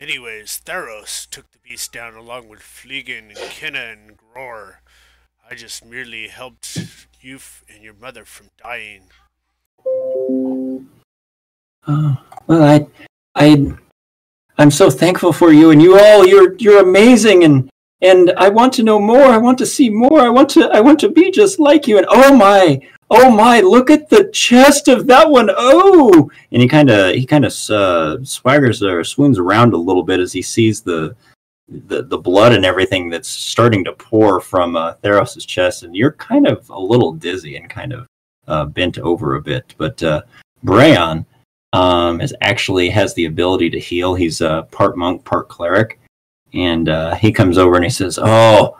[0.00, 4.80] Anyways, Theros took the beast down along with Fleegan and Kenna and Gror.
[5.48, 6.78] I just merely helped
[7.20, 7.38] you
[7.72, 9.04] and your mother from dying.
[11.86, 12.86] Oh, well, I,
[13.36, 13.72] I,
[14.58, 16.26] I'm so thankful for you and you all.
[16.26, 19.24] You're you're amazing, and and I want to know more.
[19.24, 20.20] I want to see more.
[20.20, 21.98] I want to I want to be just like you.
[21.98, 25.50] And oh my, oh my, look at the chest of that one.
[25.54, 30.02] Oh, and he kind of he kind of uh, swaggers or swoons around a little
[30.02, 31.16] bit as he sees the.
[31.66, 36.12] The, the blood and everything that's starting to pour from uh, Theros's chest, and you're
[36.12, 38.06] kind of a little dizzy and kind of
[38.46, 39.74] uh, bent over a bit.
[39.78, 40.24] But uh,
[40.62, 41.24] Brayon,
[41.74, 44.14] um, is actually has the ability to heal.
[44.14, 45.98] He's uh, part monk, part cleric,
[46.52, 48.78] and uh, he comes over and he says, "Oh,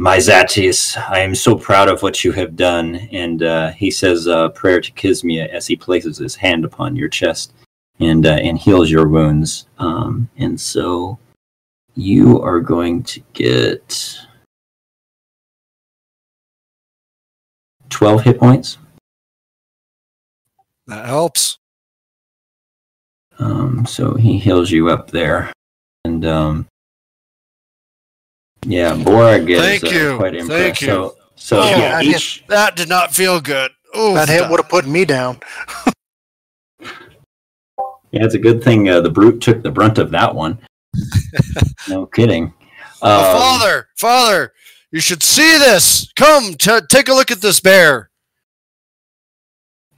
[0.00, 4.26] my Zatis, I am so proud of what you have done." And uh, he says
[4.26, 7.52] a prayer to Kismia as he places his hand upon your chest
[8.00, 9.66] and uh, and heals your wounds.
[9.78, 11.18] Um, and so
[11.96, 14.18] you are going to get
[17.90, 18.78] twelve hit points.
[20.86, 21.58] That helps.
[23.38, 25.52] Um, so he heals you up there,
[26.06, 26.66] and um,
[28.66, 30.16] yeah, Borg is Thank uh, you.
[30.16, 30.86] quite Thank you.
[30.86, 33.70] So, so Oh, yeah, that each That did not feel good.
[33.96, 35.40] Ooh, That hit would have put me down.
[36.80, 36.84] yeah,
[38.12, 40.58] it's a good thing uh, the brute took the brunt of that one.
[41.88, 42.52] no kidding.
[43.02, 44.52] Oh, Um, father, father,
[44.92, 46.12] you should see this.
[46.16, 48.10] Come, t- take a look at this bear.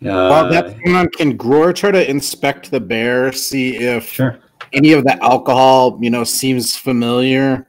[0.04, 4.38] uh, While that's going on, can Gror try to inspect the bear, see if sure.
[4.72, 7.66] any of the alcohol, you know, seems familiar,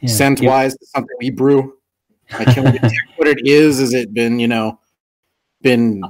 [0.00, 0.10] Yeah.
[0.10, 1.76] scent wise, to something we brew?
[2.32, 3.78] I can't detect what it is?
[3.80, 4.78] Has it been, you know,
[5.62, 6.02] been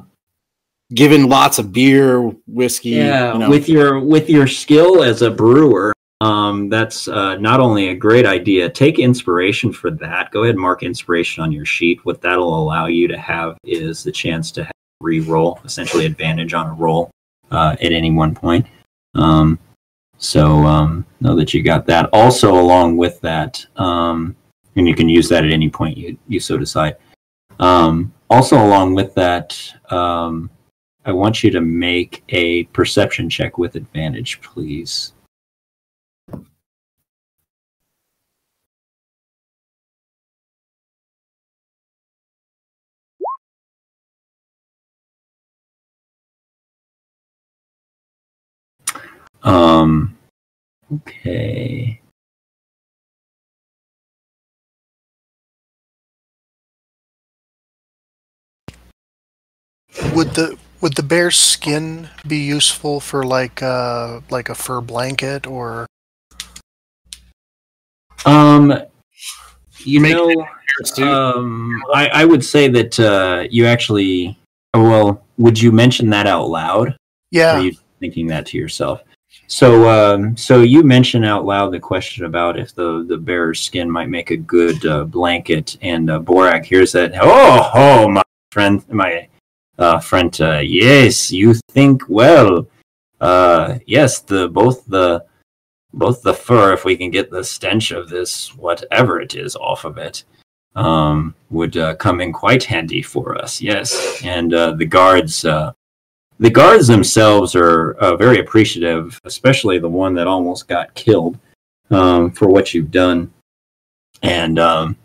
[0.94, 2.90] given lots of beer, whiskey?
[2.90, 3.50] Yeah, you know?
[3.50, 8.26] with your with your skill as a brewer, um, that's uh, not only a great
[8.26, 8.70] idea.
[8.70, 10.30] Take inspiration for that.
[10.30, 12.04] Go ahead and mark inspiration on your sheet.
[12.04, 16.66] What that'll allow you to have is the chance to have re-roll, essentially advantage on
[16.68, 17.10] a roll
[17.50, 18.66] uh, at any one point.
[19.14, 19.58] Um,
[20.18, 22.08] so um, know that you got that.
[22.12, 24.34] Also, along with that, um,
[24.76, 26.96] and you can use that at any point you you so decide.
[27.58, 29.56] Um, also, along with that.
[29.90, 30.50] Um,
[31.06, 35.12] I want you to make a perception check with advantage, please.
[49.46, 50.18] Um,
[50.92, 52.00] okay.
[60.14, 65.46] Would the would the bear's skin be useful for like uh like a fur blanket
[65.46, 65.86] or
[68.24, 68.74] Um,
[69.84, 70.46] you Make know,
[70.98, 74.36] um, I, I would say that uh, you actually.
[74.74, 76.88] oh, Well, would you mention that out loud?
[76.88, 76.96] Or
[77.30, 79.02] yeah are you thinking that to yourself?
[79.48, 83.90] So, um, so you mentioned out loud the question about if the the bear's skin
[83.90, 87.12] might make a good uh, blanket, and uh, Borag hears that.
[87.20, 89.28] Oh, oh, my friend, my
[89.78, 90.36] uh, friend.
[90.40, 92.66] Uh, yes, you think well.
[93.20, 95.24] Uh, yes, the both the
[95.92, 99.84] both the fur, if we can get the stench of this whatever it is off
[99.84, 100.24] of it,
[100.74, 103.60] um, would uh, come in quite handy for us.
[103.62, 105.44] Yes, and uh, the guards.
[106.38, 111.38] The guards themselves are uh, very appreciative, especially the one that almost got killed
[111.90, 113.32] um, for what you've done.
[114.22, 114.96] And um,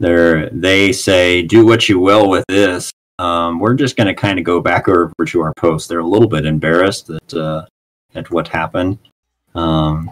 [0.00, 2.92] they say, do what you will with this.
[3.20, 5.88] Um, we're just going to kind of go back over to our post.
[5.88, 7.66] They're a little bit embarrassed at, uh,
[8.16, 8.98] at what happened.
[9.54, 10.10] Um,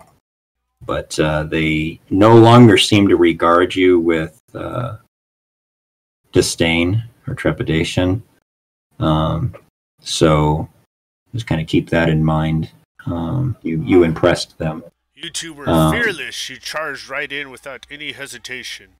[0.86, 4.98] but uh, they no longer seem to regard you with uh,
[6.32, 8.22] disdain or trepidation.
[9.00, 9.54] Um,
[10.02, 10.68] so
[11.34, 12.70] just kind of keep that in mind.
[13.06, 14.84] Um, you you impressed them.
[15.14, 16.48] You two were Um, fearless.
[16.50, 18.96] You charged right in without any hesitation.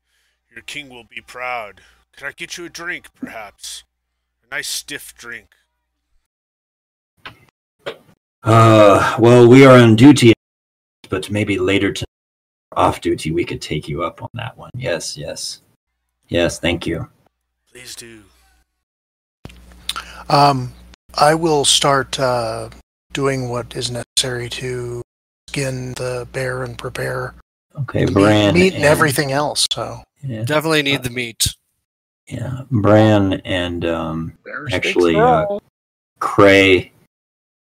[0.50, 1.80] Your king will be proud.
[2.16, 3.84] Can I get you a drink, perhaps?
[4.44, 5.48] A nice stiff drink.
[8.42, 10.32] Uh, well, we are on duty,
[11.08, 12.04] but maybe later to
[12.76, 14.70] off duty we could take you up on that one.
[14.74, 15.60] Yes, yes,
[16.28, 16.58] yes.
[16.58, 17.08] Thank you.
[17.70, 18.22] Please do.
[20.28, 20.72] um
[21.18, 22.70] I will start uh
[23.12, 25.02] doing what is necessary to
[25.48, 27.34] skin the bear and prepare
[27.80, 28.54] Okay, Bran.
[28.54, 29.66] meat, meat and everything else.
[29.72, 31.54] So Yeah, Definitely need the meat.
[32.28, 32.62] yeah.
[32.70, 34.32] Bran and um,
[34.72, 35.58] Actually, uh.
[36.20, 36.92] Cray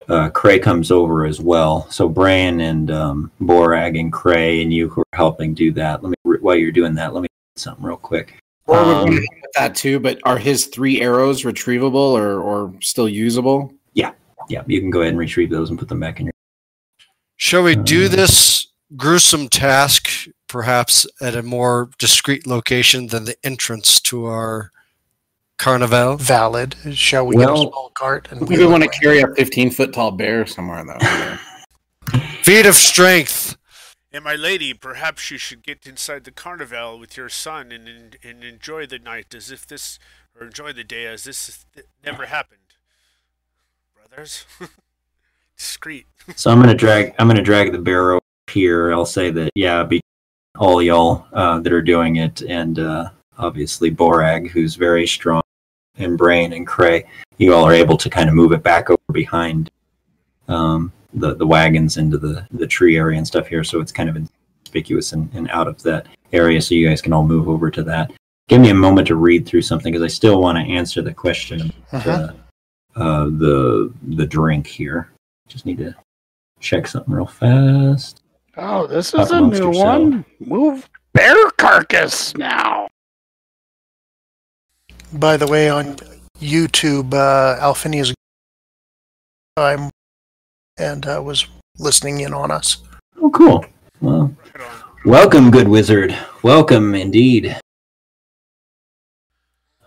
[0.09, 1.87] uh, Cray comes over as well.
[1.89, 6.03] So Bran and um, Borag and Cray and you who are helping do that.
[6.03, 8.37] Let me while you're doing that, let me do something real quick.
[8.71, 12.39] Or we're Um, going to with that too, but are his three arrows retrievable or,
[12.39, 13.73] or still usable?
[13.93, 14.11] Yeah,
[14.47, 14.63] Yeah.
[14.65, 16.33] you can go ahead and retrieve those and put them back in your.
[17.35, 20.09] Shall we do Uh, this gruesome task
[20.47, 24.71] perhaps at a more discreet location than the entrance to our
[25.57, 26.15] carnival?
[26.15, 26.75] Valid.
[26.93, 29.27] Shall we get a Well- small cart and We wheel would want to carry a
[29.35, 31.37] 15 foot tall bear somewhere though.
[32.43, 33.57] Feet of strength.
[34.13, 38.43] And my lady, perhaps you should get inside the carnival with your son and and,
[38.43, 39.99] enjoy the night as if this,
[40.37, 41.65] or enjoy the day as this
[42.03, 42.59] never happened.
[43.95, 44.45] Brothers,
[45.57, 46.07] discreet.
[46.35, 47.15] So I'm gonna drag.
[47.19, 48.91] I'm gonna drag the barrow here.
[48.91, 50.01] I'll say that yeah, be
[50.59, 55.41] all y'all uh, that are doing it, and uh, obviously Borag, who's very strong,
[55.95, 57.05] and Brain and Cray.
[57.37, 59.71] You all are able to kind of move it back over behind
[60.49, 64.09] um, the the wagons into the the tree area and stuff here, so it's kind
[64.09, 64.15] of
[64.63, 67.83] conspicuous and, and out of that area, so you guys can all move over to
[67.83, 68.11] that.
[68.47, 71.13] Give me a moment to read through something because I still want to answer the
[71.13, 72.33] question about Uh-huh.
[72.95, 75.09] uh, uh, the the drink here.
[75.47, 75.95] Just need to
[76.59, 78.21] check something real fast.
[78.57, 79.75] Oh, this Talk is a new yourself.
[79.85, 80.25] one.
[80.39, 82.87] Move bear carcass now.
[85.13, 85.95] By the way, on
[86.39, 88.13] YouTube, uh, Alphinius
[89.57, 89.89] I'm
[90.81, 91.47] and uh, was
[91.77, 92.77] listening in on us.
[93.21, 93.65] Oh, cool.
[94.01, 94.35] Well,
[95.05, 96.17] welcome, good wizard.
[96.41, 97.55] Welcome indeed.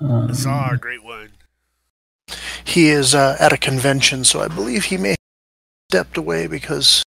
[0.01, 1.31] Um, Huzzah, great one.
[2.65, 5.19] He is uh, at a convention, so I believe he may have
[5.91, 7.03] stepped away because,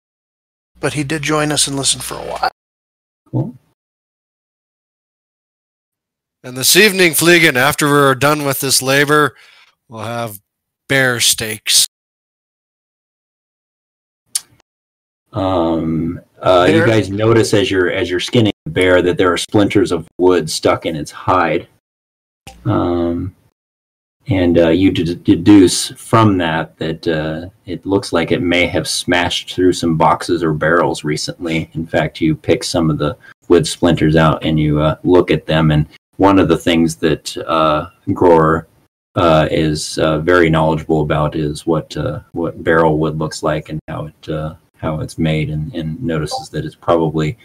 [0.79, 2.51] but he did join us and listen for a while.
[3.31, 3.55] cool.
[6.43, 9.35] And this evening, Fleegan, after we're done with this labor,
[9.89, 10.39] we'll have
[10.87, 11.87] bear steaks.
[15.37, 19.37] Um, uh, you guys notice as you're as you're skinning the bear that there are
[19.37, 21.67] splinters of wood stuck in its hide.
[22.65, 23.35] Um,
[24.29, 28.87] and uh, you d- deduce from that that uh, it looks like it may have
[28.87, 31.69] smashed through some boxes or barrels recently.
[31.73, 33.15] In fact, you pick some of the
[33.47, 35.87] wood splinters out and you uh, look at them, and
[36.17, 38.67] one of the things that uh, Gror
[39.15, 43.79] uh, is uh, very knowledgeable about is what uh, what barrel wood looks like and
[43.87, 47.37] how it uh, how it's made, and, and notices that it's probably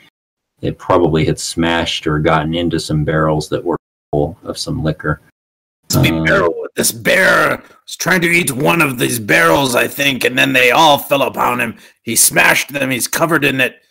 [0.61, 3.77] it probably had smashed or gotten into some barrels that were
[4.13, 5.21] full of some liquor.
[5.89, 10.25] This, Uh, barrel, this bear was trying to eat one of these barrels, I think,
[10.25, 11.77] and then they all fell upon him.
[12.03, 12.91] He smashed them.
[12.91, 13.83] He's covered in it.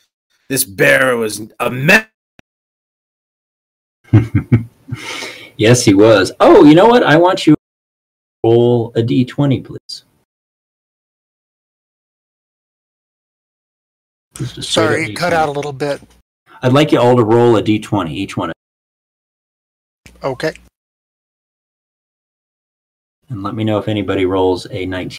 [0.49, 2.07] This bear was a mess.
[5.57, 6.31] yes, he was.
[6.39, 7.03] Oh, you know what?
[7.03, 7.61] I want you to
[8.43, 10.03] roll a d20, please.
[14.35, 16.01] Sorry, up it cut out a little bit.
[16.61, 18.51] I'd like you all to roll a d20, each one,
[20.23, 20.53] Okay.
[23.29, 25.17] and let me know if anybody rolls a 19.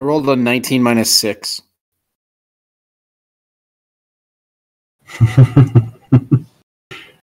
[0.00, 1.62] I rolled a 19 minus 6.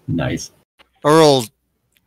[0.07, 0.51] nice.
[1.03, 1.49] I rolled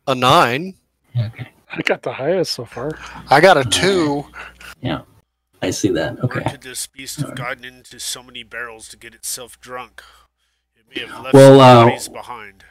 [0.06, 0.74] a nine.
[1.16, 1.48] Okay.
[1.72, 2.96] I got the highest so far.
[3.30, 4.24] I got a two.
[5.64, 6.16] I see that.
[6.16, 6.50] Where Okay.
[6.50, 10.02] could this beast have gotten into so many barrels to get itself drunk?
[10.76, 12.64] It may have left Well, uh, bodies behind.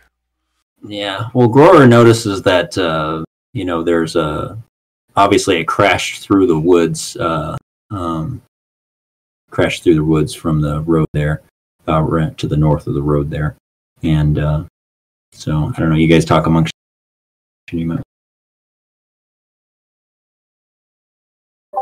[0.85, 1.29] Yeah.
[1.33, 4.57] Well, Gror notices that uh, you know there's a
[5.15, 7.55] obviously it crashed through the woods, uh,
[7.89, 8.41] um,
[9.49, 11.41] crashed through the woods from the road there,
[11.87, 13.55] uh, to the north of the road there,
[14.03, 14.63] and uh,
[15.31, 15.95] so I don't know.
[15.95, 16.73] You guys talk amongst
[17.71, 17.99] you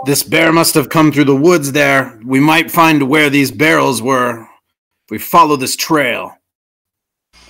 [0.06, 2.20] This bear must have come through the woods there.
[2.26, 6.38] We might find where these barrels were if we follow this trail.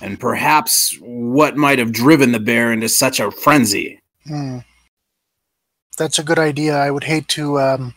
[0.02, 4.00] And perhaps what might have driven the bear into such a frenzy.
[4.26, 4.58] Hmm.
[5.96, 6.76] That's a good idea.
[6.76, 7.94] I would hate to um,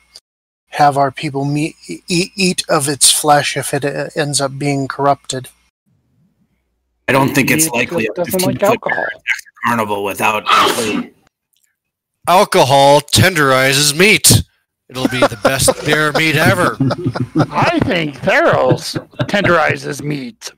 [0.70, 1.76] have our people meet,
[2.08, 5.50] eat, eat of its flesh if it uh, ends up being corrupted.
[7.08, 9.06] I don't think it's likely a doesn't like alcohol.
[9.66, 11.15] carnival without actually
[12.28, 14.44] Alcohol tenderizes meat.
[14.90, 16.78] It'll be the best bear meat ever.
[17.52, 18.96] I think Theros
[19.28, 20.52] tenderizes meat.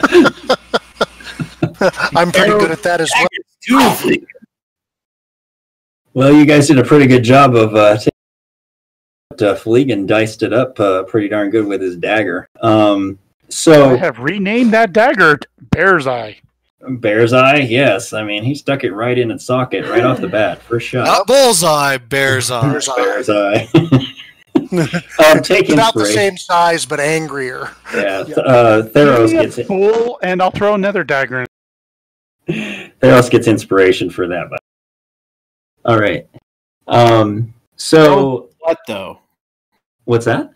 [2.16, 3.10] I'm pretty good at that as
[3.70, 4.16] well.
[6.14, 8.12] Well, you guys did a pretty good job of uh, taking
[9.40, 12.48] uh, Fleegan diced it up uh, pretty darn good with his dagger.
[12.60, 13.18] Um,
[13.66, 15.38] I have renamed that dagger
[15.70, 16.38] Bear's Eye.
[17.00, 18.12] Bear's eye, yes.
[18.12, 20.62] I mean, he stuck it right in its socket right off the bat.
[20.62, 21.04] First shot.
[21.06, 22.62] Not bullseye, bear's eye.
[22.70, 22.94] Bear's eye.
[22.96, 23.68] Bear's eye.
[25.32, 27.70] um, take About the same size, but angrier.
[27.94, 28.22] Yeah.
[28.24, 29.66] th- Uh, Theros Give me a gets it.
[29.66, 31.44] fool, and I'll throw another dagger
[32.48, 32.92] in.
[33.02, 34.48] Theros gets inspiration for that.
[34.50, 34.60] But
[35.84, 36.26] all right.
[36.86, 37.54] Um.
[37.76, 39.20] So What though?
[40.04, 40.52] what's that?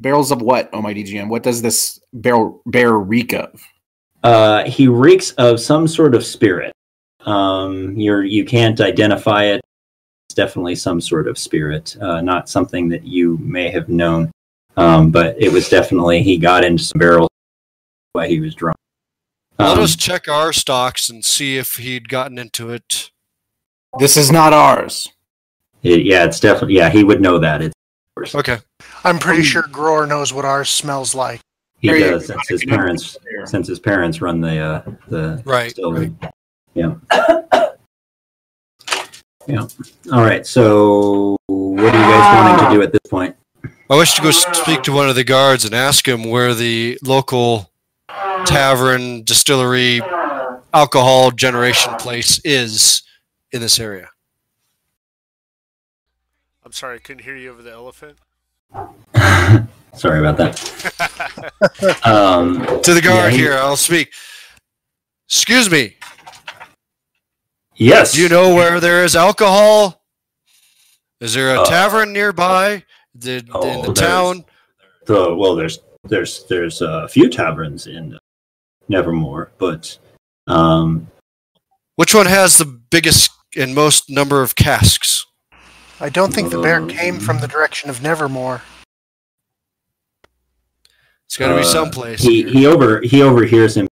[0.00, 1.28] Barrels of what, oh Almighty GM?
[1.28, 3.62] What does this barrel bear reek of?
[4.24, 6.72] Uh, he reeks of some sort of spirit.
[7.26, 9.60] Um, you're you can't identify it.
[10.28, 14.30] It's definitely some sort of spirit, uh, not something that you may have known.
[14.76, 17.28] Um, but it was definitely he got into some barrels
[18.12, 18.76] while he was drunk.
[19.58, 23.10] Let Um, us check our stocks and see if he'd gotten into it.
[24.00, 25.06] This is not ours.
[25.84, 26.88] it- yeah, it's definitely yeah.
[26.90, 27.60] He would know that.
[27.62, 27.74] It's
[28.34, 28.58] Okay.
[29.04, 31.40] I'm pretty sure Gror knows what ours smells like.
[31.84, 33.44] He Very does since his parents bear.
[33.46, 35.64] since his parents run the uh, the Right.
[35.66, 36.14] distillery.
[36.72, 36.94] Yeah.
[39.46, 39.66] Yeah.
[40.10, 40.46] All right.
[40.46, 43.36] So, what are you guys wanting to do at this point?
[43.90, 46.98] I wish to go speak to one of the guards and ask him where the
[47.02, 47.70] local
[48.46, 50.00] tavern, distillery,
[50.72, 53.02] alcohol generation place is
[53.52, 54.08] in this area.
[56.64, 58.16] I'm sorry, I couldn't hear you over the elephant.
[59.96, 60.60] Sorry about that.
[62.04, 64.12] Um, To the guard Yeah, he- here, I'll speak.
[65.28, 65.96] Excuse me.
[67.74, 68.12] yes.
[68.14, 70.02] Do you know where there is alcohol?
[71.20, 72.84] Is there a Uh, tavern nearby?
[73.16, 74.44] Did, oh, in the town?
[75.06, 78.18] The, well, there's there's there's a few taverns in
[78.88, 79.98] Nevermore, but
[80.46, 81.08] um,
[81.96, 85.24] Which one has the biggest and most number of casks?
[86.00, 88.62] I don't think the bear Um, came from the direction of Nevermore.
[91.26, 92.22] It's got to be uh, someplace.
[92.22, 92.52] He here.
[92.52, 93.88] he over he overhears him.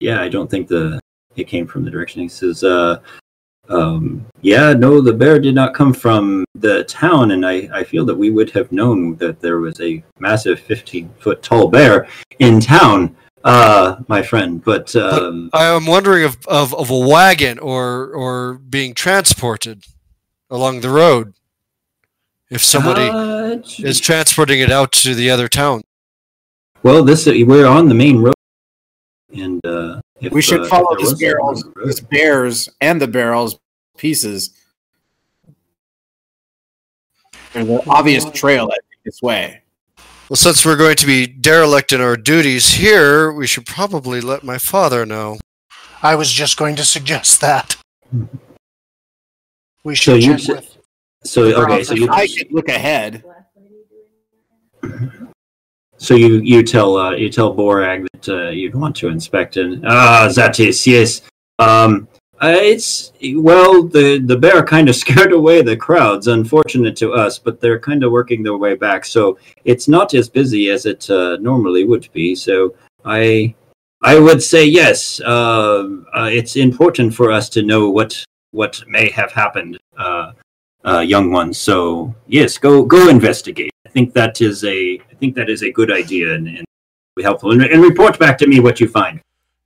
[0.00, 1.00] Yeah, I don't think the
[1.36, 2.22] it came from the direction.
[2.22, 3.00] He says, uh,
[3.68, 8.04] um, "Yeah, no, the bear did not come from the town, and I I feel
[8.06, 12.60] that we would have known that there was a massive fifteen foot tall bear in
[12.60, 18.08] town." Uh, my friend, but um, I am wondering of, of, of a wagon or
[18.08, 19.84] or being transported
[20.50, 21.34] along the road.
[22.50, 25.82] If somebody uh, is transporting it out to the other town.
[26.86, 28.34] Well, this we're on the main road,
[29.34, 33.08] and uh, if, we should uh, follow there this barrels, a this bears and the
[33.08, 33.58] barrels
[33.98, 34.54] pieces.
[37.52, 39.62] There's an obvious trail that leads this way.
[40.28, 44.44] Well, since we're going to be derelict in our duties here, we should probably let
[44.44, 45.38] my father know.
[46.04, 47.76] I was just going to suggest that.
[49.82, 50.78] We So should you check with.
[51.24, 53.24] So okay, so you I could look ahead.
[55.98, 59.80] So you you tell uh, you tell Borag that uh, you'd want to inspect it.
[59.84, 61.22] Ah, that is yes.
[61.58, 62.08] Um,
[62.42, 66.26] uh, it's well, the the bear kind of scared away the crowds.
[66.26, 69.04] Unfortunate to us, but they're kind of working their way back.
[69.04, 72.34] So it's not as busy as it uh, normally would be.
[72.34, 72.74] So
[73.04, 73.54] I
[74.02, 75.20] I would say yes.
[75.20, 80.32] Uh, uh, it's important for us to know what what may have happened, uh,
[81.00, 81.56] young ones.
[81.56, 83.72] So yes, go go investigate.
[83.86, 86.64] I think that is a I think that is a good idea and, and
[87.14, 87.52] be helpful.
[87.52, 89.20] And, and report back to me what you find.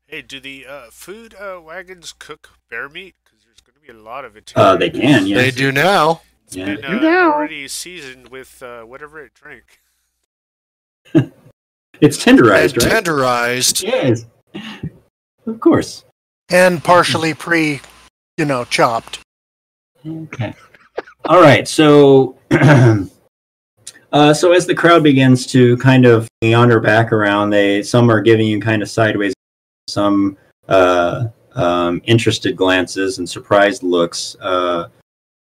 [0.07, 3.15] Hey, do the uh, food uh, wagons cook bear meat?
[3.25, 4.53] Because there's going to be a lot of it.
[4.55, 5.39] Uh, they can, yes.
[5.39, 6.21] They do now.
[6.47, 6.67] It's Yeah.
[6.77, 7.33] been You uh, know.
[7.33, 9.81] already seasoned with uh, whatever it drank.
[12.01, 13.05] It's tenderized, and right?
[13.05, 13.83] tenderized.
[13.83, 14.25] yes,
[15.47, 16.05] of course.
[16.49, 17.81] And partially pre,
[18.39, 19.19] you know, chopped.
[20.07, 20.55] Okay.
[21.27, 21.69] All right.
[21.69, 22.39] So,
[24.13, 28.21] uh, so as the crowd begins to kind of meander back around, they some are
[28.21, 29.35] giving you kind of sideways,
[29.89, 30.37] some
[30.69, 34.37] uh, um, interested glances and surprised looks.
[34.41, 34.89] Uh,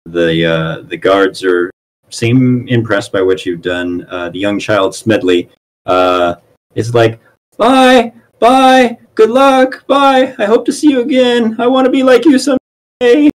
[0.07, 1.71] the uh, the guards are
[2.11, 4.07] seem impressed by what you've done.
[4.11, 5.49] Uh, the young child Smedley
[5.87, 6.37] uh,
[6.75, 7.21] is like,
[7.57, 10.35] "Bye, bye, good luck, bye.
[10.39, 11.57] I hope to see you again.
[11.59, 13.31] I want to be like you someday."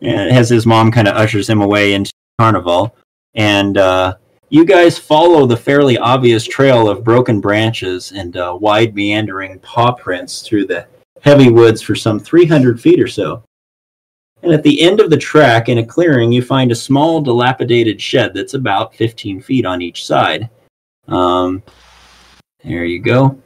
[0.00, 2.94] and as his mom kind of ushers him away into carnival
[3.34, 3.78] and
[4.50, 9.92] you guys follow the fairly obvious trail of broken branches and uh, wide meandering paw
[9.92, 10.86] prints through the
[11.22, 13.42] heavy woods for some 300 feet or so.
[14.42, 18.00] And at the end of the track in a clearing you find a small dilapidated
[18.00, 20.48] shed that's about 15 feet on each side.
[21.08, 21.62] Um,
[22.64, 23.40] there you go.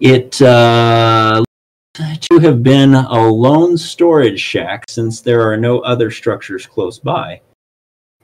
[0.00, 1.44] It uh,
[1.94, 7.40] to have been a lone storage shack since there are no other structures close by.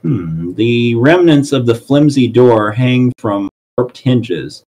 [0.01, 0.53] Hmm.
[0.53, 4.63] The remnants of the flimsy door hang from warped hinges.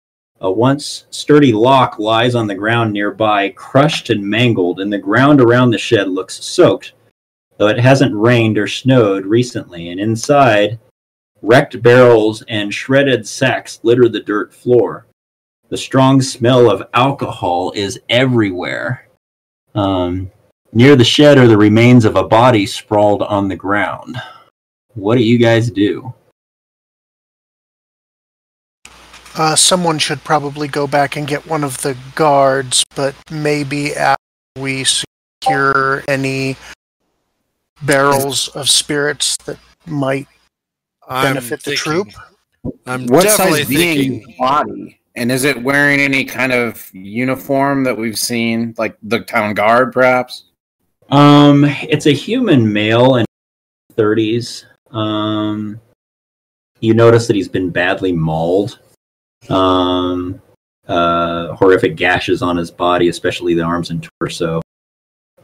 [0.41, 5.41] A once sturdy lock lies on the ground nearby, crushed and mangled, and the ground
[5.41, 6.93] around the shed looks soaked,
[7.57, 9.89] though it hasn't rained or snowed recently.
[9.89, 10.79] And inside,
[11.41, 15.07] wrecked barrels and shredded sacks litter the dirt floor.
[15.71, 19.09] The strong smell of alcohol is everywhere.
[19.75, 20.31] Um,
[20.73, 24.17] near the shed are the remains of a body sprawled on the ground.
[24.95, 26.13] What do you guys do?
[29.37, 34.17] Uh, someone should probably go back and get one of the guards, but maybe after
[34.59, 36.57] we secure any
[37.83, 40.29] barrels of spirits that might
[41.09, 42.09] I'm benefit the troop.
[42.87, 44.29] I'm What definitely size being thinking.
[44.29, 45.01] the body?
[45.17, 49.93] And is it wearing any kind of uniform that we've seen, like the town guard,
[49.93, 50.45] perhaps?
[51.11, 53.27] Um, it's a human male in
[53.97, 54.65] 30s.
[54.95, 55.81] Um,
[56.81, 58.79] you notice that he's been badly mauled.
[59.49, 60.41] Um,
[60.87, 64.61] uh, horrific gashes on his body, especially the arms and torso.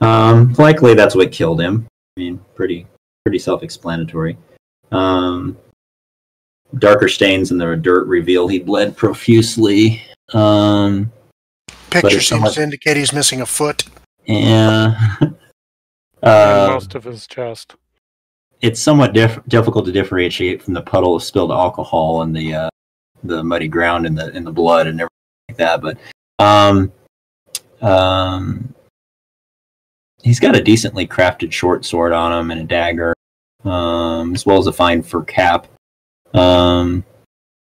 [0.01, 1.87] Um, likely that's what killed him.
[2.17, 2.87] I mean, pretty
[3.25, 4.37] pretty self-explanatory.
[4.93, 5.57] Um,
[6.79, 10.03] darker stains in the dirt reveal he bled profusely.
[10.33, 11.13] Um,
[11.91, 13.85] Picture seems somewhat- to indicate he's missing a foot.
[14.25, 15.17] yeah.
[16.23, 17.75] uh, most of his chest.
[18.61, 22.71] It's somewhat diff- difficult to differentiate from the puddle of spilled alcohol and the uh,
[23.25, 25.11] the muddy ground and the in the blood and everything
[25.49, 25.81] like that.
[25.81, 25.99] But
[26.39, 26.93] um,
[27.81, 28.75] um,
[30.23, 33.15] he's got a decently crafted short sword on him and a dagger,
[33.65, 35.67] um, as well as a fine fur cap.
[36.35, 37.05] Um,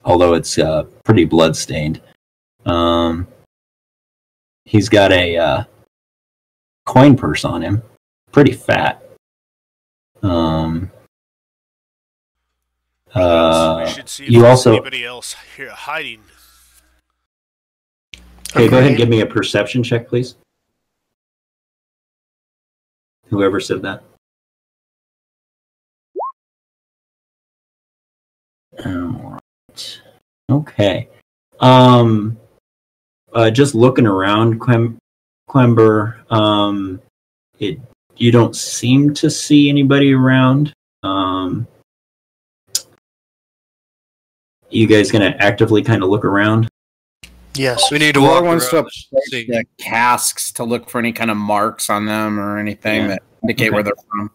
[0.04, 2.00] although it's uh, pretty bloodstained.
[2.66, 3.26] Um,
[4.64, 5.64] he's got a uh,
[6.86, 7.82] coin purse on him,
[8.32, 9.02] pretty fat.
[10.22, 10.90] Um,
[13.14, 16.22] uh, we should see if you also- anybody else here hiding.
[18.54, 20.36] okay, go ahead and give me a perception check, please.
[23.28, 24.02] Whoever said that.
[28.84, 29.38] All
[29.68, 30.00] right.
[30.50, 31.08] Okay.
[31.60, 32.36] Um,
[33.32, 34.98] uh, just looking around, Quem-
[35.48, 37.00] Quember, um,
[37.58, 37.78] it
[38.16, 40.72] you don't seem to see anybody around.
[41.02, 41.66] Um,
[44.74, 46.68] you guys gonna actively kind of look around?
[47.56, 47.90] Yes.
[47.92, 48.84] We need to walk wants to
[49.28, 49.46] see.
[49.46, 53.08] the casks to look for any kind of marks on them or anything Yeah.
[53.08, 53.74] that indicate Okay.
[53.74, 54.30] where they're from.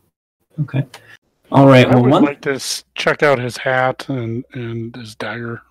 [0.61, 0.83] Okay.
[1.51, 1.85] All right.
[1.85, 2.23] I Well, would one.
[2.23, 2.59] like to
[2.95, 5.61] check out his hat and, and his dagger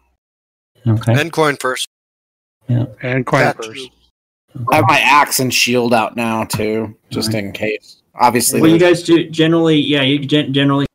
[0.87, 1.19] Okay.
[1.21, 1.87] And coin purse.
[2.69, 3.87] and coin That purse.
[3.87, 3.89] too.
[4.71, 8.03] I have my axe and shield out now too, just in case.
[8.15, 10.87] Obviously, Well, you guys do generally, yeah, you gen- generally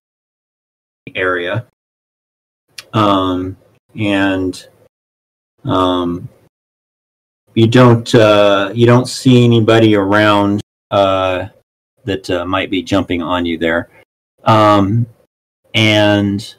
[1.15, 1.65] area,
[2.93, 3.55] um,
[3.95, 4.67] and
[5.65, 6.27] um,
[7.55, 10.61] you don't uh, you don't see anybody around
[10.91, 11.47] uh,
[12.03, 13.89] that uh, might be jumping on you there,
[14.45, 15.05] um,
[15.73, 16.55] and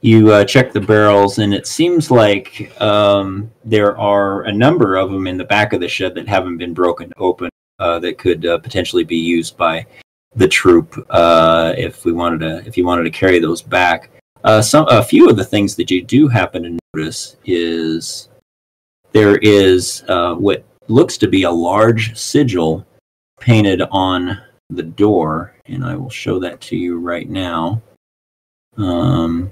[0.00, 5.10] you uh, check the barrels, and it seems like um, there are a number of
[5.10, 8.44] them in the back of the shed that haven't been broken open uh, that could
[8.46, 9.86] uh, potentially be used by
[10.36, 11.06] the troop
[11.76, 14.10] if we wanted to if you wanted to carry those back.
[14.44, 18.28] Uh, some a few of the things that you do happen to notice is
[19.12, 22.86] there is uh, what looks to be a large sigil
[23.40, 24.38] painted on
[24.68, 27.80] the door, and I will show that to you right now.
[28.76, 29.50] Um,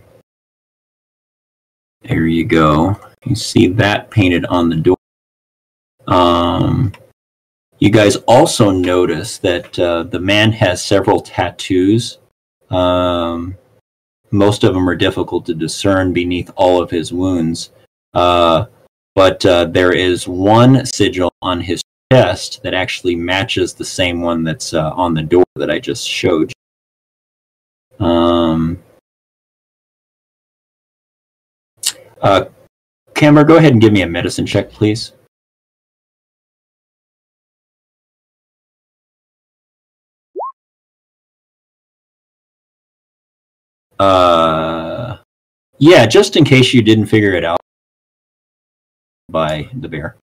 [2.03, 3.01] there you go.
[3.25, 4.97] You see that painted on the door.
[6.07, 6.93] Um,
[7.79, 12.19] you guys also notice that uh, the man has several tattoos.
[12.71, 13.57] Um,
[14.33, 17.71] most of them are difficult to discern beneath all of his wounds.
[18.15, 18.67] Uh,
[19.15, 21.83] but uh, there is one sigil on his
[22.13, 26.09] chest that actually matches the same one that's uh, on the door that I just
[26.09, 26.53] showed
[28.01, 28.07] you.
[28.07, 28.83] Um,
[32.21, 32.45] uh,
[33.15, 35.13] go ahead and give me a medicine check, please.
[44.03, 45.19] Uh,
[45.79, 47.61] yeah, just in case you didn't figure it out
[49.29, 50.17] by the bear,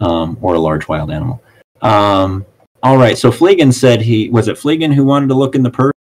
[0.00, 1.40] um, or a large wild animal.
[1.82, 2.44] Um,
[2.82, 3.16] all right.
[3.16, 5.92] So Fleegan said he was it Fleegan who wanted to look in the purse.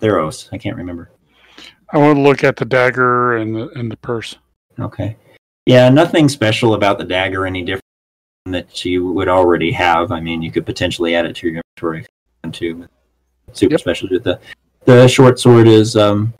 [0.00, 1.10] Theros, I can't remember.
[1.92, 4.36] I want to look at the dagger and the and the purse.
[4.80, 5.16] Okay.
[5.66, 7.84] Yeah, nothing special about the dagger any different
[8.44, 10.10] than that you would already have.
[10.10, 12.88] I mean, you could potentially add it to your inventory if you want to.
[13.52, 13.80] Super Yep.
[13.80, 14.08] special.
[14.10, 14.40] With the
[14.90, 16.34] the short sword is, um,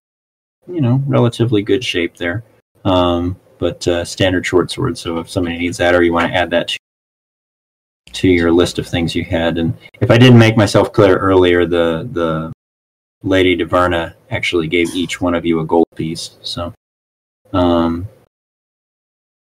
[0.67, 2.43] you know, relatively good shape there.
[2.85, 4.99] Um, but uh, standard short sword.
[4.99, 6.75] So if somebody needs that, or you want to add that
[8.13, 11.65] to, your list of things you had, and if I didn't make myself clear earlier,
[11.67, 12.53] the the
[13.23, 16.37] Lady Diverna actually gave each one of you a gold piece.
[16.43, 16.73] So,
[17.53, 18.09] um,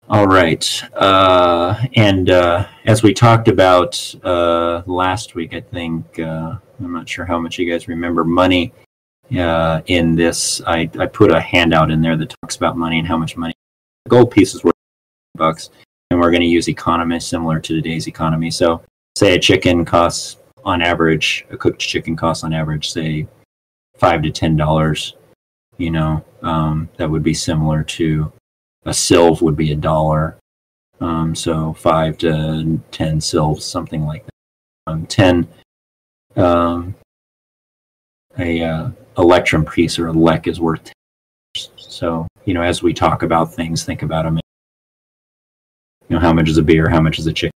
[0.10, 6.58] all right, uh, and uh, as we talked about uh, last week, I think uh,
[6.84, 8.74] I'm not sure how much you guys remember money
[9.38, 10.62] uh, in this.
[10.66, 13.54] I, I put a handout in there that talks about money and how much money
[14.06, 14.74] The gold pieces worth
[15.36, 15.70] bucks,
[16.12, 18.52] and we're going to use economy similar to today's economy.
[18.52, 18.82] So,
[19.16, 23.28] say a chicken costs on average, a cooked chicken costs on average, say
[23.98, 25.16] five to ten dollars.
[25.78, 28.32] You know, um, that would be similar to
[28.86, 30.38] a sylve would be a dollar.
[31.00, 34.92] Um, so five to ten sylves, something like that.
[34.92, 35.48] Um, ten
[36.36, 36.96] um,
[38.38, 38.90] a uh,
[39.20, 40.94] electrum piece or a lek is worth 10
[41.76, 44.40] so you know as we talk about things think about them
[46.08, 47.52] you know how much is a beer how much is a chicken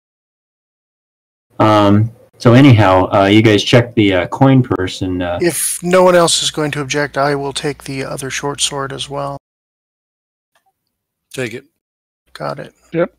[1.59, 6.03] um so anyhow uh, you guys check the uh, coin purse and uh, If no
[6.03, 9.39] one else is going to object, I will take the other short sword as well.
[11.33, 11.67] Take it.
[12.33, 12.75] Got it.
[12.93, 13.15] Yep.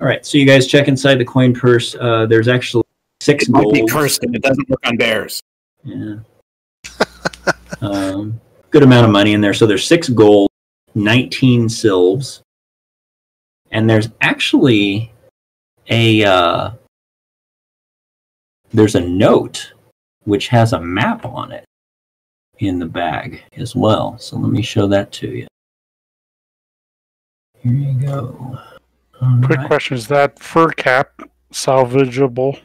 [0.00, 2.84] All right so you guys check inside the coin purse uh, there's actually
[3.20, 5.42] six It might be gold cursed and it doesn't work on bears.
[5.84, 6.20] Yeah.
[7.82, 8.40] Um,
[8.70, 9.54] good amount of money in there.
[9.54, 10.50] So there's six gold,
[10.94, 12.40] 19 sylves,
[13.70, 15.12] and there's actually
[15.88, 16.70] a uh,
[18.72, 19.72] there's a note
[20.24, 21.64] which has a map on it
[22.58, 24.16] in the bag as well.
[24.18, 25.46] So let me show that to you.
[27.58, 28.58] Here you go.
[29.20, 29.66] All Quick right.
[29.66, 31.10] question: Is that fur cap
[31.52, 32.60] salvageable?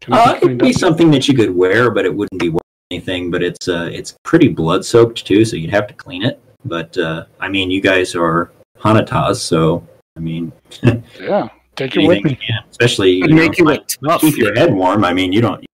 [0.00, 0.74] Can Uh, it cleaned be up?
[0.80, 2.61] something that you could wear, but it wouldn't be worth
[2.92, 3.30] anything.
[3.30, 6.40] But it's uh, it's pretty blood soaked too, so you'd have to clean it.
[6.64, 9.86] But uh, I mean, you guys are Hanatas, so
[10.16, 10.52] I mean,
[11.20, 12.36] Yeah, take it with me.
[12.36, 14.20] can, especially you know, make you look tough.
[14.20, 15.04] keep your head warm.
[15.04, 15.64] I mean, you don't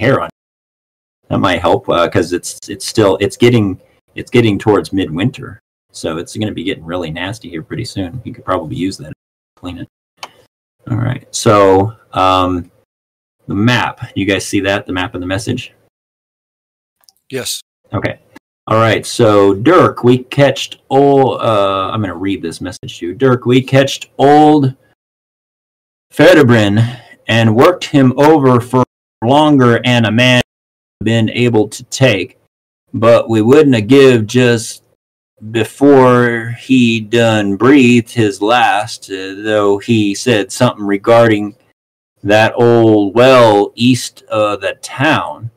[0.00, 0.28] hair on.
[1.28, 3.80] That might help because it's it's still it's getting
[4.14, 5.60] it's getting towards midwinter,
[5.92, 8.20] so it's going to be getting really nasty here pretty soon.
[8.24, 9.14] You could probably use that, to
[9.56, 9.88] clean it.
[10.88, 12.70] All right, so um,
[13.48, 14.10] the map.
[14.14, 14.86] You guys see that?
[14.86, 15.72] The map and the message.
[17.30, 17.60] Yes.
[17.92, 18.20] Okay.
[18.68, 19.06] All right.
[19.06, 21.40] So Dirk, we catched old.
[21.40, 23.14] Uh, I'm going to read this message to you.
[23.14, 24.74] Dirk, we catched old
[26.10, 28.84] Ferdinand and worked him over for
[29.24, 30.42] longer and a man
[31.02, 32.38] been able to take,
[32.94, 34.82] but we wouldn't have give just
[35.50, 41.54] before he done breathed his last, uh, though he said something regarding
[42.22, 45.50] that old well east of the town.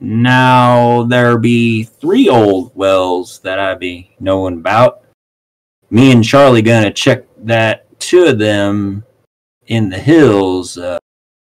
[0.00, 5.02] Now there be three old wells that I be knowing about.
[5.90, 9.04] Me and Charlie gonna check that two of them
[9.66, 10.98] in the hills, uh,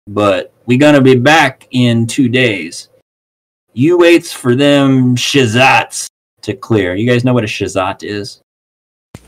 [0.07, 2.89] but we gonna be back in two days.
[3.73, 6.07] You waits for them shazats
[6.41, 6.93] to clear.
[6.93, 8.41] You guys know what a shazat is?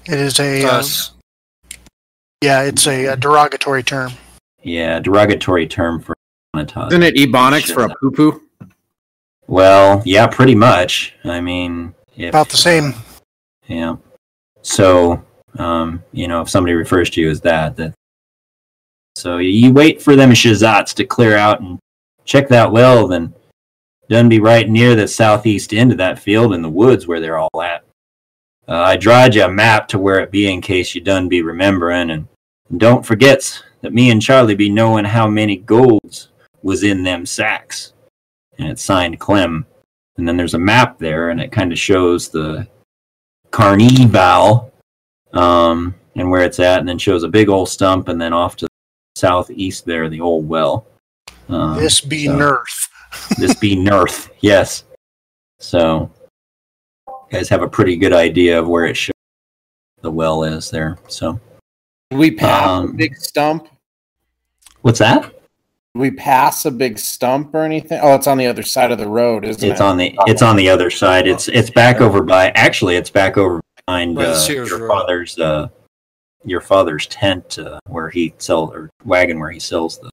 [0.05, 1.13] It is a Us.
[2.41, 4.11] yeah, it's a, a derogatory term.
[4.61, 6.15] Yeah, derogatory term for
[6.55, 8.44] Isn't it ebonics for a poo poo?
[9.47, 11.13] Well, yeah, pretty much.
[11.23, 12.93] I mean, if, About the same.
[13.67, 13.97] Yeah.
[14.61, 15.23] So,
[15.57, 17.93] um, you know, if somebody refers to you as that, that
[19.15, 21.79] so you wait for them shazats to clear out and
[22.25, 23.33] check that well, then
[24.09, 27.37] done be right near the southeast end of that field in the woods where they're
[27.37, 27.83] all at.
[28.67, 31.41] Uh, I drawed you a map to where it be in case you done be
[31.41, 32.27] remembering, and
[32.77, 36.29] don't forget that me and Charlie be knowing how many golds
[36.61, 37.93] was in them sacks.
[38.59, 39.65] And it's signed Clem.
[40.17, 42.67] And then there's a map there, and it kind of shows the
[43.51, 44.71] Carnival,
[45.33, 48.55] um, and where it's at, and then shows a big old stump, and then off
[48.57, 48.69] to the
[49.19, 50.87] southeast there, the old well.
[51.49, 52.89] Um, this be so- Nerth.
[53.37, 54.83] this be Nerth, yes.
[55.59, 56.09] So,
[57.07, 59.11] you guys have a pretty good idea of where it shows
[60.01, 60.97] the well is there.
[61.07, 61.39] So,
[62.09, 63.67] Did we pass a Um, big stump?
[64.81, 65.33] what's that?
[65.95, 68.01] Did we pass a big stump or anything?
[68.03, 69.83] Oh, it's on the other side of the road, isn't It's it?
[69.83, 71.25] on the it's on the other side.
[71.25, 74.87] It's it's back over by actually it's back over behind uh, your Road.
[74.89, 75.69] father's uh,
[76.43, 80.09] your father's tent uh, where he sells or wagon where he sells the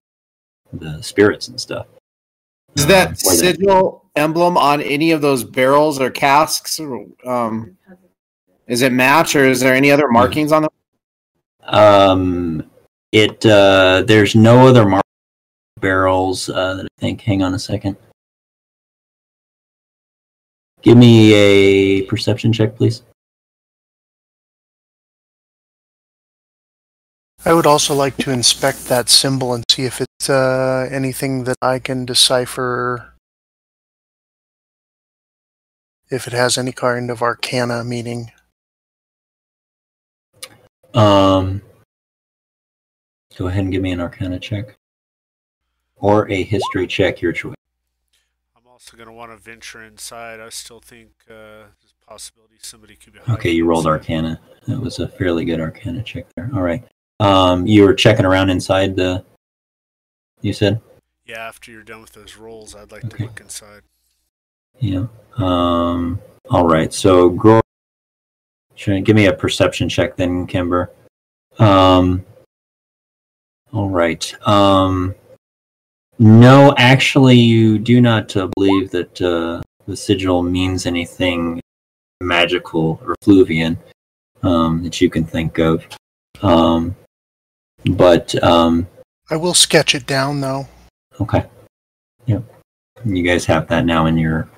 [0.73, 1.89] the spirits and stuff.
[2.77, 6.79] Is Uh, that where the- sigil emblem on any of those barrels or casks?
[6.79, 7.77] Or, um,
[8.69, 10.71] is it match or is there any other markings on them?
[11.65, 12.71] Um,
[13.11, 15.02] it uh, there's no other mar-
[15.83, 17.21] barrels uh, that I think.
[17.21, 17.99] Hang on a second.
[20.81, 23.03] Give me a perception check, please.
[27.45, 31.59] I would also like to inspect that symbol and see if it's uh, anything that
[31.61, 33.15] I can decipher.
[36.11, 38.31] If it has any kind of arcana meaning.
[40.95, 41.63] Um,
[43.37, 44.77] go ahead and give me an Arcana check,
[46.03, 47.55] or a History check, your choice.
[48.55, 50.41] I'm also going to want to venture inside.
[50.41, 51.33] I still think uh,
[51.81, 53.21] there's a possibility somebody could be.
[53.31, 53.91] Okay, you rolled inside.
[53.91, 54.41] Arcana.
[54.67, 56.51] That was a fairly good Arcana check there.
[56.55, 56.85] All right.
[57.21, 59.25] Um, you were checking around inside the.
[60.43, 60.81] You said.
[61.25, 63.19] Yeah, after you're done with those rolls, I'd like Okay.
[63.19, 63.83] to look inside.
[64.81, 65.07] Yeah.
[65.37, 66.21] Um.
[66.51, 66.93] All right.
[66.93, 67.61] So,
[68.89, 70.91] I give me a perception check then, Kimber?
[71.61, 72.25] Um.
[73.73, 74.35] All right.
[74.49, 75.15] Um.
[76.23, 81.61] No, actually, you do not uh, believe that uh, the sigil means anything
[82.21, 83.77] magical or fluvian
[84.45, 85.85] um, that you can think of.
[86.41, 86.95] Um.
[87.85, 88.87] But um.
[89.31, 90.69] I will sketch it down though.
[91.21, 91.45] Okay.
[92.27, 92.45] Yep.
[93.05, 94.49] You guys have that now in your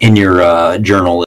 [0.00, 1.24] in your uh, journal.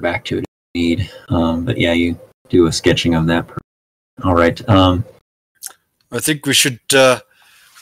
[0.00, 1.10] Back to it if you need.
[1.28, 2.18] Um, but yeah, you
[2.48, 3.48] do a sketching of that.
[4.24, 4.68] All right.
[4.68, 5.04] Um,
[6.10, 7.20] I think we should uh,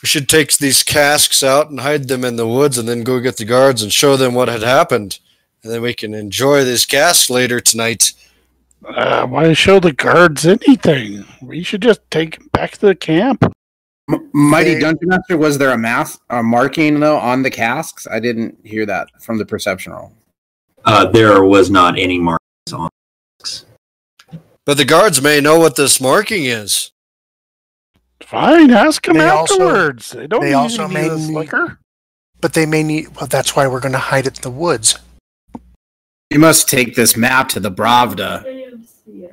[0.02, 3.20] we should take these casks out and hide them in the woods, and then go
[3.20, 5.18] get the guards and show them what had happened,
[5.62, 8.12] and then we can enjoy these casks later tonight.
[8.88, 11.24] Uh, why show the guards anything?
[11.42, 13.44] We should just take them back to the camp.
[14.10, 18.06] M- Mighty They- Dungeon Master, was there a math a marking though on the casks?
[18.10, 20.12] I didn't hear that from the perception roll.
[20.86, 22.88] uh, there was not any marks on.
[23.38, 23.66] The casks.
[24.64, 26.90] But the guards may know what this marking is.
[28.30, 30.10] Fine, ask them They also- afterwards.
[30.10, 31.78] they don't they need also any may of this need- liquor.
[32.40, 33.08] But they may need.
[33.16, 34.96] Well, that's why we're going to hide it in the woods.
[36.30, 38.44] You must take this map to the Bravda,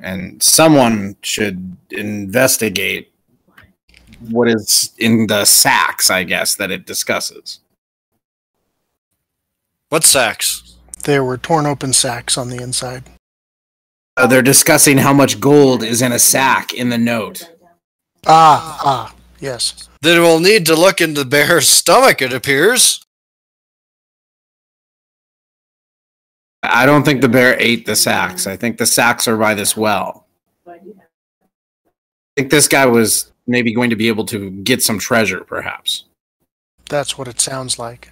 [0.02, 3.12] and someone should investigate
[4.28, 6.10] what is in the sacks.
[6.10, 7.60] I guess that it discusses.
[9.90, 10.74] What sacks?
[11.04, 13.04] There were torn open sacks on the inside.
[14.16, 17.48] Uh, they're discussing how much gold is in a sack in the note.
[18.28, 19.88] Ah, ah, yes.
[20.02, 22.20] Then we'll need to look into the bear's stomach.
[22.22, 23.02] It appears.
[26.62, 28.46] I don't think the bear ate the sacks.
[28.46, 30.26] I think the sacks are by this well.
[30.66, 30.78] I
[32.36, 36.04] think this guy was maybe going to be able to get some treasure, perhaps.
[36.88, 38.10] That's what it sounds like.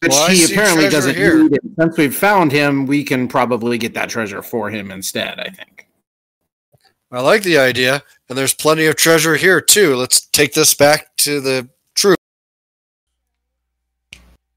[0.00, 1.42] But Well, he apparently doesn't here.
[1.42, 1.60] need it.
[1.78, 5.86] Since we've found him, we can probably get that treasure for him instead, I think.
[7.12, 9.96] I like the idea, and there's plenty of treasure here too.
[9.96, 12.18] Let's take this back to the troop.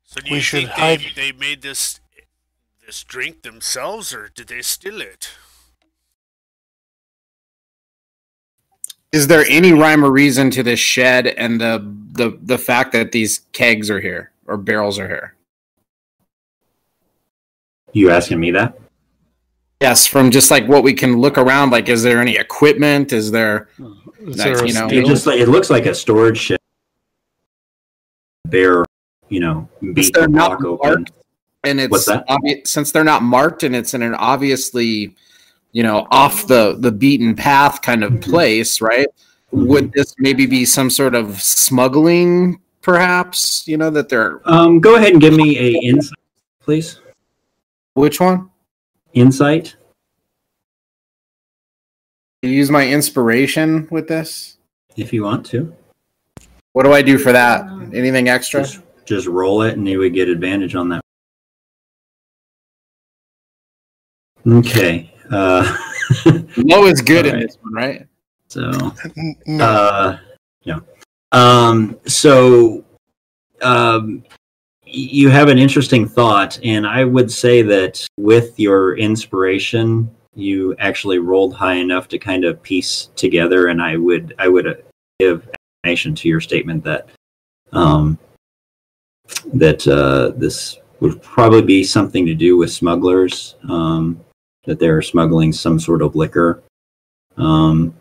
[0.05, 1.99] So do We you should think hide- they, they made this
[2.85, 5.29] this drink themselves, or did they steal it?
[9.11, 11.79] Is there any rhyme or reason to this shed and the
[12.11, 15.33] the the fact that these kegs are here or barrels are here?
[17.93, 18.77] You asking me that?
[19.81, 23.13] Yes, from just like what we can look around, like is there any equipment?
[23.13, 23.69] Is there
[24.25, 24.87] Is there you know.
[24.89, 26.59] It just like it looks like a storage shed.
[28.45, 28.85] Bear,
[29.29, 30.89] you know, beat the they're not lock open.
[30.89, 31.11] marked,
[31.63, 32.27] and it's What's that?
[32.27, 35.15] obvi- since they're not marked and it's in an obviously,
[35.73, 38.21] you know, off the the beaten path kind of Mhm.
[38.23, 39.07] place, right?
[39.51, 43.67] Would this maybe be some sort of smuggling, perhaps?
[43.67, 46.17] You know that they're Um, go ahead and give me a insight,
[46.61, 46.99] please.
[47.93, 48.49] which one?
[49.13, 49.75] Insight.
[52.41, 54.57] You use my inspiration with this.
[54.95, 55.73] if you want to.
[56.73, 57.65] What do I do for that?
[57.93, 58.61] Anything extra?
[58.61, 61.01] Just, just roll it, and you would get advantage on that.
[64.47, 65.11] Okay.
[65.31, 65.77] Uh,
[66.57, 67.47] Low is good in Alright.
[67.47, 68.07] this one, right?
[68.47, 68.71] so,
[69.45, 70.19] No, uh,
[70.63, 70.79] yeah.
[71.33, 72.85] Um, so,
[73.61, 74.36] um, y-
[74.89, 81.19] you have an interesting thought, and I would say that with your inspiration, you actually
[81.19, 84.73] rolled high enough to kind of piece together, and I would, I would uh,
[85.19, 85.49] give
[85.83, 87.09] explanation to your statement that,
[87.73, 88.17] um,
[89.53, 94.19] that uh, this would probably be something to do with smugglers, um,
[94.65, 96.63] that they're smuggling some sort of liquor,
[97.37, 97.93] um,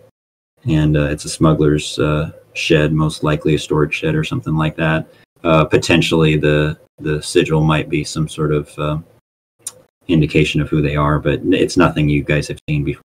[0.65, 4.77] and uh, it's a smuggler's uh, shed, most likely a storage shed or something like
[4.77, 5.07] that.
[5.45, 8.99] Uh, potentially, the the sigil might be some sort of uh,
[10.09, 13.03] indication of who they are, but it's nothing you guys have seen before.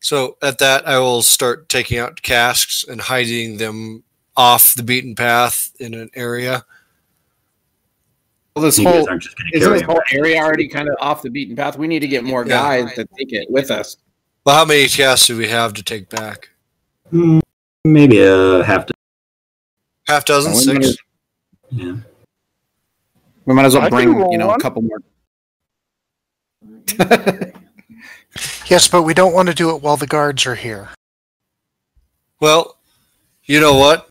[0.00, 4.04] So at that, I will start taking out casks and hiding them
[4.36, 6.64] off the beaten path in an area.
[8.54, 10.94] Well, this You whole aren't just going to isn't this whole area already kind of
[11.00, 11.76] off the beaten path?
[11.76, 12.84] We need to get more Yeah.
[12.84, 13.96] guys to take it with us.
[14.44, 16.50] Well, how many casks do we have to take back?
[17.10, 17.40] Hmm,
[17.92, 18.86] Maybe a half.
[18.86, 18.94] Dozen.
[20.08, 20.86] Half dozen, We six.
[20.88, 20.98] as,
[21.70, 21.96] Yeah.
[23.44, 24.56] we might as well I bring you know one.
[24.56, 24.98] a couple more.
[28.68, 30.90] Yes, but we don't want to do it while the guards are here.
[32.38, 32.76] Well,
[33.44, 34.10] you know what?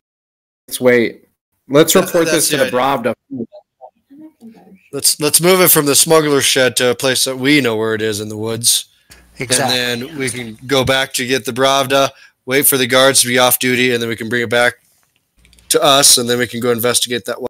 [0.68, 1.28] Let's wait.
[1.68, 3.14] Let's report that's this to the the Bravda.
[4.92, 7.94] Let's let's move it from the smuggler's shed to a place that we know where
[7.94, 8.86] it is in the woods,
[9.38, 9.78] Exactly.
[9.78, 12.10] and then we can go back to get the Bravda,
[12.46, 14.76] wait for the guards to be off duty, and then we can bring it back
[15.70, 17.50] to us, and then we can go investigate that one.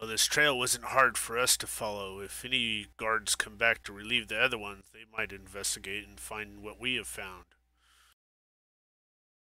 [0.00, 2.20] Well, this trail wasn't hard for us to follow.
[2.20, 6.62] If any guards come back to relieve the other ones, they might investigate and find
[6.62, 7.44] what we have found.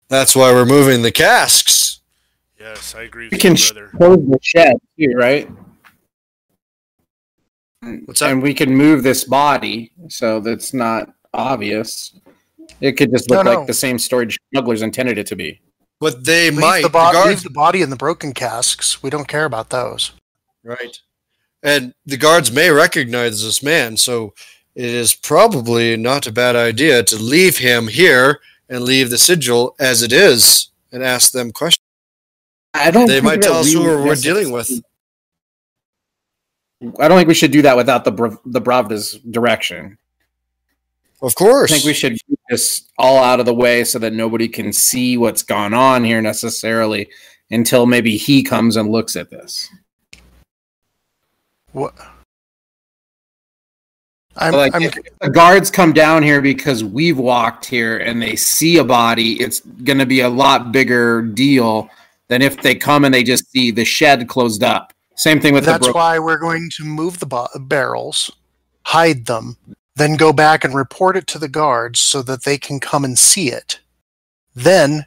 [0.09, 2.01] That's why we're moving the casks.
[2.59, 3.89] Yes, I agree We can you, sh- brother.
[3.97, 5.49] close the shed too, right?
[8.05, 8.31] What's that?
[8.31, 12.15] And we can move this body so that's not obvious.
[12.81, 13.59] It could just look No, no.
[13.59, 15.61] like the same storage smugglers intended it to be.
[16.01, 16.83] But they leave, might.
[16.83, 19.03] the The bo- leave the body in the broken casks.
[19.03, 20.13] We don't care about those.
[20.65, 20.99] right?
[21.63, 24.35] And the guards may recognize this man, so
[24.75, 29.77] it is probably not a bad idea to leave him here and leave the sigil
[29.79, 31.85] as it is, and ask them questions.
[32.75, 33.07] I don't.
[33.07, 34.71] They think might tell us we who we're dealing with.
[36.99, 39.99] I don't think we should do that without the Bra- the Bravda's direction.
[41.23, 41.71] Of course.
[41.71, 44.73] I think we should keep this all out of the way so that nobody can
[44.73, 47.09] see what's gone on here necessarily
[47.51, 49.69] until maybe he comes and looks at this.
[51.71, 51.95] What?
[54.37, 58.35] I'm, like I'm if the guards come down here because we've walked here and they
[58.35, 61.89] see a body, it's going to be a lot bigger deal
[62.29, 64.93] than if they come and they just see the shed closed up.
[65.17, 68.31] Same thing with that's the bro- why we're going to move the bo- barrels,
[68.85, 69.59] hide them,
[69.97, 73.19] then go back and report it to the guards so that they can come and
[73.19, 73.81] see it.
[74.55, 75.07] Then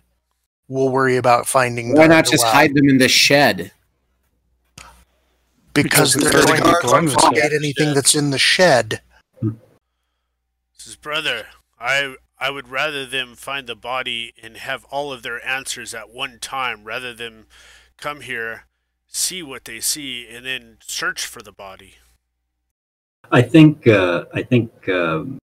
[0.68, 1.94] we'll worry about finding.
[1.94, 2.52] Why the- not just wow.
[2.52, 3.72] hide them in the shed?
[5.74, 7.54] Because, Because they're there's going to guards on the confiscate shed.
[7.54, 9.02] anything that's in the shed.
[10.74, 11.48] Says, brother,
[11.80, 16.10] I I would rather them find the body and have all of their answers at
[16.10, 17.46] one time, rather than
[17.98, 18.66] come here,
[19.08, 21.96] see what they see, and then search for the body.
[23.32, 25.38] I think uh, I think um,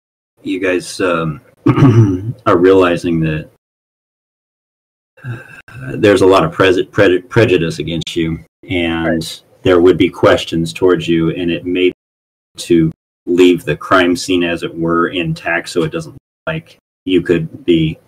[0.43, 1.41] you guys um,
[2.47, 3.51] are realizing that
[5.25, 5.39] uh,
[5.95, 8.39] there's a lot of pres- pred- prejudice against you,
[8.69, 11.95] and there would be questions towards you, and it may be
[12.57, 12.93] to
[13.27, 17.65] leave the crime scene as it were intact, so it doesn't look like you could
[17.65, 17.99] be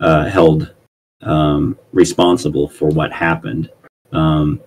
[0.00, 0.74] uh, held
[1.22, 3.70] um, responsible for what happened.
[4.12, 4.60] Um,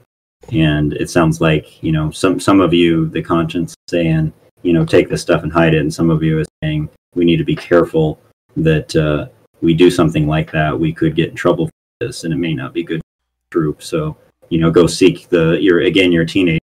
[0.51, 4.85] and it sounds like you know some some of you, the conscience saying you know,
[4.85, 5.81] take this stuff and hide it.
[5.81, 8.19] And some of you is saying we need to be careful
[8.55, 9.27] that uh,
[9.61, 10.77] we do something like that.
[10.77, 11.73] We could get in trouble for
[12.05, 13.83] this, and it may not be good for the troop.
[13.83, 14.17] So,
[14.49, 15.57] you know, go seek the.
[15.61, 16.59] You're again, you're a teenager.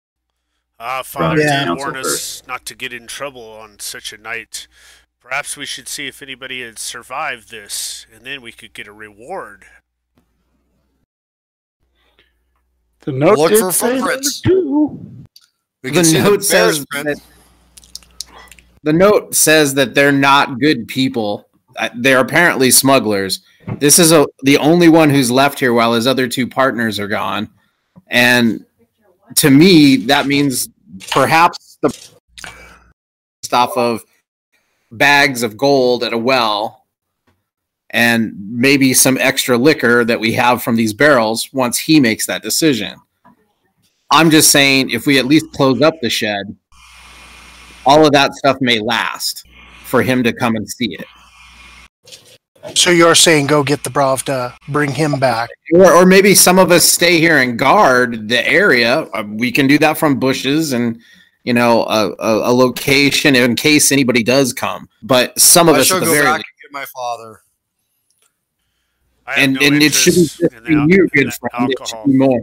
[0.79, 1.65] Ah, Father Yeah.
[1.65, 2.47] did warn us first.
[2.47, 4.67] not to get in trouble on such a night.
[5.19, 8.93] Perhaps we should see if anybody had survived this, and then we could get a
[8.93, 9.65] reward.
[13.01, 14.41] The note Look did for say number footprints.
[14.41, 15.25] two.
[15.83, 17.07] we The see note bear's says print.
[17.07, 17.21] that,
[18.83, 21.47] the note says that they're not good people.
[21.77, 23.41] Uh, They're apparently smugglers.
[23.79, 27.07] This is a, the only one who's left here while his other two partners are
[27.07, 27.49] gone.
[28.07, 28.65] And
[29.35, 30.69] to me, that means
[31.11, 31.95] perhaps the
[33.43, 34.03] stuff of
[34.91, 36.85] bags of gold at a well
[37.91, 42.43] and maybe some extra liquor that we have from these barrels once he makes that
[42.43, 42.95] decision.
[44.11, 46.55] I'm just saying if we at least close up the shed,
[47.85, 49.45] all of that stuff may last
[49.83, 51.05] for him to come and see it.
[52.75, 55.49] So you're saying go get the Bravda, bring him back.
[55.73, 59.01] Or, or maybe some of us stay here and guard the area.
[59.13, 61.01] Uh, We can do that from bushes and
[61.43, 64.89] you know a, a, a location in case anybody does come.
[65.01, 66.85] But some of I us shall at the go very back least, and get my
[66.85, 67.41] father.
[69.37, 71.71] And no and it shouldn't just be the al- you, good friend.
[71.71, 72.41] It should be more,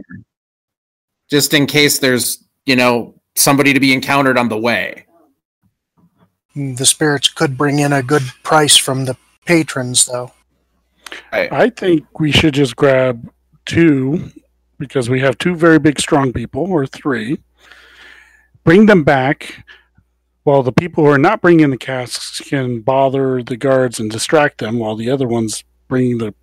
[1.29, 5.05] just in case there's you know somebody to be encountered on the way.
[6.57, 9.15] The spirits could bring in a good price from the
[9.45, 10.31] patrons, though.
[11.31, 13.29] I think we should just grab
[13.65, 14.31] two
[14.79, 17.39] because we have two very big, strong people, or three.
[18.63, 19.63] Bring them back
[20.43, 24.57] while the people who are not bringing the casks can bother the guards and distract
[24.57, 26.33] them while the other ones bring the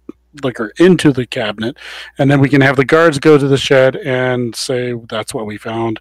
[0.42, 1.76] liquor into the cabinet,
[2.18, 5.46] and then we can have the guards go to the shed and say that's what
[5.46, 6.00] we found,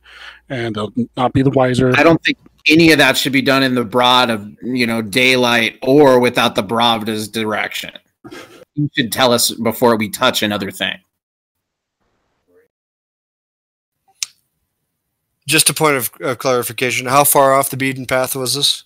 [0.50, 1.94] and they'll not be the wiser.
[1.96, 2.38] I don't think
[2.68, 6.56] any of that should be done in the broad of you know daylight or without
[6.56, 7.92] the Bravda's direction.
[8.76, 10.98] You should tell us before we touch another thing.
[15.48, 18.84] Just a point of, of clarification: How far off the beaten path was this?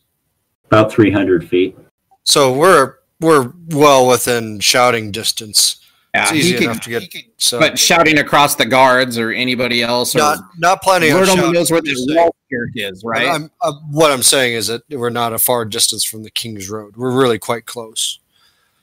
[0.66, 1.78] About 300 feet.
[2.24, 5.80] So we're we're well within shouting distance.
[6.18, 7.02] Yeah, It's he easy could- to get.
[7.04, 11.12] he could- So But shouting across the guards or anybody else, or not not planning
[11.12, 11.54] on Lord only shouting.
[11.54, 12.24] knows where I'm just the saying.
[12.26, 13.28] wall here is, right?
[13.28, 16.70] I'm, I'm, what I'm saying is that we're not a far distance from the King's
[16.70, 16.98] Road.
[16.98, 18.20] We're really quite close.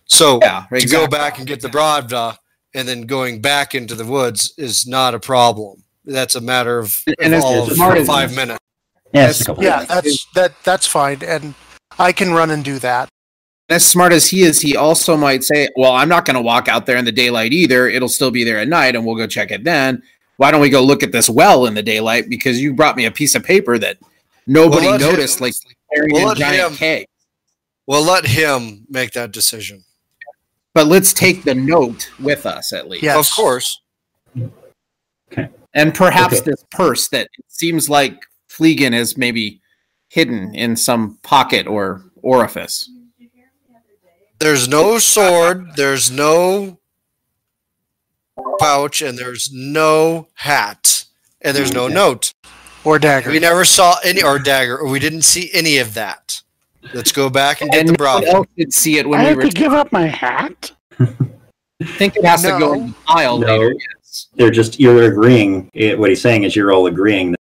[0.07, 2.37] So yeah, to go back and get the Bravda
[2.75, 5.83] and then going back into the woods is not a problem.
[6.05, 8.61] That's a matter of, And of it's all of as- five minutes.
[9.13, 10.53] Yeah, it's a couple Yeah, that's that.
[10.65, 11.55] That's fine, and
[11.99, 13.09] I can run and do that.
[13.69, 16.69] As smart as he is, he also might say, "Well, I'm not going to walk
[16.69, 17.89] out there in the daylight either.
[17.89, 20.03] It'll still be there at night, and we'll go check it then.
[20.37, 22.29] Why don't we go look at this well in the daylight?
[22.29, 23.99] Because you brought me a piece of paper that
[24.47, 25.55] nobody Well, let him- noticed, like
[25.95, 27.09] carrying We'll a let giant him- cake.
[27.87, 29.85] We'll let him make that decision.
[30.75, 33.29] But let's take the note with us at least, Yes.
[33.31, 33.81] Of course.
[35.75, 36.51] and perhaps Okay.
[36.51, 39.61] this purse that seems like Fleegan is maybe
[40.09, 42.89] hidden in some pocket or orifice.
[44.39, 46.79] There's no sword, there's no
[48.59, 51.05] pouch, and there's no hat,
[51.41, 51.95] and there's no Okay.
[51.95, 52.33] note.
[52.85, 53.31] Or dagger.
[53.31, 56.43] We never saw any or dagger, or we didn't see any of that.
[56.93, 58.27] Let's go back and get And the no one Bravda.
[58.35, 59.43] else did see it when I we have were.
[59.45, 60.73] to give up my hat.
[61.01, 61.07] I
[61.99, 62.73] think it has to go No.
[62.75, 63.47] in the pile No.
[63.47, 63.73] later.
[63.99, 64.27] Yes.
[64.35, 67.39] They're just, you're agreeing, eh, what he's saying is you're all agreeing that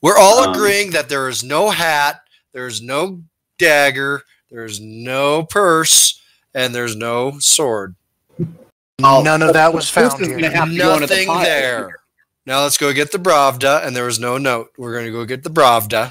[0.00, 2.20] We're all Um, agreeing that there is no hat,
[2.54, 3.22] there's no
[3.58, 6.20] dagger, there's no purse,
[6.54, 7.94] and there's no sword.
[9.00, 10.40] None of that was found is here.
[10.40, 12.00] gonna have to go into the Nothing there.
[12.48, 14.72] Now let's go get the Bravda, and there was no note.
[14.78, 16.10] We're going to go get the Bravda.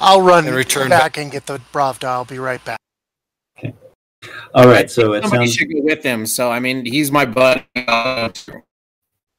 [0.00, 2.04] I'll run And return back and get the Bravda.
[2.04, 2.78] I'll be right back.
[4.54, 6.24] All right, so it Somebody sounds should go with him.
[6.24, 7.62] So I mean, he's my buddy.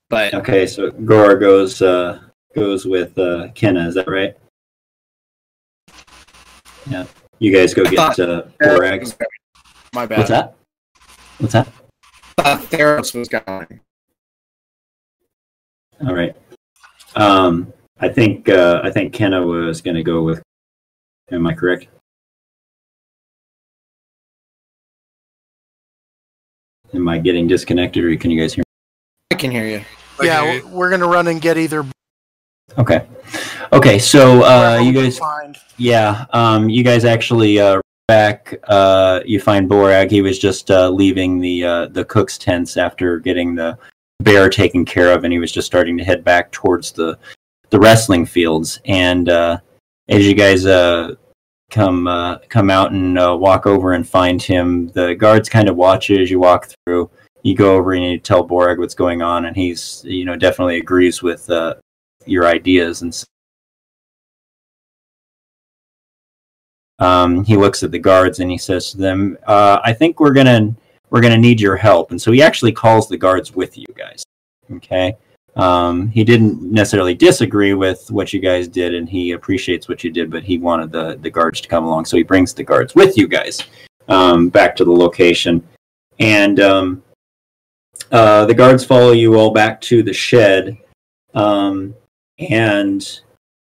[0.09, 0.67] But okay.
[0.67, 2.19] So Gora goes uh,
[2.53, 3.87] goes with uh, Kenna.
[3.87, 4.37] Is that right?
[6.89, 7.05] Yeah.
[7.39, 9.15] You guys go get uh, Borag.
[9.93, 10.17] my bad.
[10.17, 10.55] What's that?
[11.39, 11.67] What's that?
[12.39, 13.79] I thought Theros was going.
[16.07, 16.35] All right.
[17.15, 20.41] Um, I think uh, I think Kenna was going to go with.
[21.31, 21.87] Am I correct?
[26.93, 28.61] Am I getting disconnected, or can you guys hear?
[28.61, 28.63] Me?
[29.31, 29.81] I can hear you.
[30.23, 30.59] Yeah, Okay.
[30.59, 31.85] w- we're gonna run and get either.
[32.77, 33.07] Okay.
[33.73, 33.99] Okay.
[33.99, 35.57] So uh, you guys, find.
[35.77, 38.53] yeah, um, you guys actually uh, back.
[38.67, 40.11] Uh, you find Borag.
[40.11, 43.77] He was just uh, leaving the uh, the cook's tents after getting the
[44.19, 47.17] bear taken care of, and he was just starting to head back towards the
[47.69, 48.79] the wrestling fields.
[48.85, 49.59] And uh,
[50.09, 51.15] as you guys uh,
[51.69, 55.75] come uh, come out and uh, walk over and find him, the guards kind of
[55.75, 57.09] watch you as you walk through.
[57.43, 60.77] You go over and you tell Borag what's going on, and he's you know definitely
[60.77, 61.75] agrees with uh,
[62.27, 63.23] your ideas and.
[66.99, 70.33] Um, he looks at the guards and he says to them, uh, "I think we're
[70.33, 70.75] gonna
[71.11, 74.23] we're gonna need your help." And so he actually calls the guards with you guys.
[74.71, 75.15] Okay.
[75.57, 80.11] Um, he didn't necessarily disagree with what you guys did, and he appreciates what you
[80.11, 82.93] did, but he wanted the the guards to come along, so he brings the guards
[82.93, 83.63] with you guys
[84.07, 85.67] um, back to the location,
[86.19, 87.03] and um,
[88.11, 90.77] uh, the guards follow you all back to the shed,
[91.33, 91.95] um,
[92.39, 93.21] and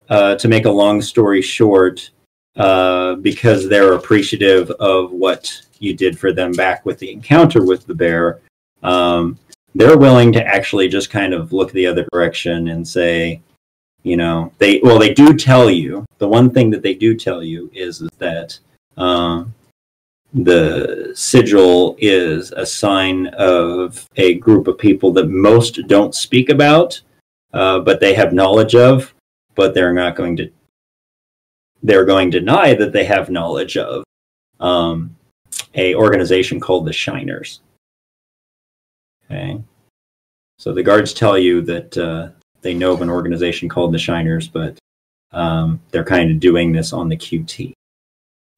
[0.09, 2.11] uh, to make a long story short,
[2.57, 7.87] uh, because they're appreciative of what you did for them back with the encounter with
[7.87, 8.41] the bear.
[8.83, 9.39] Um,
[9.75, 13.41] they're willing to actually just kind of look the other direction and say,
[14.03, 17.43] you know, they well, they do tell you the one thing that they do tell
[17.43, 18.59] you is, is that
[18.97, 19.55] um,
[20.33, 27.01] the sigil is a sign of a group of people that most don't speak about,
[27.53, 29.15] uh, but they have knowledge of,
[29.55, 30.51] but they're not going to
[31.83, 34.05] they're going to deny that they have knowledge of
[34.61, 35.17] um,
[35.75, 37.61] a organization called the Shiners.
[39.25, 39.63] Okay,
[40.59, 42.29] so the guards tell you that uh,
[42.63, 44.79] they know of an organization called the Shiners, but
[45.33, 47.73] um, they're kind of doing this on the QT.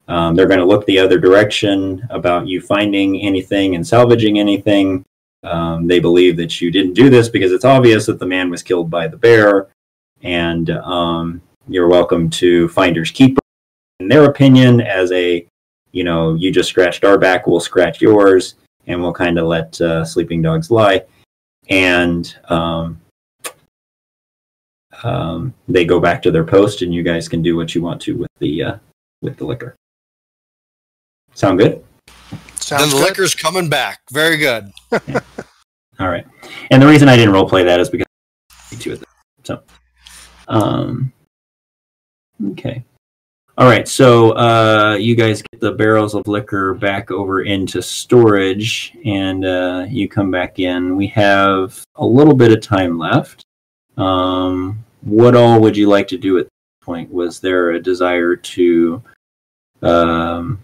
[0.07, 5.05] Um, they're going to look the other direction about you finding anything and salvaging anything.
[5.43, 8.63] Um, they believe that you didn't do this because it's obvious that the man was
[8.63, 9.67] killed by the bear,
[10.21, 13.41] and um, you're welcome to finders keeper
[13.99, 15.45] in their opinion as a
[15.91, 18.55] you know you just scratched our back we'll scratch yours
[18.87, 21.03] and we'll kind of let uh, sleeping dogs lie.
[21.69, 22.99] And um,
[25.03, 28.01] um, they go back to their post, and you guys can do what you want
[28.01, 28.75] to with the uh,
[29.21, 29.75] with the liquor.
[31.33, 31.83] Sound good?
[32.79, 33.03] Then the good.
[33.03, 34.01] liquor's coming back.
[34.11, 34.71] Very good.
[35.99, 36.25] All right.
[36.71, 38.07] And the reason I didn't roleplay that is because
[38.71, 39.03] I to it.
[39.43, 39.61] So,
[40.47, 41.11] um,
[42.51, 42.83] okay.
[43.57, 43.87] All right.
[43.87, 49.85] So, uh, you guys get the barrels of liquor back over into storage, and uh,
[49.87, 50.95] you come back in.
[50.95, 53.45] We have a little bit of time left.
[53.97, 57.11] Um, what all would you like to do at this point?
[57.13, 59.03] Was there a desire to,
[59.83, 60.59] um,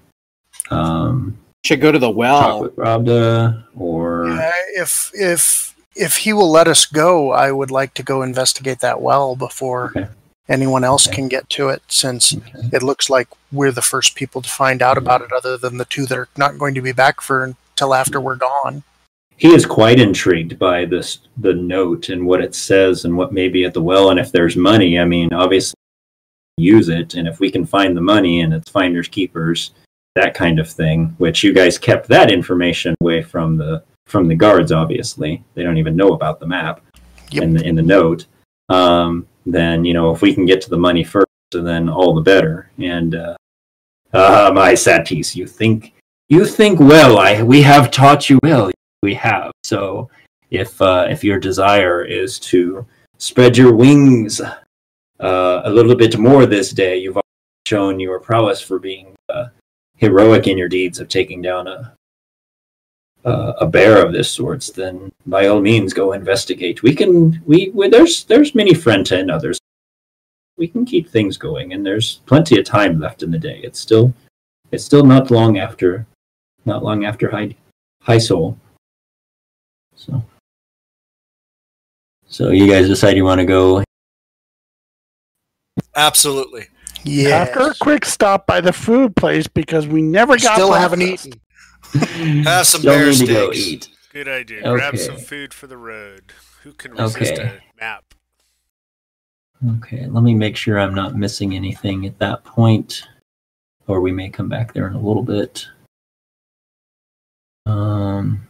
[0.71, 2.61] um, Should go to the well.
[2.61, 4.29] with Bravda or?
[4.29, 8.79] Uh, if if if he will let us go, I would like to go investigate
[8.79, 10.07] that well before Okay.
[10.47, 11.15] anyone else Okay.
[11.17, 12.69] can get to it, since Okay.
[12.71, 15.85] it looks like we're the first people to find out about it, other than the
[15.85, 18.83] two that are not going to be back for until after we're gone.
[19.35, 23.47] he is quite intrigued by this the note and what it says and what may
[23.47, 25.75] be at the well and if there's money i mean obviously
[26.57, 29.71] use it and if we can find the money and it's finders keepers
[30.19, 34.35] that kind of thing which you guys kept that information away from the from the
[34.35, 35.43] guards obviously.
[35.53, 36.81] They don't even know about the map
[37.31, 37.43] Yep.
[37.43, 38.25] in the in the note.
[38.69, 42.21] Um, then you know if we can get to the money first then all the
[42.21, 42.71] better.
[42.79, 43.35] And uh,
[44.13, 45.93] ah my satis you think
[46.29, 47.17] you think well.
[47.17, 48.71] I we have taught you well.
[49.01, 49.51] We have.
[49.63, 50.09] So
[50.51, 52.85] if uh, if your desire is to
[53.17, 57.17] spread your wings uh, a little bit more this day, you've
[57.67, 59.47] shown your prowess for being uh,
[59.99, 61.93] heroic in your deeds of taking down a
[63.25, 64.71] uh, a bear of this sorts.
[64.71, 66.83] Then by all means, go investigate.
[66.83, 69.59] We can we, we there's there's many Frenta and others.
[70.57, 73.59] We can keep things going, and there's plenty of time left in the day.
[73.63, 74.13] It's still
[74.71, 76.05] it's still not long after
[76.65, 77.55] not long after high
[78.01, 78.57] high soul.
[79.95, 80.23] So,
[82.27, 83.83] so you guys decide you want to go.
[85.95, 86.67] Absolutely.
[87.03, 87.29] Yeah.
[87.37, 91.33] After a quick stop by the food place because we never got Still haven't eaten.
[92.43, 93.67] Have some Still bear need to go steaks.
[93.67, 93.89] eat.
[94.13, 94.61] Good idea.
[94.63, 96.33] Grab some food for the road.
[96.63, 97.43] Who can resist Okay.
[97.43, 98.03] a map?
[99.77, 103.03] Okay, let me make sure I'm not missing anything at that point,
[103.87, 105.67] or we may come back there in a little bit.
[107.65, 108.47] Um.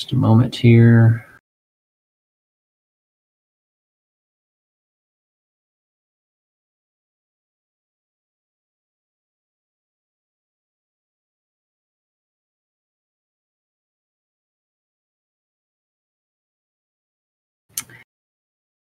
[0.00, 1.26] Just a moment here.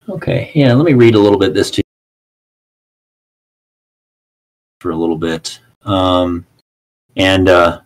[0.09, 1.83] Okay, yeah, let me read a little bit this to you
[4.81, 5.61] for a little bit.
[5.85, 6.45] Um,
[7.15, 7.83] and uh,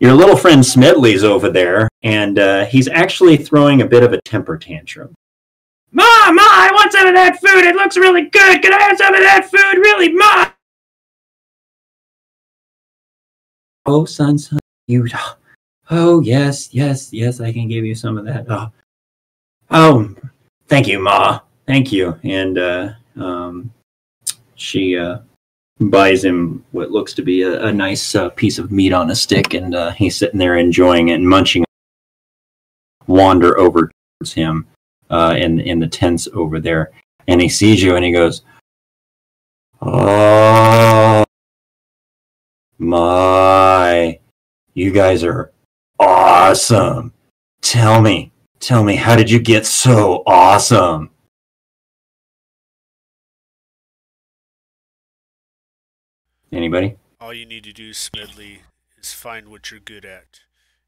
[0.00, 4.20] your little friend Smedley's over there, and uh, he's actually throwing a bit of a
[4.22, 5.14] temper tantrum.
[5.90, 7.64] Ma, Ma, I want some of that food.
[7.64, 8.62] It looks really good.
[8.62, 9.80] Can I have some of that food?
[9.80, 10.50] Really, Ma?
[13.86, 15.06] Oh, son, son, you.
[15.90, 18.44] Oh, yes, yes, yes, I can give you some of that.
[18.50, 18.70] Oh,
[19.70, 20.14] oh
[20.66, 21.40] thank you, Ma.
[21.66, 22.18] Thank you.
[22.22, 23.72] And uh, um,
[24.54, 25.20] she uh,
[25.80, 29.14] buys him what looks to be a, a nice uh, piece of meat on a
[29.14, 31.64] stick, and uh, he's sitting there enjoying it and munching.
[33.06, 33.90] Wander over
[34.20, 34.66] towards him
[35.08, 36.90] uh, in in the tents over there,
[37.26, 38.42] and he sees you, and he goes,
[39.80, 41.24] "Oh
[42.76, 44.18] my,
[44.74, 45.52] you guys are
[45.98, 47.14] awesome!
[47.62, 51.10] Tell me, tell me, how did you get so awesome?"
[56.50, 56.96] Anybody?
[57.20, 58.62] All you need to do, Smedley,
[58.98, 60.40] is find what you're good at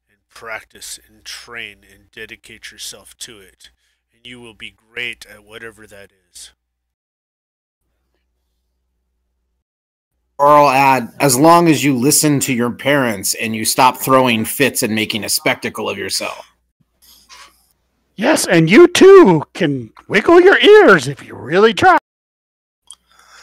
[0.09, 3.69] and practice and train and dedicate yourself to it.
[4.13, 6.51] And you will be great at whatever that is.
[10.39, 14.43] Or I'll add, as long as you listen to your parents and you stop throwing
[14.45, 16.47] fits and making a spectacle of yourself.
[18.15, 22.00] Yes, and you too can wiggle your ears if you really try.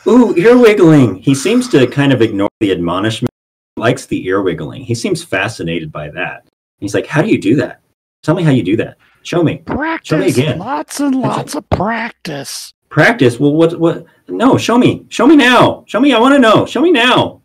[0.09, 1.17] Ooh, ear wiggling.
[1.17, 3.31] He seems to kind of ignore the admonishment.
[3.77, 4.83] He likes the ear wiggling.
[4.83, 6.49] He seems fascinated by that.
[6.79, 7.81] He's like, "How do you do that?
[8.23, 8.97] Tell me how you do that.
[9.23, 9.59] Show me.
[9.59, 10.09] Practice.
[10.09, 10.59] Show me again.
[10.59, 12.73] Lots and lots of practice.
[12.89, 13.39] Practice.
[13.39, 13.79] Well, what?
[13.79, 14.07] What?
[14.29, 15.05] No, show me.
[15.09, 15.85] Show me now.
[15.87, 16.13] Show me.
[16.13, 16.65] I want to know.
[16.65, 17.43] Show me now.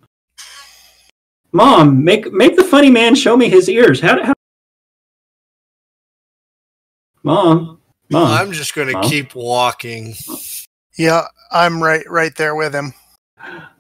[1.52, 4.00] Mom, make make the funny man show me his ears.
[4.00, 4.24] How?
[4.24, 4.34] how
[7.26, 8.28] Mom, mom.
[8.28, 10.16] I'm just going to keep walking.
[10.98, 12.94] Yeah, I'm right right there with him.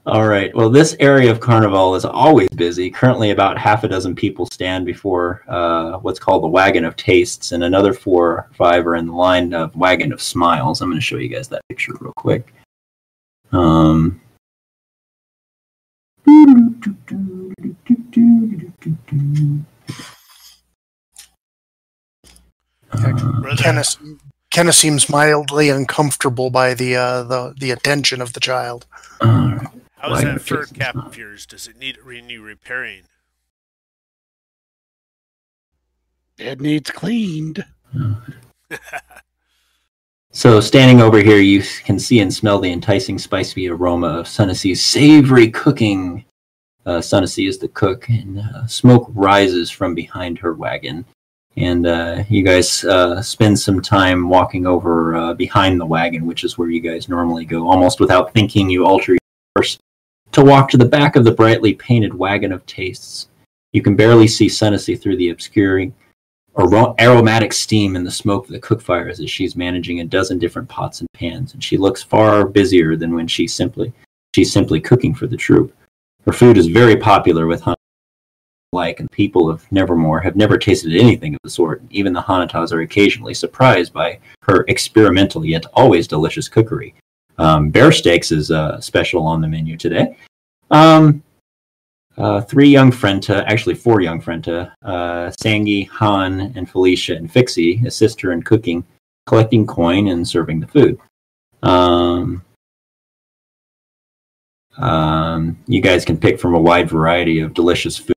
[0.06, 0.54] All right.
[0.54, 2.90] Well, this area of Carnival is always busy.
[2.90, 7.54] Currently, about half a dozen people stand before uh, what's called the Wagon of Tastes,
[7.54, 10.82] and another four or five are in the line of Wagon of Smiles.
[10.82, 12.54] I'm going to show you guys that picture real quick.
[13.52, 14.20] Um.
[22.92, 23.98] Uh, Kenneth
[24.54, 28.86] Kenneth seems mildly uncomfortable by the uh, the the attention of the child.
[29.20, 29.68] all right.
[29.98, 31.08] how's that fur cap up?
[31.08, 31.48] of yours?
[31.48, 33.02] Does it need any repairing?
[36.38, 37.66] It needs cleaned.
[40.36, 44.84] So, standing over here, you can see and smell the enticing spicy aroma of Sunnysee's
[44.84, 46.26] savory cooking.
[46.88, 51.06] Uh, Sunnysee is the cook, and uh, smoke rises from behind her wagon.
[51.56, 56.44] And uh, you guys uh, spend some time walking over uh, behind the wagon, which
[56.44, 57.70] is where you guys normally go.
[57.70, 59.20] Almost without thinking, you alter your
[59.56, 59.78] course
[60.32, 63.28] to walk to the back of the brightly painted wagon of tastes.
[63.72, 65.94] You can barely see Sunnysee through the obscuring
[66.56, 70.40] aro- aromatic steam and the smoke of the cook fires as she's managing a dozen
[70.40, 73.94] different pots and pans, and she looks far busier than when she's simply
[74.36, 75.76] she's simply cooking for the troop.
[76.26, 77.76] Her food is very popular with Hana
[78.74, 81.82] like, and people of Nevermore have never tasted anything of the sort.
[81.90, 86.94] Even the Hanatas are occasionally surprised by her experimental yet always delicious cookery.
[87.38, 90.18] Um, bear steaks is uh, special on the menu today.
[90.70, 91.24] Um,
[92.18, 97.82] uh, three young Frenta, actually four young Frenta, uh, Sangi, Han, and Felicia and Fixie
[97.86, 98.84] assist her in cooking,
[99.26, 101.00] collecting coin, and serving the food.
[101.64, 102.44] Um,
[104.78, 108.14] um, you guys can pick from a wide variety of delicious foods,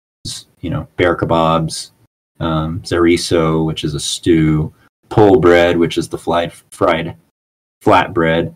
[0.67, 1.93] you know, bear kebabs,
[2.41, 4.75] um, zariso, which is a stew,
[5.11, 7.17] pole bread, which is the fried, fried
[7.83, 8.53] flat bread,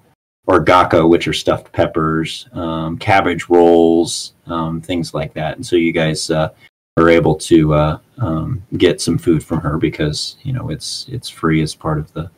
[0.48, 5.54] or gaka, which are stuffed peppers, um, cabbage rolls, um, things like that.
[5.54, 6.48] And so you guys uh,
[6.96, 11.28] are able to uh, um, get some food from her because you know it's it's
[11.28, 12.28] free as part of the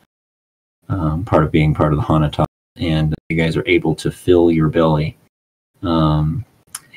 [0.87, 2.45] um, part of being part of the Hanata,
[2.75, 5.17] and you guys are able to fill your belly.
[5.81, 6.45] Um,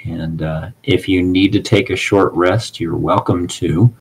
[0.06, 3.92] and uh, if you need to take a short rest, you're welcome to.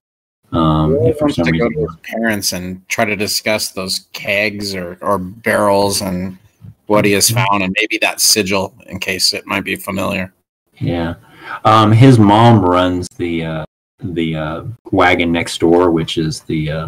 [0.52, 4.76] Um, if for some to go to his parents and try to discuss those kegs
[4.76, 6.38] or, or barrels and
[6.86, 10.34] what he has found and maybe that sigil in case it might be familiar.
[10.78, 11.16] Yeah.
[11.64, 13.66] Um, his mom runs the uh,
[14.00, 16.88] the uh, wagon next door, which is the uh,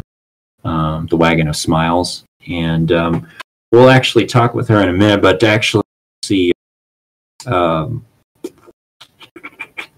[0.63, 3.27] um, the wagon of smiles, and um,
[3.71, 5.21] we'll actually talk with her in a minute.
[5.21, 5.83] But to actually
[6.23, 6.53] see
[7.45, 8.05] um,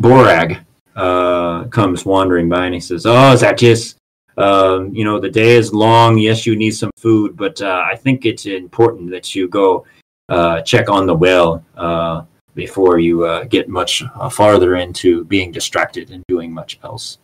[0.01, 0.63] Borag
[0.95, 3.97] uh, comes wandering by, and he says, "Oh, is that just?"
[4.37, 6.17] Um, you know, the day is long.
[6.17, 9.85] Yes, you need some food, but uh, I think it's important that you go
[10.29, 11.63] uh, check on the well.
[11.75, 12.23] Uh,
[12.55, 17.17] before you uh, get much uh, farther into being distracted and doing much else.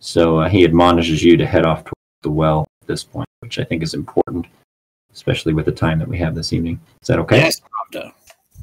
[0.00, 3.58] So uh, he admonishes you to head off towards the well at this point, which
[3.58, 4.46] I think is important,
[5.14, 6.78] especially with the time that we have this evening.
[7.00, 7.38] Is that okay?
[7.38, 7.62] Yes,
[7.92, 8.12] Bravda.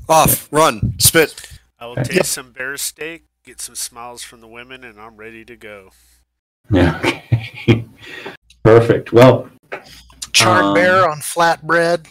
[0.10, 1.60] Off, run, spit.
[1.80, 2.18] I will Okay.
[2.18, 5.92] taste some bear steak, get some smiles from the women, and I'm ready to go.
[6.70, 6.98] Yeah.
[7.00, 7.86] Okay.
[8.64, 9.12] Perfect.
[9.12, 9.50] Well,
[10.32, 12.08] Charred Um, bear on flat bread.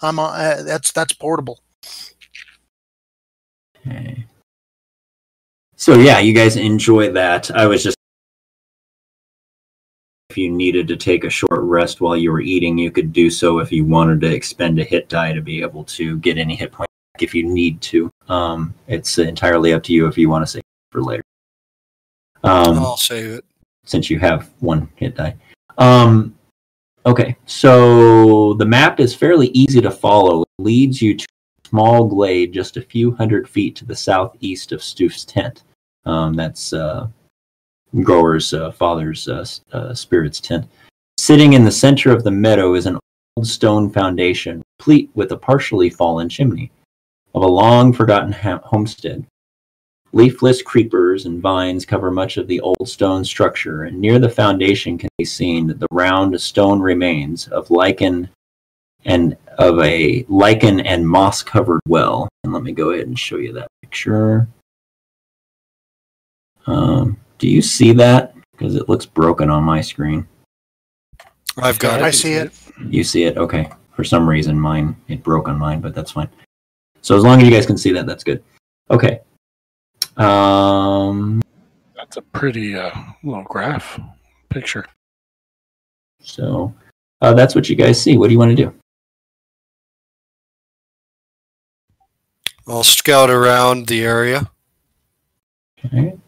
[0.00, 1.60] I'm on, uh, that's that's portable.
[3.86, 4.24] okay.
[5.76, 7.50] so yeah, you guys enjoy that.
[7.50, 7.96] I was just
[10.30, 13.28] if you needed to take a short rest while you were eating, you could do
[13.28, 16.56] so if you wanted to expend a hit die to be able to get any
[16.56, 18.10] hit points if you need to.
[18.28, 20.61] Um, it's entirely up to you if you want to save it
[20.92, 21.24] for later.
[22.44, 23.44] Um, I'll save it.
[23.84, 25.34] since you have one hit die.
[25.78, 26.36] Um,
[27.06, 30.42] okay, so the map is fairly easy to follow.
[30.42, 34.72] It leads you to a small glade just a few hundred feet to the southeast
[34.72, 35.62] of Stoof's tent.
[36.04, 37.08] Um, that's uh,
[38.02, 40.66] Gror's uh, father's uh, uh, spirit's tent.
[41.18, 42.98] Sitting in the center of the meadow is an
[43.36, 46.70] old stone foundation, complete with a partially fallen chimney
[47.34, 49.24] of a long forgotten ha- homestead.
[50.14, 54.98] Leafless creepers and vines cover much of the old stone structure, and near the foundation
[54.98, 58.28] can be seen the round stone remains of lichen
[59.06, 62.28] and of a lichen and moss covered well.
[62.44, 64.48] And let me go ahead and show you that picture.
[66.66, 68.34] Um, do you see that?
[68.52, 70.28] Because it looks broken on my screen.
[71.56, 72.04] I've got it.
[72.04, 72.52] I see it.
[72.86, 73.36] You see it?
[73.36, 73.70] Okay.
[73.94, 76.28] For some reason, mine it broke on mine, but that's fine.
[77.00, 78.42] So as long as you guys can see that, that's good.
[78.90, 79.20] Okay.
[80.16, 81.40] Um,
[81.96, 82.90] That's a pretty uh,
[83.22, 83.98] little graph
[84.50, 84.84] picture.
[86.20, 86.72] So,
[87.20, 88.16] uh, that's what you guys see.
[88.16, 88.72] What do you want to do?
[92.66, 94.50] I'll scout around the area.
[95.84, 96.18] All right.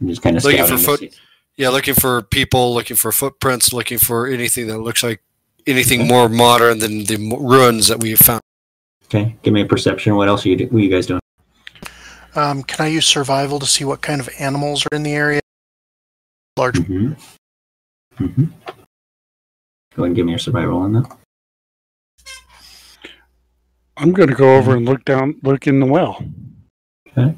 [0.00, 1.18] I'm just kind of Looking scouting for foot-
[1.56, 5.22] Yeah, looking for people, looking for footprints, looking for anything that looks like
[5.66, 8.42] anything more modern than the ruins that we found.
[9.06, 10.16] Okay, give me a perception.
[10.16, 11.20] What else are you, do- what are you guys doing?
[12.36, 15.40] Um, can I use survival to see what kind of animals are in the area?
[16.58, 16.76] Large.
[16.76, 18.24] Mm-hmm.
[18.24, 18.44] Mm-hmm.
[18.44, 21.16] Go ahead and give me your survival on that.
[23.96, 26.22] I'm going to go over and look down, look in the well.
[27.16, 27.34] All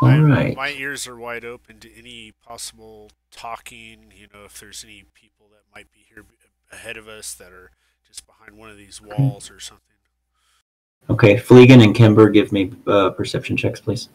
[0.00, 0.56] my, right.
[0.56, 4.12] my ears are wide open to any possible talking.
[4.14, 6.24] You know, if there's any people that might be here
[6.72, 7.70] ahead of us that are
[8.06, 9.95] just behind one of these walls or something.
[11.08, 14.08] Okay, Fleegan and Kimber, give me uh, perception checks, please.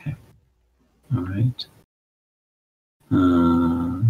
[0.00, 0.14] Okay.
[1.14, 1.66] All right.
[3.12, 4.00] Uh,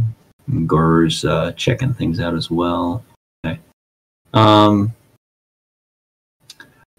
[1.24, 3.04] uh, checking things out as well.
[3.44, 3.58] Okay.
[4.32, 4.92] Um.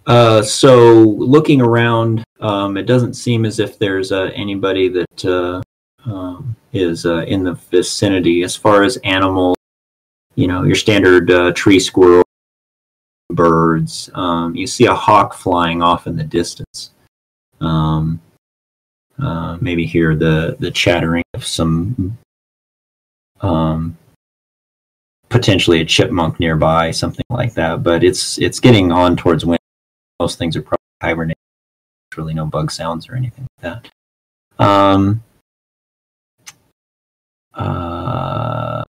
[0.06, 5.61] Uh, so looking around, um, it doesn't seem as if there's uh, anybody that uh,
[6.76, 9.56] is uh, in the vicinity as far as animals.
[10.36, 12.26] You know, your standard uh, tree squirrel,
[13.30, 14.10] birds.
[14.14, 16.92] Um, you see a hawk flying off in the distance.
[17.62, 18.20] Um,
[19.18, 22.18] uh, maybe hear the the chattering of some
[23.40, 23.98] um,
[25.30, 27.82] potentially a chipmunk nearby, something like that.
[27.82, 29.62] But it's it's getting on towards winter.
[30.20, 31.36] Most things are probably hibernating.
[32.12, 33.90] There's really no bug sounds or anything like
[34.58, 34.64] that.
[34.64, 35.24] Um,
[37.56, 38.84] uh,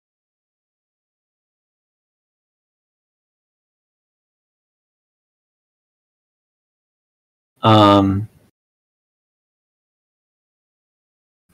[7.61, 8.27] um,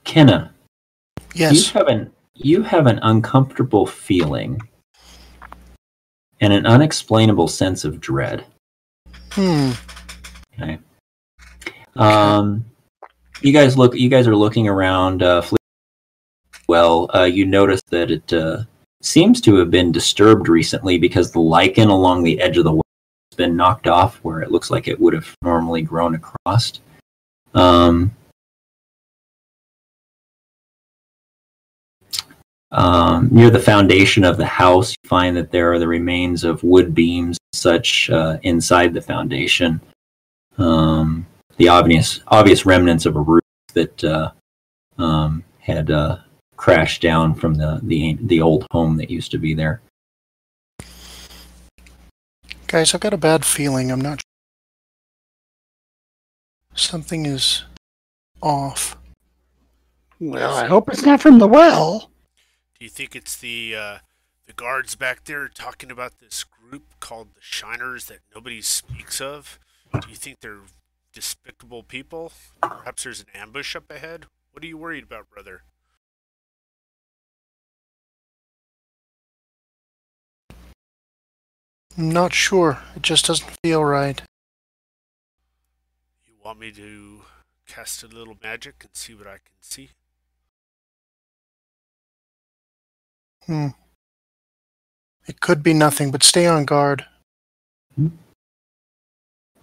[0.04, 0.54] Kenna,
[1.34, 1.54] Yes.
[1.54, 4.60] you have an you have an uncomfortable feeling
[6.40, 8.46] and an unexplainable sense of dread.
[9.34, 9.72] Hmm.
[10.60, 10.80] Okay.
[11.96, 12.66] Um,
[13.42, 13.96] you guys look.
[13.96, 15.24] You guys are looking around.
[15.24, 15.42] Uh,
[16.72, 18.64] well, uh, you notice that it uh,
[19.02, 22.82] seems to have been disturbed recently because the lichen along the edge of the well
[23.30, 26.80] has been knocked off where it looks like it would have normally grown across.
[27.54, 28.16] Um,
[32.72, 36.64] um, near the foundation of the house, you find that there are the remains of
[36.64, 39.82] wood beams, such uh, inside the foundation.
[40.58, 41.28] Um,
[41.58, 43.44] the obvious obvious remnants of a roof
[43.74, 44.32] that uh,
[44.98, 46.16] um, had uh,
[46.62, 49.82] crashed down from the, the the old home that used to be there.
[52.68, 53.92] Guys, I've got a bad feeling.
[53.92, 54.22] I'm not.
[56.76, 57.64] Something is
[58.44, 58.96] off.
[60.20, 62.12] Well, I hope it's not from the well.
[62.78, 63.98] Do you think it's the uh,
[64.46, 69.58] the guards back there talking about this group called the Shiners that nobody speaks of?
[69.94, 70.68] Do you think they're
[71.12, 72.32] despicable people?
[72.62, 74.28] Perhaps there's an ambush up ahead.
[74.52, 75.64] What are you worried about, brother?
[81.98, 82.80] I'm not sure.
[82.96, 84.22] It just doesn't feel right.
[86.26, 87.22] You want me to
[87.68, 89.90] cast a little magic and see what I can see?
[93.46, 93.68] Hmm.
[95.28, 97.06] It could be nothing, but stay on guard.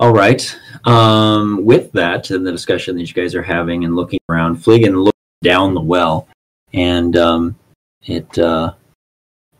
[0.00, 0.57] All right.
[0.84, 5.02] Um, with that, and the discussion that you guys are having and looking around, Fleegan
[5.02, 6.28] looks down the well,
[6.73, 7.57] and um,
[8.05, 8.74] it uh,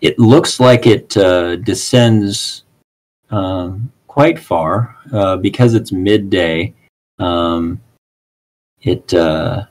[0.01, 2.65] it looks like it uh, descends
[3.31, 6.75] um, quite far uh, because it's midday.
[7.19, 7.81] Um,
[8.83, 9.67] it uh,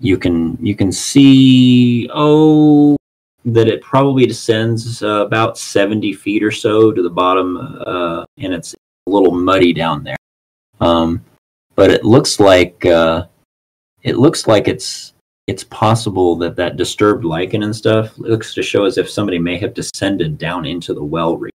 [0.00, 2.96] you can you can see oh
[3.44, 7.56] that it probably descends uh, about seventy feet or so to the bottom,
[7.86, 10.16] uh, and it's a little muddy down there.
[10.80, 11.24] Um,
[11.74, 13.26] but it looks like uh,
[14.02, 15.12] it looks like it's
[15.48, 19.56] it's possible that that disturbed lichen and stuff looks to show as if somebody may
[19.56, 21.56] have descended down into the well region,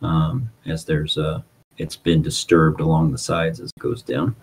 [0.00, 1.44] um, as there's a
[1.76, 4.34] it's been disturbed along the sides as it goes down.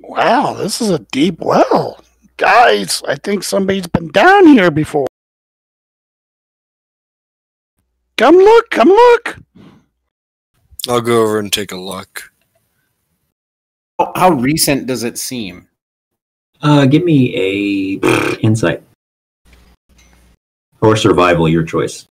[0.00, 2.00] Wow, this is a deep well.
[2.38, 5.06] Guys, I think somebody's been down here before.
[8.18, 9.38] Come look, come look.
[10.88, 12.32] I'll go over and take a look.
[13.98, 15.68] How, how recent does it seem?
[16.66, 18.82] Uh, give me a insight
[20.80, 22.08] or survival, your choice,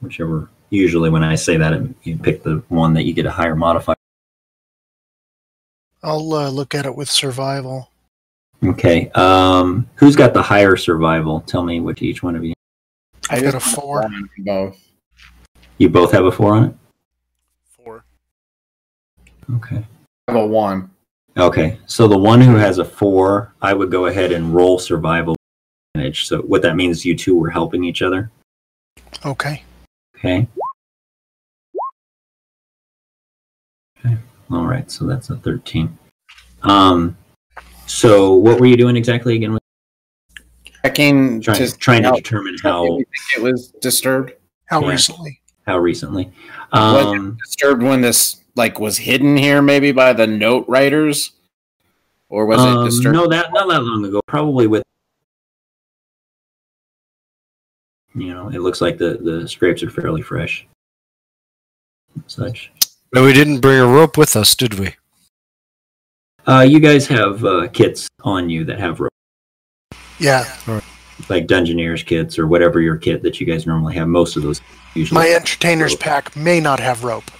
[0.00, 0.48] whichever.
[0.70, 3.96] Usually, when I say that, you pick the one that you get a higher modifier.
[6.00, 7.90] I'll uh, look at it with survival.
[8.62, 9.10] Okay.
[9.16, 11.40] Um, who's got the higher survival?
[11.40, 12.54] Tell me which each one of you.
[13.30, 14.04] I've got a four.
[14.04, 14.78] on Both.
[15.78, 16.74] You both have a four on it.
[17.64, 18.04] Four.
[19.56, 19.84] Okay.
[20.28, 20.91] I have a one.
[21.36, 21.78] Okay.
[21.86, 25.34] So the one who has a four, I would go ahead and roll survival
[25.94, 26.26] advantage.
[26.26, 28.30] So what that means, you two were helping each other.
[29.24, 29.62] Okay.
[30.18, 30.46] Okay.
[34.04, 34.16] Okay.
[34.50, 34.90] All right.
[34.90, 35.98] So that's a thirteen.
[36.62, 37.16] Um.
[37.86, 39.58] So what were you doing exactly again?
[40.84, 44.32] Checking Trying, to trying to determine how how you think it was disturbed.
[44.66, 44.90] How Yeah.
[44.90, 45.40] recently?
[45.66, 46.32] how recently.
[46.72, 47.38] Was it Um.
[47.44, 51.32] disturbed when this like was hidden here, maybe by the note writers,
[52.28, 53.16] or was um, it disturbed?
[53.16, 54.20] No, that not that long ago.
[54.26, 54.82] Probably with.
[58.14, 60.66] You know, it looks like the the scrapes are fairly fresh.
[62.26, 62.70] Such.
[63.10, 64.94] But we didn't bring a rope with us, did we?
[66.46, 69.12] Uh, you guys have uh, kits on you that have rope,
[70.18, 70.44] Yeah.
[71.28, 74.08] like Dungeoneers kits or whatever your kit that you guys normally have.
[74.08, 74.60] Most of those
[74.94, 75.20] usually.
[75.20, 77.30] My entertainer's pack may not have rope.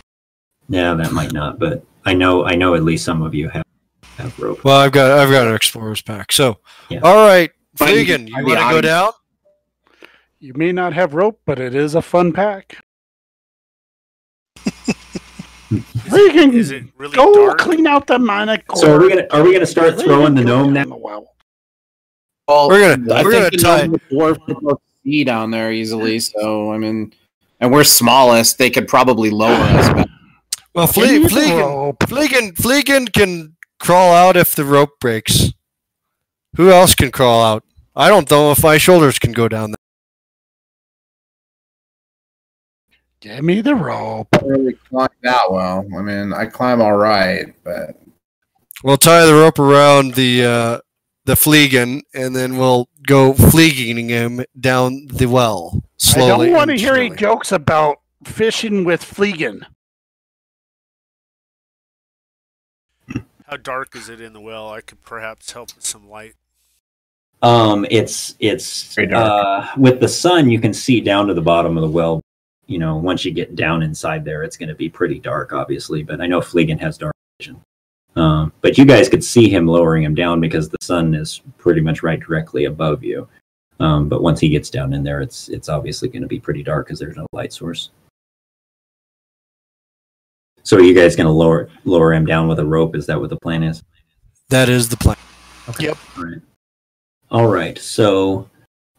[0.69, 3.65] Yeah, that might not, but I know I know at least some of you have
[4.17, 4.63] have rope.
[4.65, 6.33] Well, I've got I've got an explorer's pack.
[6.33, 6.59] So,
[6.89, 7.01] Yeah.
[7.03, 9.13] all right, But- Fleegan, you want to go down?
[10.41, 12.79] You may not have rope, but it is a fun pack.
[15.73, 17.59] Freaking Is it really go dark?
[17.59, 18.77] clean out the manticore.
[18.77, 20.85] So are we gonna are we gonna start Freaking throwing the gnome now?
[20.85, 21.29] the well.
[22.49, 25.73] Well, We're gonna- I we're think gonna the tie- gnome dwarf could see down there
[25.73, 26.19] easily.
[26.21, 27.15] So I mean,
[27.61, 28.59] and we're smallest.
[28.59, 29.89] They could probably lower us.
[29.95, 30.09] Back.
[30.75, 31.99] Well, Give me Fle- Fleegan.
[31.99, 35.53] Fleegan, Fleegan can crawl out if the rope breaks.
[36.57, 37.65] Who else can crawl out?
[37.95, 39.77] I don't know if my shoulders can go down there.
[43.21, 44.29] Give me the rope.
[44.33, 45.87] I really climb that well.
[45.97, 47.97] I mean, I climb all right, but
[48.83, 50.79] We'll tie the rope around the uh,
[51.25, 56.47] the Fleegan, and then we'll go Fleeganing him down the well slowly.
[56.49, 59.65] I don't want to hear any jokes about fishing with Fleegan.
[63.53, 64.71] How dark is it in the well?
[64.71, 66.33] I could perhaps help with some light.
[67.43, 69.45] Um, it's it's Very dark.
[69.45, 72.23] uh, with the sun you can see down to the bottom of the well.
[72.65, 76.03] You know, once you get down inside there, it's going to be pretty dark, obviously.
[76.03, 77.61] But I know Fleegan has dark vision.
[78.17, 81.83] Um, but you guys could see him lowering him down because the sun is pretty
[81.83, 83.29] much right directly above you.
[83.81, 86.63] Um, but once he gets down in there, it's it's obviously going to be pretty
[86.63, 87.91] dark because there's no light source.
[90.63, 92.95] So are you guys going to lower lower him down with a rope?
[92.95, 93.83] Is that what the plan is?
[94.49, 95.17] That is the plan.
[95.79, 95.97] Yep.
[96.17, 96.43] All right.
[97.31, 97.79] All right.
[97.79, 98.49] So,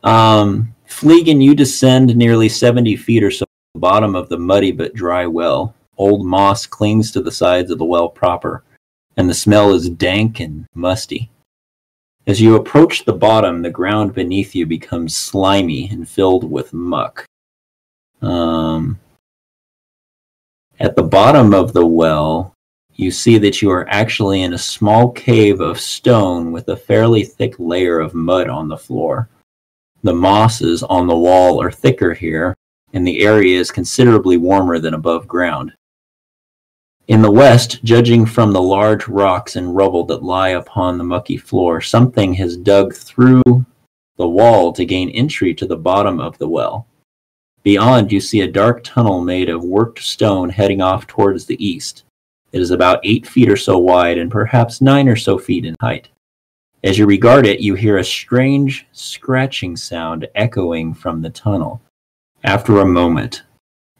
[0.04, 4.72] um, Fleegan, you descend nearly 70 feet or so to the bottom of the muddy
[4.72, 5.76] but dry well.
[5.98, 8.64] Old moss clings to the sides of the well proper,
[9.16, 11.30] and the smell is dank and musty.
[12.26, 17.26] As you approach the bottom, the ground beneath you becomes slimy and filled with muck.
[18.22, 19.00] Um,
[20.80, 22.54] at the bottom of the well,
[22.96, 27.24] you see that you are actually in a small cave of stone with a fairly
[27.24, 29.30] thick layer of mud on the floor.
[30.04, 32.56] The mosses on the wall are thicker here,
[32.94, 35.74] and the area is considerably warmer than above ground.
[37.08, 41.38] In the west, judging from the large rocks and rubble that lie upon the mucky
[41.38, 43.66] floor, something has dug through
[44.18, 46.88] the wall to gain entry to the bottom of the well.
[47.64, 52.04] Beyond, you see a dark tunnel made of worked stone heading off towards the east.
[52.52, 55.76] It is about eight feet or so wide and perhaps nine or so feet in
[55.80, 56.10] height.
[56.84, 61.82] As you regard it, you hear a strange scratching sound echoing from the tunnel.
[62.44, 63.44] After a moment,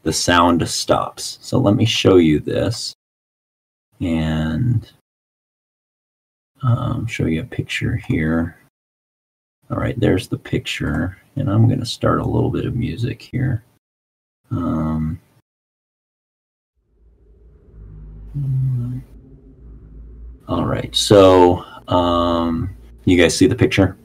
[0.02, 1.38] the sound stops.
[1.40, 2.94] So let me show you this
[4.00, 4.90] and
[6.62, 8.58] um, show you a picture here.
[9.70, 13.22] All right, there's the picture, and I'm going to start a little bit of music
[13.22, 13.64] here.
[14.50, 15.18] Um,
[20.46, 23.96] all right, so um, you guys see the picture?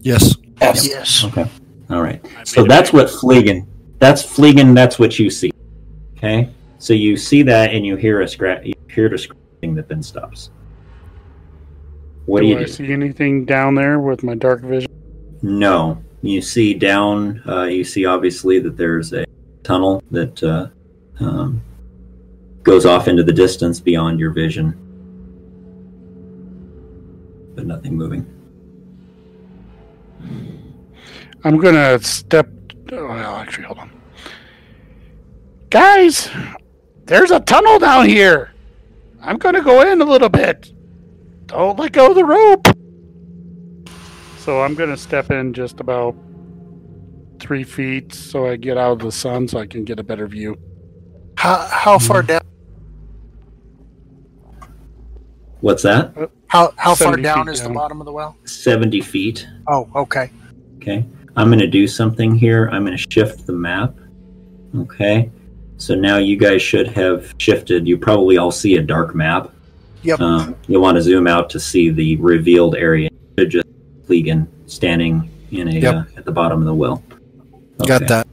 [0.00, 0.34] Yes.
[0.60, 0.86] yes.
[0.86, 1.24] Yes.
[1.24, 1.46] Okay.
[1.90, 2.24] All right.
[2.44, 3.66] So that's what Fleegan.
[3.98, 4.74] That's Fleegan.
[4.74, 5.50] That's what you see.
[6.16, 6.50] Okay.
[6.78, 8.66] So you see that, and you hear a scratch.
[8.66, 10.50] You hear the scratching that then stops.
[12.26, 12.66] What do, you I do?
[12.66, 14.90] see anything down there with my dark vision?
[15.42, 16.02] No.
[16.22, 17.42] You see down.
[17.46, 19.26] Uh, you see obviously that there's a
[19.62, 20.68] tunnel that uh,
[21.22, 21.60] um,
[22.62, 24.74] goes off into the distance beyond your vision,
[27.54, 28.26] but nothing moving.
[31.44, 32.48] I'm gonna step.
[32.92, 33.90] oh, Well, actually, hold on.
[35.68, 36.30] Guys,
[37.04, 38.52] there's a tunnel down here.
[39.20, 40.72] I'm gonna go in a little bit.
[41.46, 42.66] Don't let go of the rope.
[44.38, 46.14] So I'm gonna step in just about
[47.38, 50.26] three feet so I get out of the sun so I can get a better
[50.26, 50.58] view.
[51.36, 52.28] How how far hmm.
[52.28, 52.40] down?
[55.60, 56.16] What's that?
[56.16, 58.36] Uh, how how far down feet is the bottom of the well?
[58.44, 59.48] 70 feet.
[59.66, 60.30] Oh, okay.
[60.76, 61.06] Okay.
[61.36, 62.68] I'm going to do something here.
[62.70, 63.94] I'm going to shift the map.
[64.76, 65.30] Okay.
[65.78, 67.88] So now you guys should have shifted.
[67.88, 69.53] You probably all see a dark map.
[70.04, 70.20] Yep.
[70.20, 73.08] Um, you'll want to zoom out to see the revealed area.
[73.38, 73.66] Just
[74.06, 75.94] Fleegan standing in a Yep.
[75.94, 77.02] uh, at the bottom of the well.
[77.78, 78.06] Got Okay.
[78.06, 78.26] that.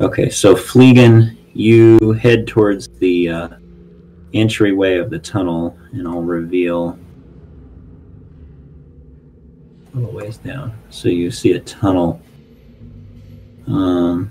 [0.00, 3.48] Okay, so Fleegan, you head towards the uh,
[4.34, 6.98] entryway of the tunnel, and I'll reveal
[9.94, 10.72] a little ways down.
[10.90, 12.20] So you see a tunnel
[13.66, 14.30] um,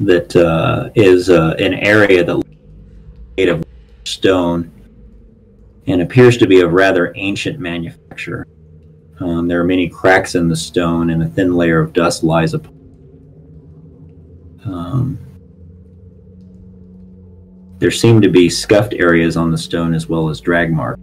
[0.00, 2.42] that uh, is uh, an area that
[3.36, 3.62] made of
[4.04, 4.70] stone
[5.86, 8.46] and appears to be of rather ancient manufacture.
[9.20, 12.54] Um, there are many cracks in the stone, and a thin layer of dust lies
[12.54, 12.72] upon.
[14.64, 15.18] Um,
[17.78, 21.00] there seem to be scuffed areas on the stone as well as drag marks.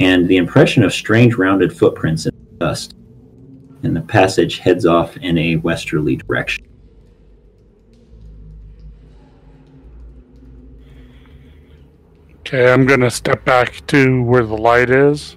[0.00, 2.94] And the impression of strange rounded footprints in the dust.
[3.84, 6.66] And the passage heads off in a westerly direction.
[12.48, 15.36] Okay, I'm gonna step back to where the light is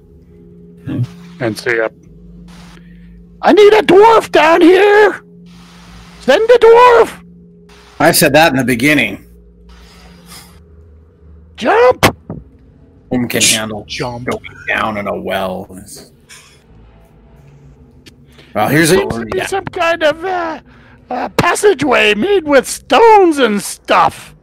[0.88, 1.04] Okay.
[1.42, 1.92] and see up.
[3.42, 5.22] I need a dwarf down here.
[6.22, 7.22] Send a dwarf.
[8.00, 9.26] I said that in the beginning.
[11.58, 12.16] Jump.
[13.10, 14.30] Whom can handle Jump.
[14.70, 15.68] down in a well?
[18.56, 20.62] Well, here's a Seems to be some kind of uh,
[21.10, 24.34] uh, passageway made with stones and stuff.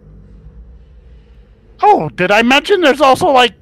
[1.81, 3.55] Oh, did I mention there's also like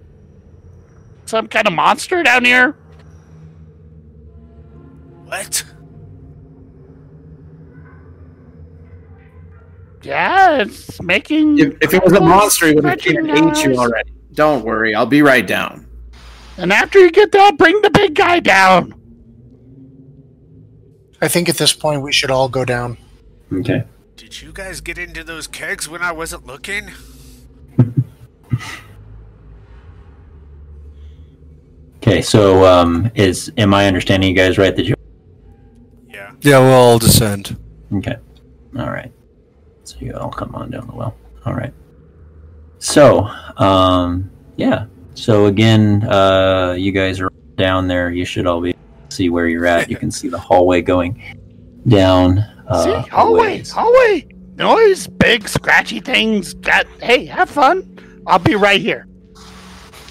[1.27, 2.73] some kind of monster down here?
[5.27, 5.65] What?
[10.03, 11.59] Yeah, it's making.
[11.59, 14.13] If, if it was a monster, it would have Scratching ate you already.
[14.33, 15.87] Don't worry, I'll be right down.
[16.57, 18.95] And after you get that, bring the big guy down.
[21.21, 22.99] I think at this point we should all go down.
[23.53, 23.85] Okay.
[24.17, 26.91] Did you guys get into those kegs when I wasn't looking?
[31.97, 34.95] Okay, so um, is am I understanding you guys right that you
[36.09, 36.33] Yeah.
[36.41, 37.57] Yeah, we'll all descend.
[37.93, 38.17] Okay.
[38.79, 39.13] All right.
[39.83, 41.17] So you all come on down the well.
[41.45, 41.73] All right.
[42.79, 44.87] So, um, yeah.
[45.15, 48.11] So again, uh, you guys are down there.
[48.11, 48.75] You should all be
[49.09, 49.91] see where you're at.
[49.91, 51.21] You can see the hallway going
[51.89, 52.39] down.
[52.69, 56.55] Uh, See, hallway, hallway, noise, big scratchy things.
[56.55, 57.97] Got hey, have fun.
[58.27, 59.07] I'll be right here.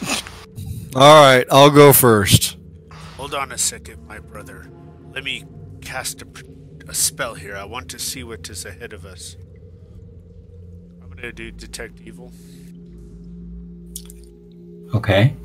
[0.96, 2.58] All right, I'll go first.
[3.18, 4.70] Hold on a second, my brother.
[5.14, 5.44] Let me
[5.82, 6.28] cast a,
[6.88, 7.56] a spell here.
[7.56, 9.36] I want to see what is ahead of us.
[11.02, 12.32] I'm gonna do detect evil.
[14.94, 15.36] Okay.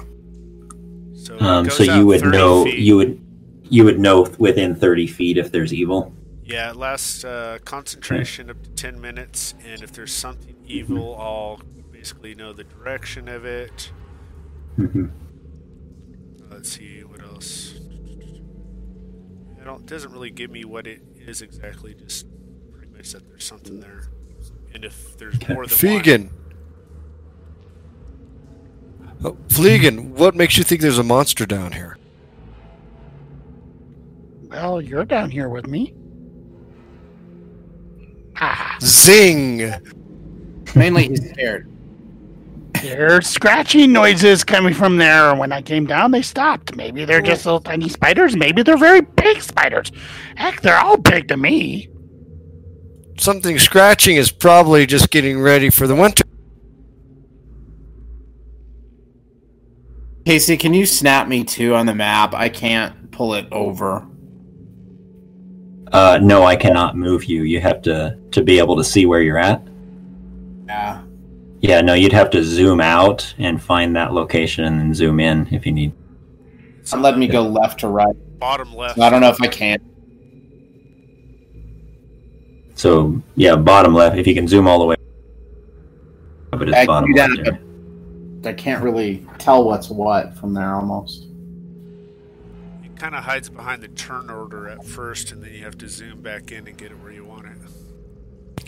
[1.14, 2.78] So, Um, so you would know feet.
[2.78, 3.20] you would
[3.68, 6.12] you would know within thirty feet if there's evil.
[6.44, 11.60] Yeah, it lasts uh, concentration up to 10 minutes, and if there's something evil, I'll
[12.00, 13.92] basically know the direction of it.
[14.76, 15.08] hmm
[16.50, 17.74] Let's see, what else?
[19.58, 22.26] It don't, doesn't really give me what it is exactly, just
[22.72, 24.08] pretty much that there's something there.
[24.72, 26.30] And if there's more than Fegan.
[29.22, 31.98] Oh, Fleegan, what makes you think there's a monster down here?
[34.48, 35.92] Well, you're down here with me.
[38.36, 39.70] Ah, Zing!
[40.74, 41.69] Mainly, he's scared.
[42.82, 45.34] There's scratching noises coming from there.
[45.34, 46.76] When I came down, they stopped.
[46.76, 48.36] Maybe they're just little tiny spiders.
[48.36, 49.92] Maybe they're very big spiders.
[50.36, 51.88] Heck, they're all big to me.
[53.18, 56.24] Something scratching is probably just getting ready for the winter.
[60.24, 62.34] Casey, can you snap me too on the map?
[62.34, 64.06] I can't pull it over.
[65.92, 67.42] Uh, no, I cannot move you.
[67.42, 69.66] You have to to be able to see where you're at.
[70.66, 71.02] Yeah.
[71.60, 75.46] Yeah, no, you'd have to zoom out and find that location and then zoom in
[75.52, 75.92] if you need.
[76.80, 78.14] It's Let me go left to right.
[78.38, 78.98] bottom left.
[78.98, 79.78] I don't know if I can.
[82.74, 84.16] So yeah, bottom left.
[84.16, 84.96] If you can zoom all the way,
[86.50, 87.48] but it's I can bottom do that, left.
[87.48, 87.60] area.
[88.46, 91.26] I can't really tell what's what from there almost.
[92.82, 95.88] It kind of hides behind the turn order at first, and then you have to
[95.90, 97.58] zoom back in and get it where you want it.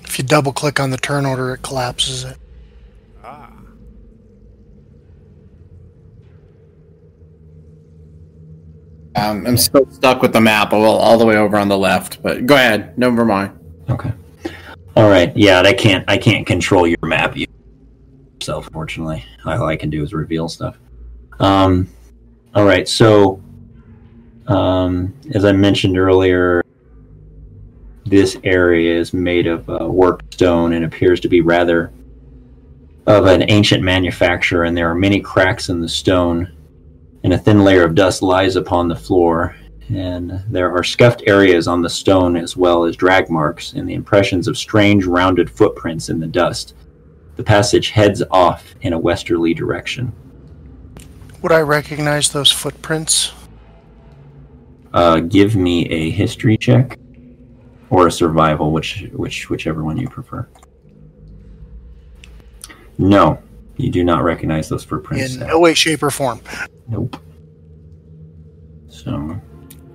[0.05, 2.37] If you double click on the turn order, it collapses it.
[3.23, 3.53] Ah.
[9.15, 12.23] Um, I'm still stuck with the map all, all the way over on the left,
[12.23, 12.97] but go ahead.
[12.99, 13.59] Never mind.
[13.91, 14.13] Okay.
[14.97, 15.37] All right.
[15.37, 16.05] Yeah, I can't.
[16.09, 18.69] I can't control your map yourself.
[18.73, 20.79] Fortunately, all I can do is reveal stuff.
[21.41, 21.89] Um.
[22.55, 22.89] All right.
[22.89, 23.43] So,
[24.47, 26.63] um, as I mentioned earlier,
[28.05, 31.93] this area is made of uh, work stone and appears to be rather
[33.07, 34.65] of an ancient manufacture.
[34.65, 36.53] And there are many cracks in the stone,
[37.25, 39.57] and a thin layer of dust lies upon the floor
[39.95, 43.95] and there are scuffed areas on the stone as well as drag marks and the
[43.95, 46.75] impressions of strange rounded footprints in the dust.
[47.37, 50.13] The passage heads off in a westerly direction.
[51.43, 53.33] Would I recognize those footprints?
[54.95, 56.99] Uh, give me a history check
[57.91, 60.47] or a survival, which which whichever one you prefer.
[63.03, 63.43] No,
[63.77, 65.35] you do not recognize those footprints.
[65.35, 66.41] In no way, shape, or form.
[66.89, 67.17] Nope.
[68.89, 69.37] So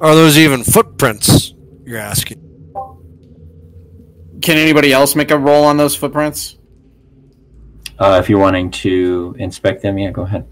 [0.02, 1.54] Are those even footprints?
[1.86, 2.44] You're asking.
[4.42, 6.58] Can anybody else make a roll on those footprints?
[7.98, 10.46] Uh, if you're wanting to inspect them, yeah, go ahead.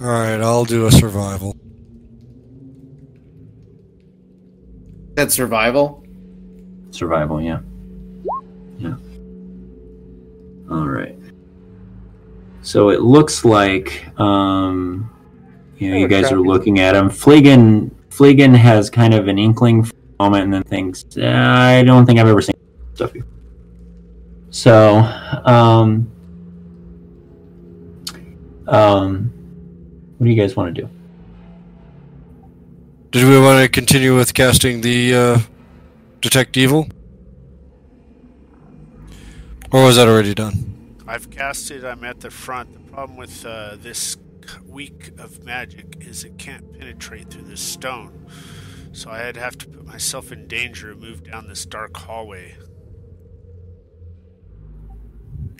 [0.00, 1.56] All right, I'll do a survival.
[5.14, 6.04] That's survival.
[6.90, 7.60] Survival, yeah.
[8.78, 8.94] Yeah.
[10.70, 11.19] All right.
[12.62, 15.10] So it looks like um,
[15.78, 17.08] you know you guys are looking at him.
[17.08, 22.04] Fleegan Fleegan has kind of an inkling for a moment, and then thinks, "I don't
[22.04, 22.54] think I've ever seen
[22.94, 23.28] stuff before."
[24.50, 24.98] So,
[25.44, 26.10] um,
[28.66, 29.32] um,
[30.18, 30.88] what do you guys want to do?
[33.12, 35.38] Did we want to continue with casting the uh,
[36.20, 36.88] detect evil,
[39.72, 40.79] or was that already done?
[41.10, 41.84] I've cast it.
[41.84, 42.72] I'm at the front.
[42.72, 44.16] The problem with uh, this
[44.64, 48.28] week of magic is it can't penetrate through this stone.
[48.92, 52.56] So I'd have to put myself in danger and move down this dark hallway.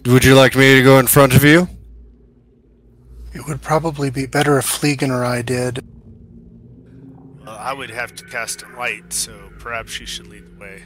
[0.07, 1.69] Would you like me to go in front of you?
[3.35, 5.85] It would probably be better if Fleegan or I did.
[7.45, 10.85] Well, I would have to cast a light, so perhaps she should lead the way.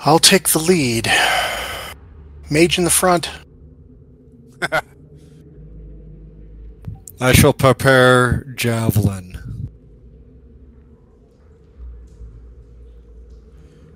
[0.00, 1.10] I'll take the lead.
[2.50, 3.30] Mage in the front.
[7.20, 9.34] I shall prepare javelin.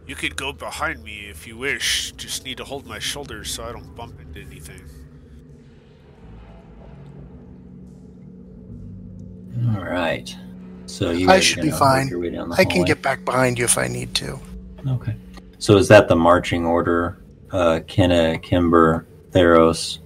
[0.07, 2.13] You could go behind me if you wish.
[2.17, 4.83] Just need to hold my shoulders so I don't bump into anything.
[9.75, 10.35] All right.
[10.87, 12.09] So you I guys are should be gonna work fine.
[12.09, 14.39] your way down the I can get back behind you if I need to.
[14.87, 15.15] Okay.
[15.63, 17.23] So is that the marching order?
[17.53, 20.01] Uh, Kenna, Kimber, Theros,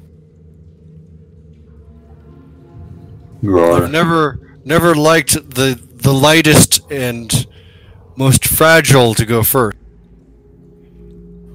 [3.43, 7.47] I've never never liked the the lightest and
[8.17, 9.79] most fragile to go first.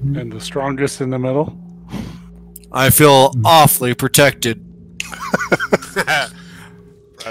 [0.02, 1.56] And the strongest in the middle.
[2.72, 4.64] I feel awfully protected.
[4.98, 6.32] Perhaps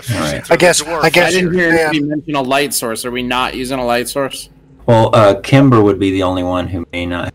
[0.09, 0.51] you All should right.
[0.51, 1.91] I guess- I guess I didn't hear Yeah.
[1.99, 3.03] mention a light source.
[3.03, 4.47] Are we not using a light source?
[4.85, 7.33] Well, uh, Kimber would be the only one who may not.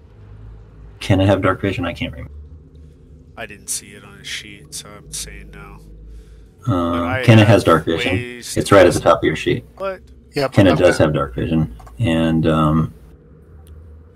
[1.00, 1.84] Can it have dark vision?
[1.84, 2.32] I can't remember.
[3.36, 5.80] I didn't see it on his sheet, so I'm saying no.
[6.66, 8.16] Uh, Kenna has dark vision.
[8.16, 9.64] It's right at the top of your sheet.
[9.76, 10.00] What?
[10.34, 10.52] Yep.
[10.52, 10.82] Kenna okay.
[10.82, 12.94] does have dark vision, and um,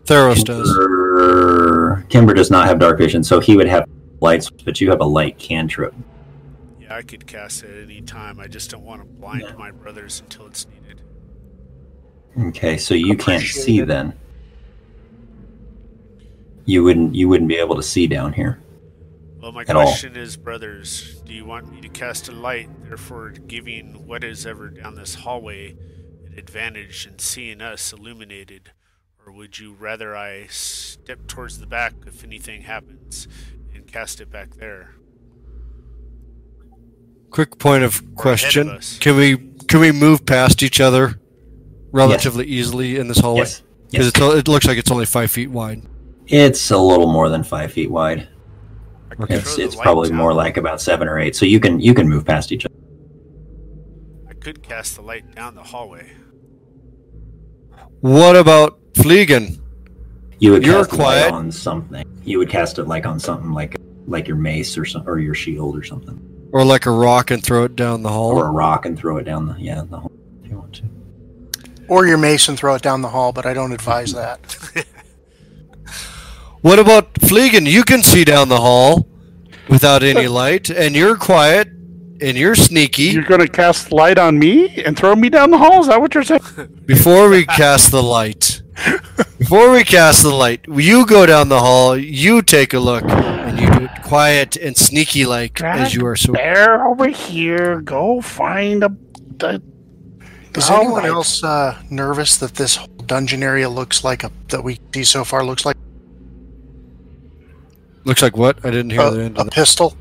[0.04, 0.68] Theros does.
[0.68, 3.88] Kimber, Kimber does not have dark vision, so he would have
[4.20, 5.94] lights, but you have a light cantrip.
[6.80, 8.40] Yeah, I could cast it at any time.
[8.40, 10.99] I just don't want to blind my brothers until it's needed.
[12.38, 13.86] Okay, so you can't see it.
[13.86, 14.14] then.
[16.64, 17.14] You wouldn't.
[17.14, 18.60] You wouldn't be able to see down here.
[19.40, 19.84] Well, my At all.
[19.84, 24.46] question is, brothers, do you want me to cast a light, therefore giving what is
[24.46, 25.70] ever down this hallway
[26.26, 28.72] an advantage in seeing us illuminated?
[29.26, 33.26] Or would you rather I step towards the back if anything happens
[33.74, 34.94] and cast it back there?
[37.30, 38.98] Quick point of question: us.
[38.98, 39.36] Can we
[39.68, 41.19] can we move past each other
[41.92, 43.40] relatively easily in this hallway?
[43.40, 43.62] Yes.
[43.90, 44.12] Because Yes.
[44.16, 45.82] it's it looks like it's only five feet wide.
[46.26, 48.28] It's a little more than five feet wide.
[49.10, 50.18] I It's it's probably down.
[50.18, 51.34] more like about seven or eight.
[51.34, 52.74] So you can you can move past each other.
[54.28, 56.12] I could cast the light down the hallway.
[58.00, 59.58] What about Fleegan?
[60.38, 62.04] You would You're cast a light on something.
[62.24, 65.34] You would cast it like on something like like your mace or some, or your
[65.34, 66.18] shield or something,
[66.52, 68.30] Or like a rock and throw it down the hall?
[68.38, 70.12] or a rock and throw it down the yeah the hole
[70.44, 70.84] if you want to.
[71.90, 74.40] Or your mason throw it down the hall, but I don't advise that.
[76.62, 77.66] What about Fleegan?
[77.66, 79.08] You can see down the hall
[79.68, 81.68] without any light, and you're quiet.
[82.20, 83.04] and you're sneaky.
[83.04, 85.80] You're gonna cast light on me and throw me down the hall?
[85.80, 86.42] Is that what you're saying?
[86.84, 88.60] Before we cast the light,
[89.38, 91.96] before we cast the light, you go down the hall.
[91.96, 96.16] You take a look, and you do it quiet and sneaky like as you are
[96.16, 96.32] so.
[96.34, 97.80] Bear over here.
[97.80, 98.90] Go find a.
[99.38, 99.62] the
[100.56, 101.10] Is All anyone right.
[101.10, 105.24] else uh, nervous that this whole dungeon area looks like a that we see so
[105.24, 105.76] far looks like
[108.04, 108.64] Looks like what?
[108.64, 109.54] I didn't hear the end a of that.
[109.54, 109.94] pistol?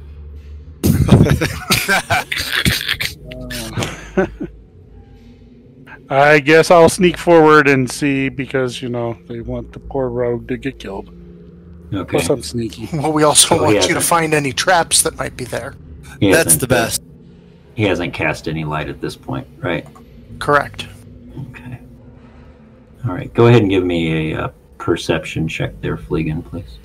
[6.09, 10.47] I guess I'll sneak forward and see because you know they want the poor rogue
[10.47, 11.13] to get killed.
[11.93, 12.09] Okay.
[12.09, 12.87] Plus, I'm sneaky.
[12.93, 15.75] Well, we also So want you to find any traps that might be there.
[16.19, 17.01] He That's the uh, best.
[17.75, 19.85] He hasn't cast any light at this point, right?
[20.39, 20.87] Correct.
[21.51, 21.79] Okay.
[23.05, 23.33] All right.
[23.33, 26.79] Go ahead and give me a uh, perception check there, Fleegan, please.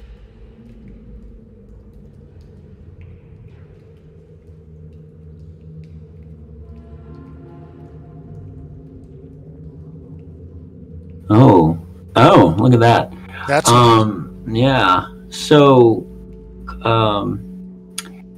[11.31, 11.78] Oh,
[12.16, 13.12] oh, look at that.
[13.49, 15.07] That's Um, yeah.
[15.31, 16.07] So,
[16.83, 17.41] um,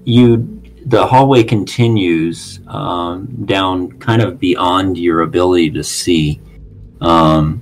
[0.05, 0.56] you
[0.87, 6.41] the hallway continues um, down, kind of beyond your ability to see,
[7.01, 7.61] um,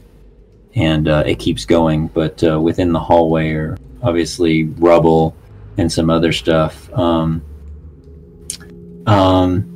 [0.74, 2.08] and uh, it keeps going.
[2.08, 5.34] But uh, within the hallway are obviously rubble
[5.78, 6.92] and some other stuff.
[6.92, 7.42] Um,
[9.06, 9.70] um,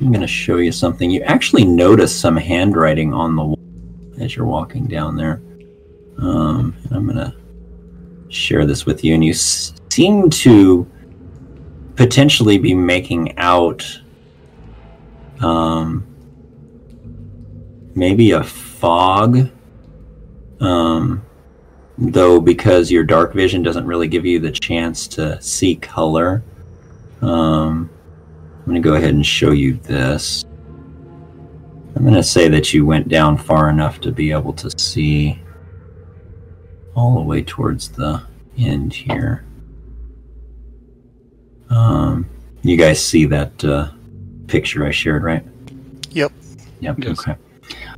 [0.00, 1.10] I'm going to show you something.
[1.10, 3.58] You actually notice some handwriting on the wall
[4.20, 5.40] as you're walking down there.
[6.18, 7.34] Um, I'm gonna
[8.28, 10.86] share this with you, and you s- seem to
[12.02, 14.00] potentially be making out
[15.40, 16.04] um,
[17.94, 19.48] maybe a fog.
[20.58, 21.24] Um,
[21.96, 26.42] though, because your dark vision doesn't really give you the chance to see color.
[27.20, 27.88] Um,
[28.58, 30.44] I'm gonna go ahead and show you this.
[31.94, 35.38] I'm going to say that you went down far enough to be able to see
[36.96, 38.22] all the way towards the
[38.56, 39.44] end here.
[41.74, 42.28] Um,
[42.62, 43.90] you guys see that uh,
[44.46, 45.44] picture I shared, right?
[46.10, 46.32] Yep.
[46.80, 46.96] Yep.
[46.98, 47.20] Yes.
[47.20, 47.36] Okay.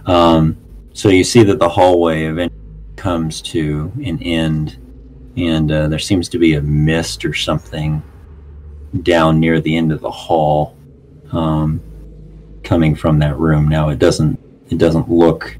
[0.07, 0.57] Um,
[0.93, 2.61] so you see that the hallway eventually
[2.97, 4.79] comes to an end,
[5.37, 8.03] and uh, there seems to be a mist or something
[9.03, 10.77] down near the end of the hall.
[11.33, 11.83] Um,
[12.65, 13.69] coming from that room.
[13.69, 15.57] Now it doesn't it doesn't look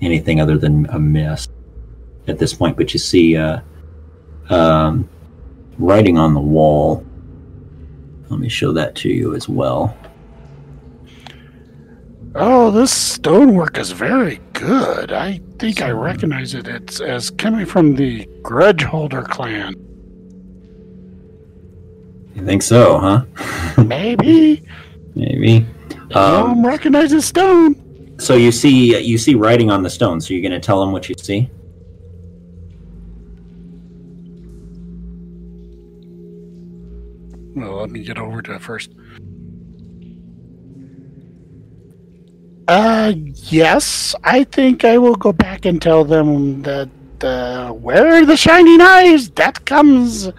[0.00, 1.50] anything other than a mist
[2.26, 3.60] at this point, but you see uh,
[4.48, 5.08] um,
[5.78, 7.04] writing on the wall.
[8.30, 9.96] Let me show that to you as well.
[12.34, 15.12] Oh, this stonework is very good.
[15.12, 16.68] I think I recognize it.
[16.68, 19.74] It's as coming from the Grudge Holder clan.
[22.34, 23.24] You think so, huh?
[23.82, 24.62] Maybe.
[25.14, 25.66] Maybe.
[26.14, 27.74] Um, Um, recognizes stone.
[28.18, 30.20] so you see you see writing on the stone.
[30.20, 31.50] So you're going to tell them what you see.
[37.68, 38.92] Well, let me get over to it first.
[42.66, 44.14] Uh, yes.
[44.24, 46.88] I think I will go back and tell them that
[47.20, 49.28] uh, where are the shining eyes?
[49.30, 50.30] That comes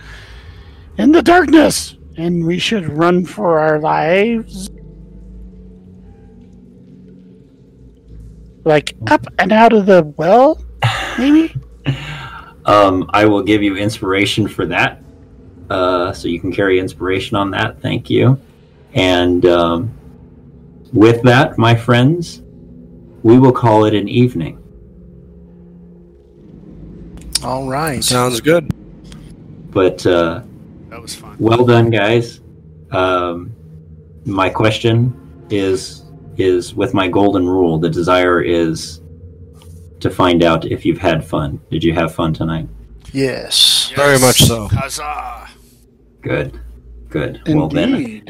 [0.97, 4.71] in the darkness, and we should run for our lives.
[8.65, 10.63] Like up and out of the well,
[11.17, 11.53] maybe?
[12.65, 15.01] Um, I will give you inspiration for that.
[15.69, 17.81] Uh, so you can carry inspiration on that.
[17.81, 18.39] Thank you.
[18.93, 19.91] And um,
[20.91, 22.41] with that, my friends,
[23.23, 24.55] we will call it an evening.
[27.43, 28.03] All right.
[28.03, 28.69] Sounds good.
[29.71, 30.41] But uh,
[30.89, 31.35] That was fun.
[31.39, 32.41] well done, guys.
[32.91, 33.51] Um,
[34.25, 36.03] my question is
[36.37, 37.77] is with my golden rule.
[37.77, 39.01] The desire is
[39.99, 41.59] to find out if you've had fun.
[41.69, 42.67] Did you have fun tonight?
[43.11, 43.91] Yes.
[43.95, 44.67] Very much so.
[44.71, 45.48] Huzzah!
[46.21, 46.59] Good.
[47.09, 47.41] Good.
[47.47, 48.23] Well then.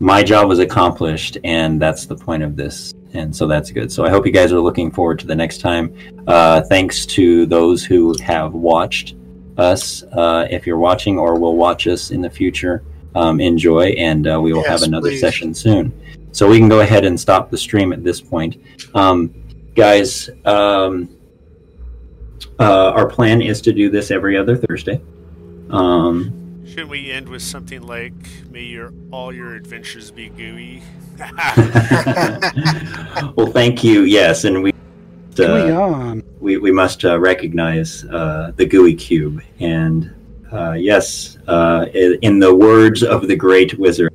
[0.00, 4.04] My job was accomplished and that's the point of this and so that's good so
[4.04, 5.94] i hope you guys are looking forward to the next time
[6.26, 9.14] uh, thanks to those who have watched
[9.58, 12.82] us uh, if you're watching or will watch us in the future
[13.14, 15.20] um, enjoy and uh, we will Yes, have another please.
[15.20, 15.92] session soon
[16.32, 18.56] so we can go ahead and stop the stream at this point
[18.94, 19.32] um,
[19.76, 21.08] guys um,
[22.58, 25.00] uh, our plan is to do this every other thursday
[25.70, 28.14] um, Shouldn't we end with something like,
[28.50, 30.82] "May your all your adventures be gooey"?
[33.36, 34.02] well, thank you.
[34.02, 34.72] Yes, and we
[35.38, 36.22] uh, on.
[36.40, 40.14] we, we must uh, recognize uh, the gooey cube, and
[40.52, 44.12] uh, yes, uh, in the words of the great wizard,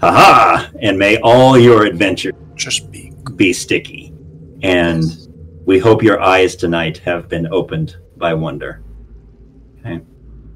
[0.00, 0.68] Haha!
[0.80, 3.12] And may all your adventures Just be.
[3.34, 4.12] be sticky.
[4.62, 5.04] And
[5.64, 8.82] we hope your eyes tonight have been opened by wonder.
[9.80, 10.00] Okay.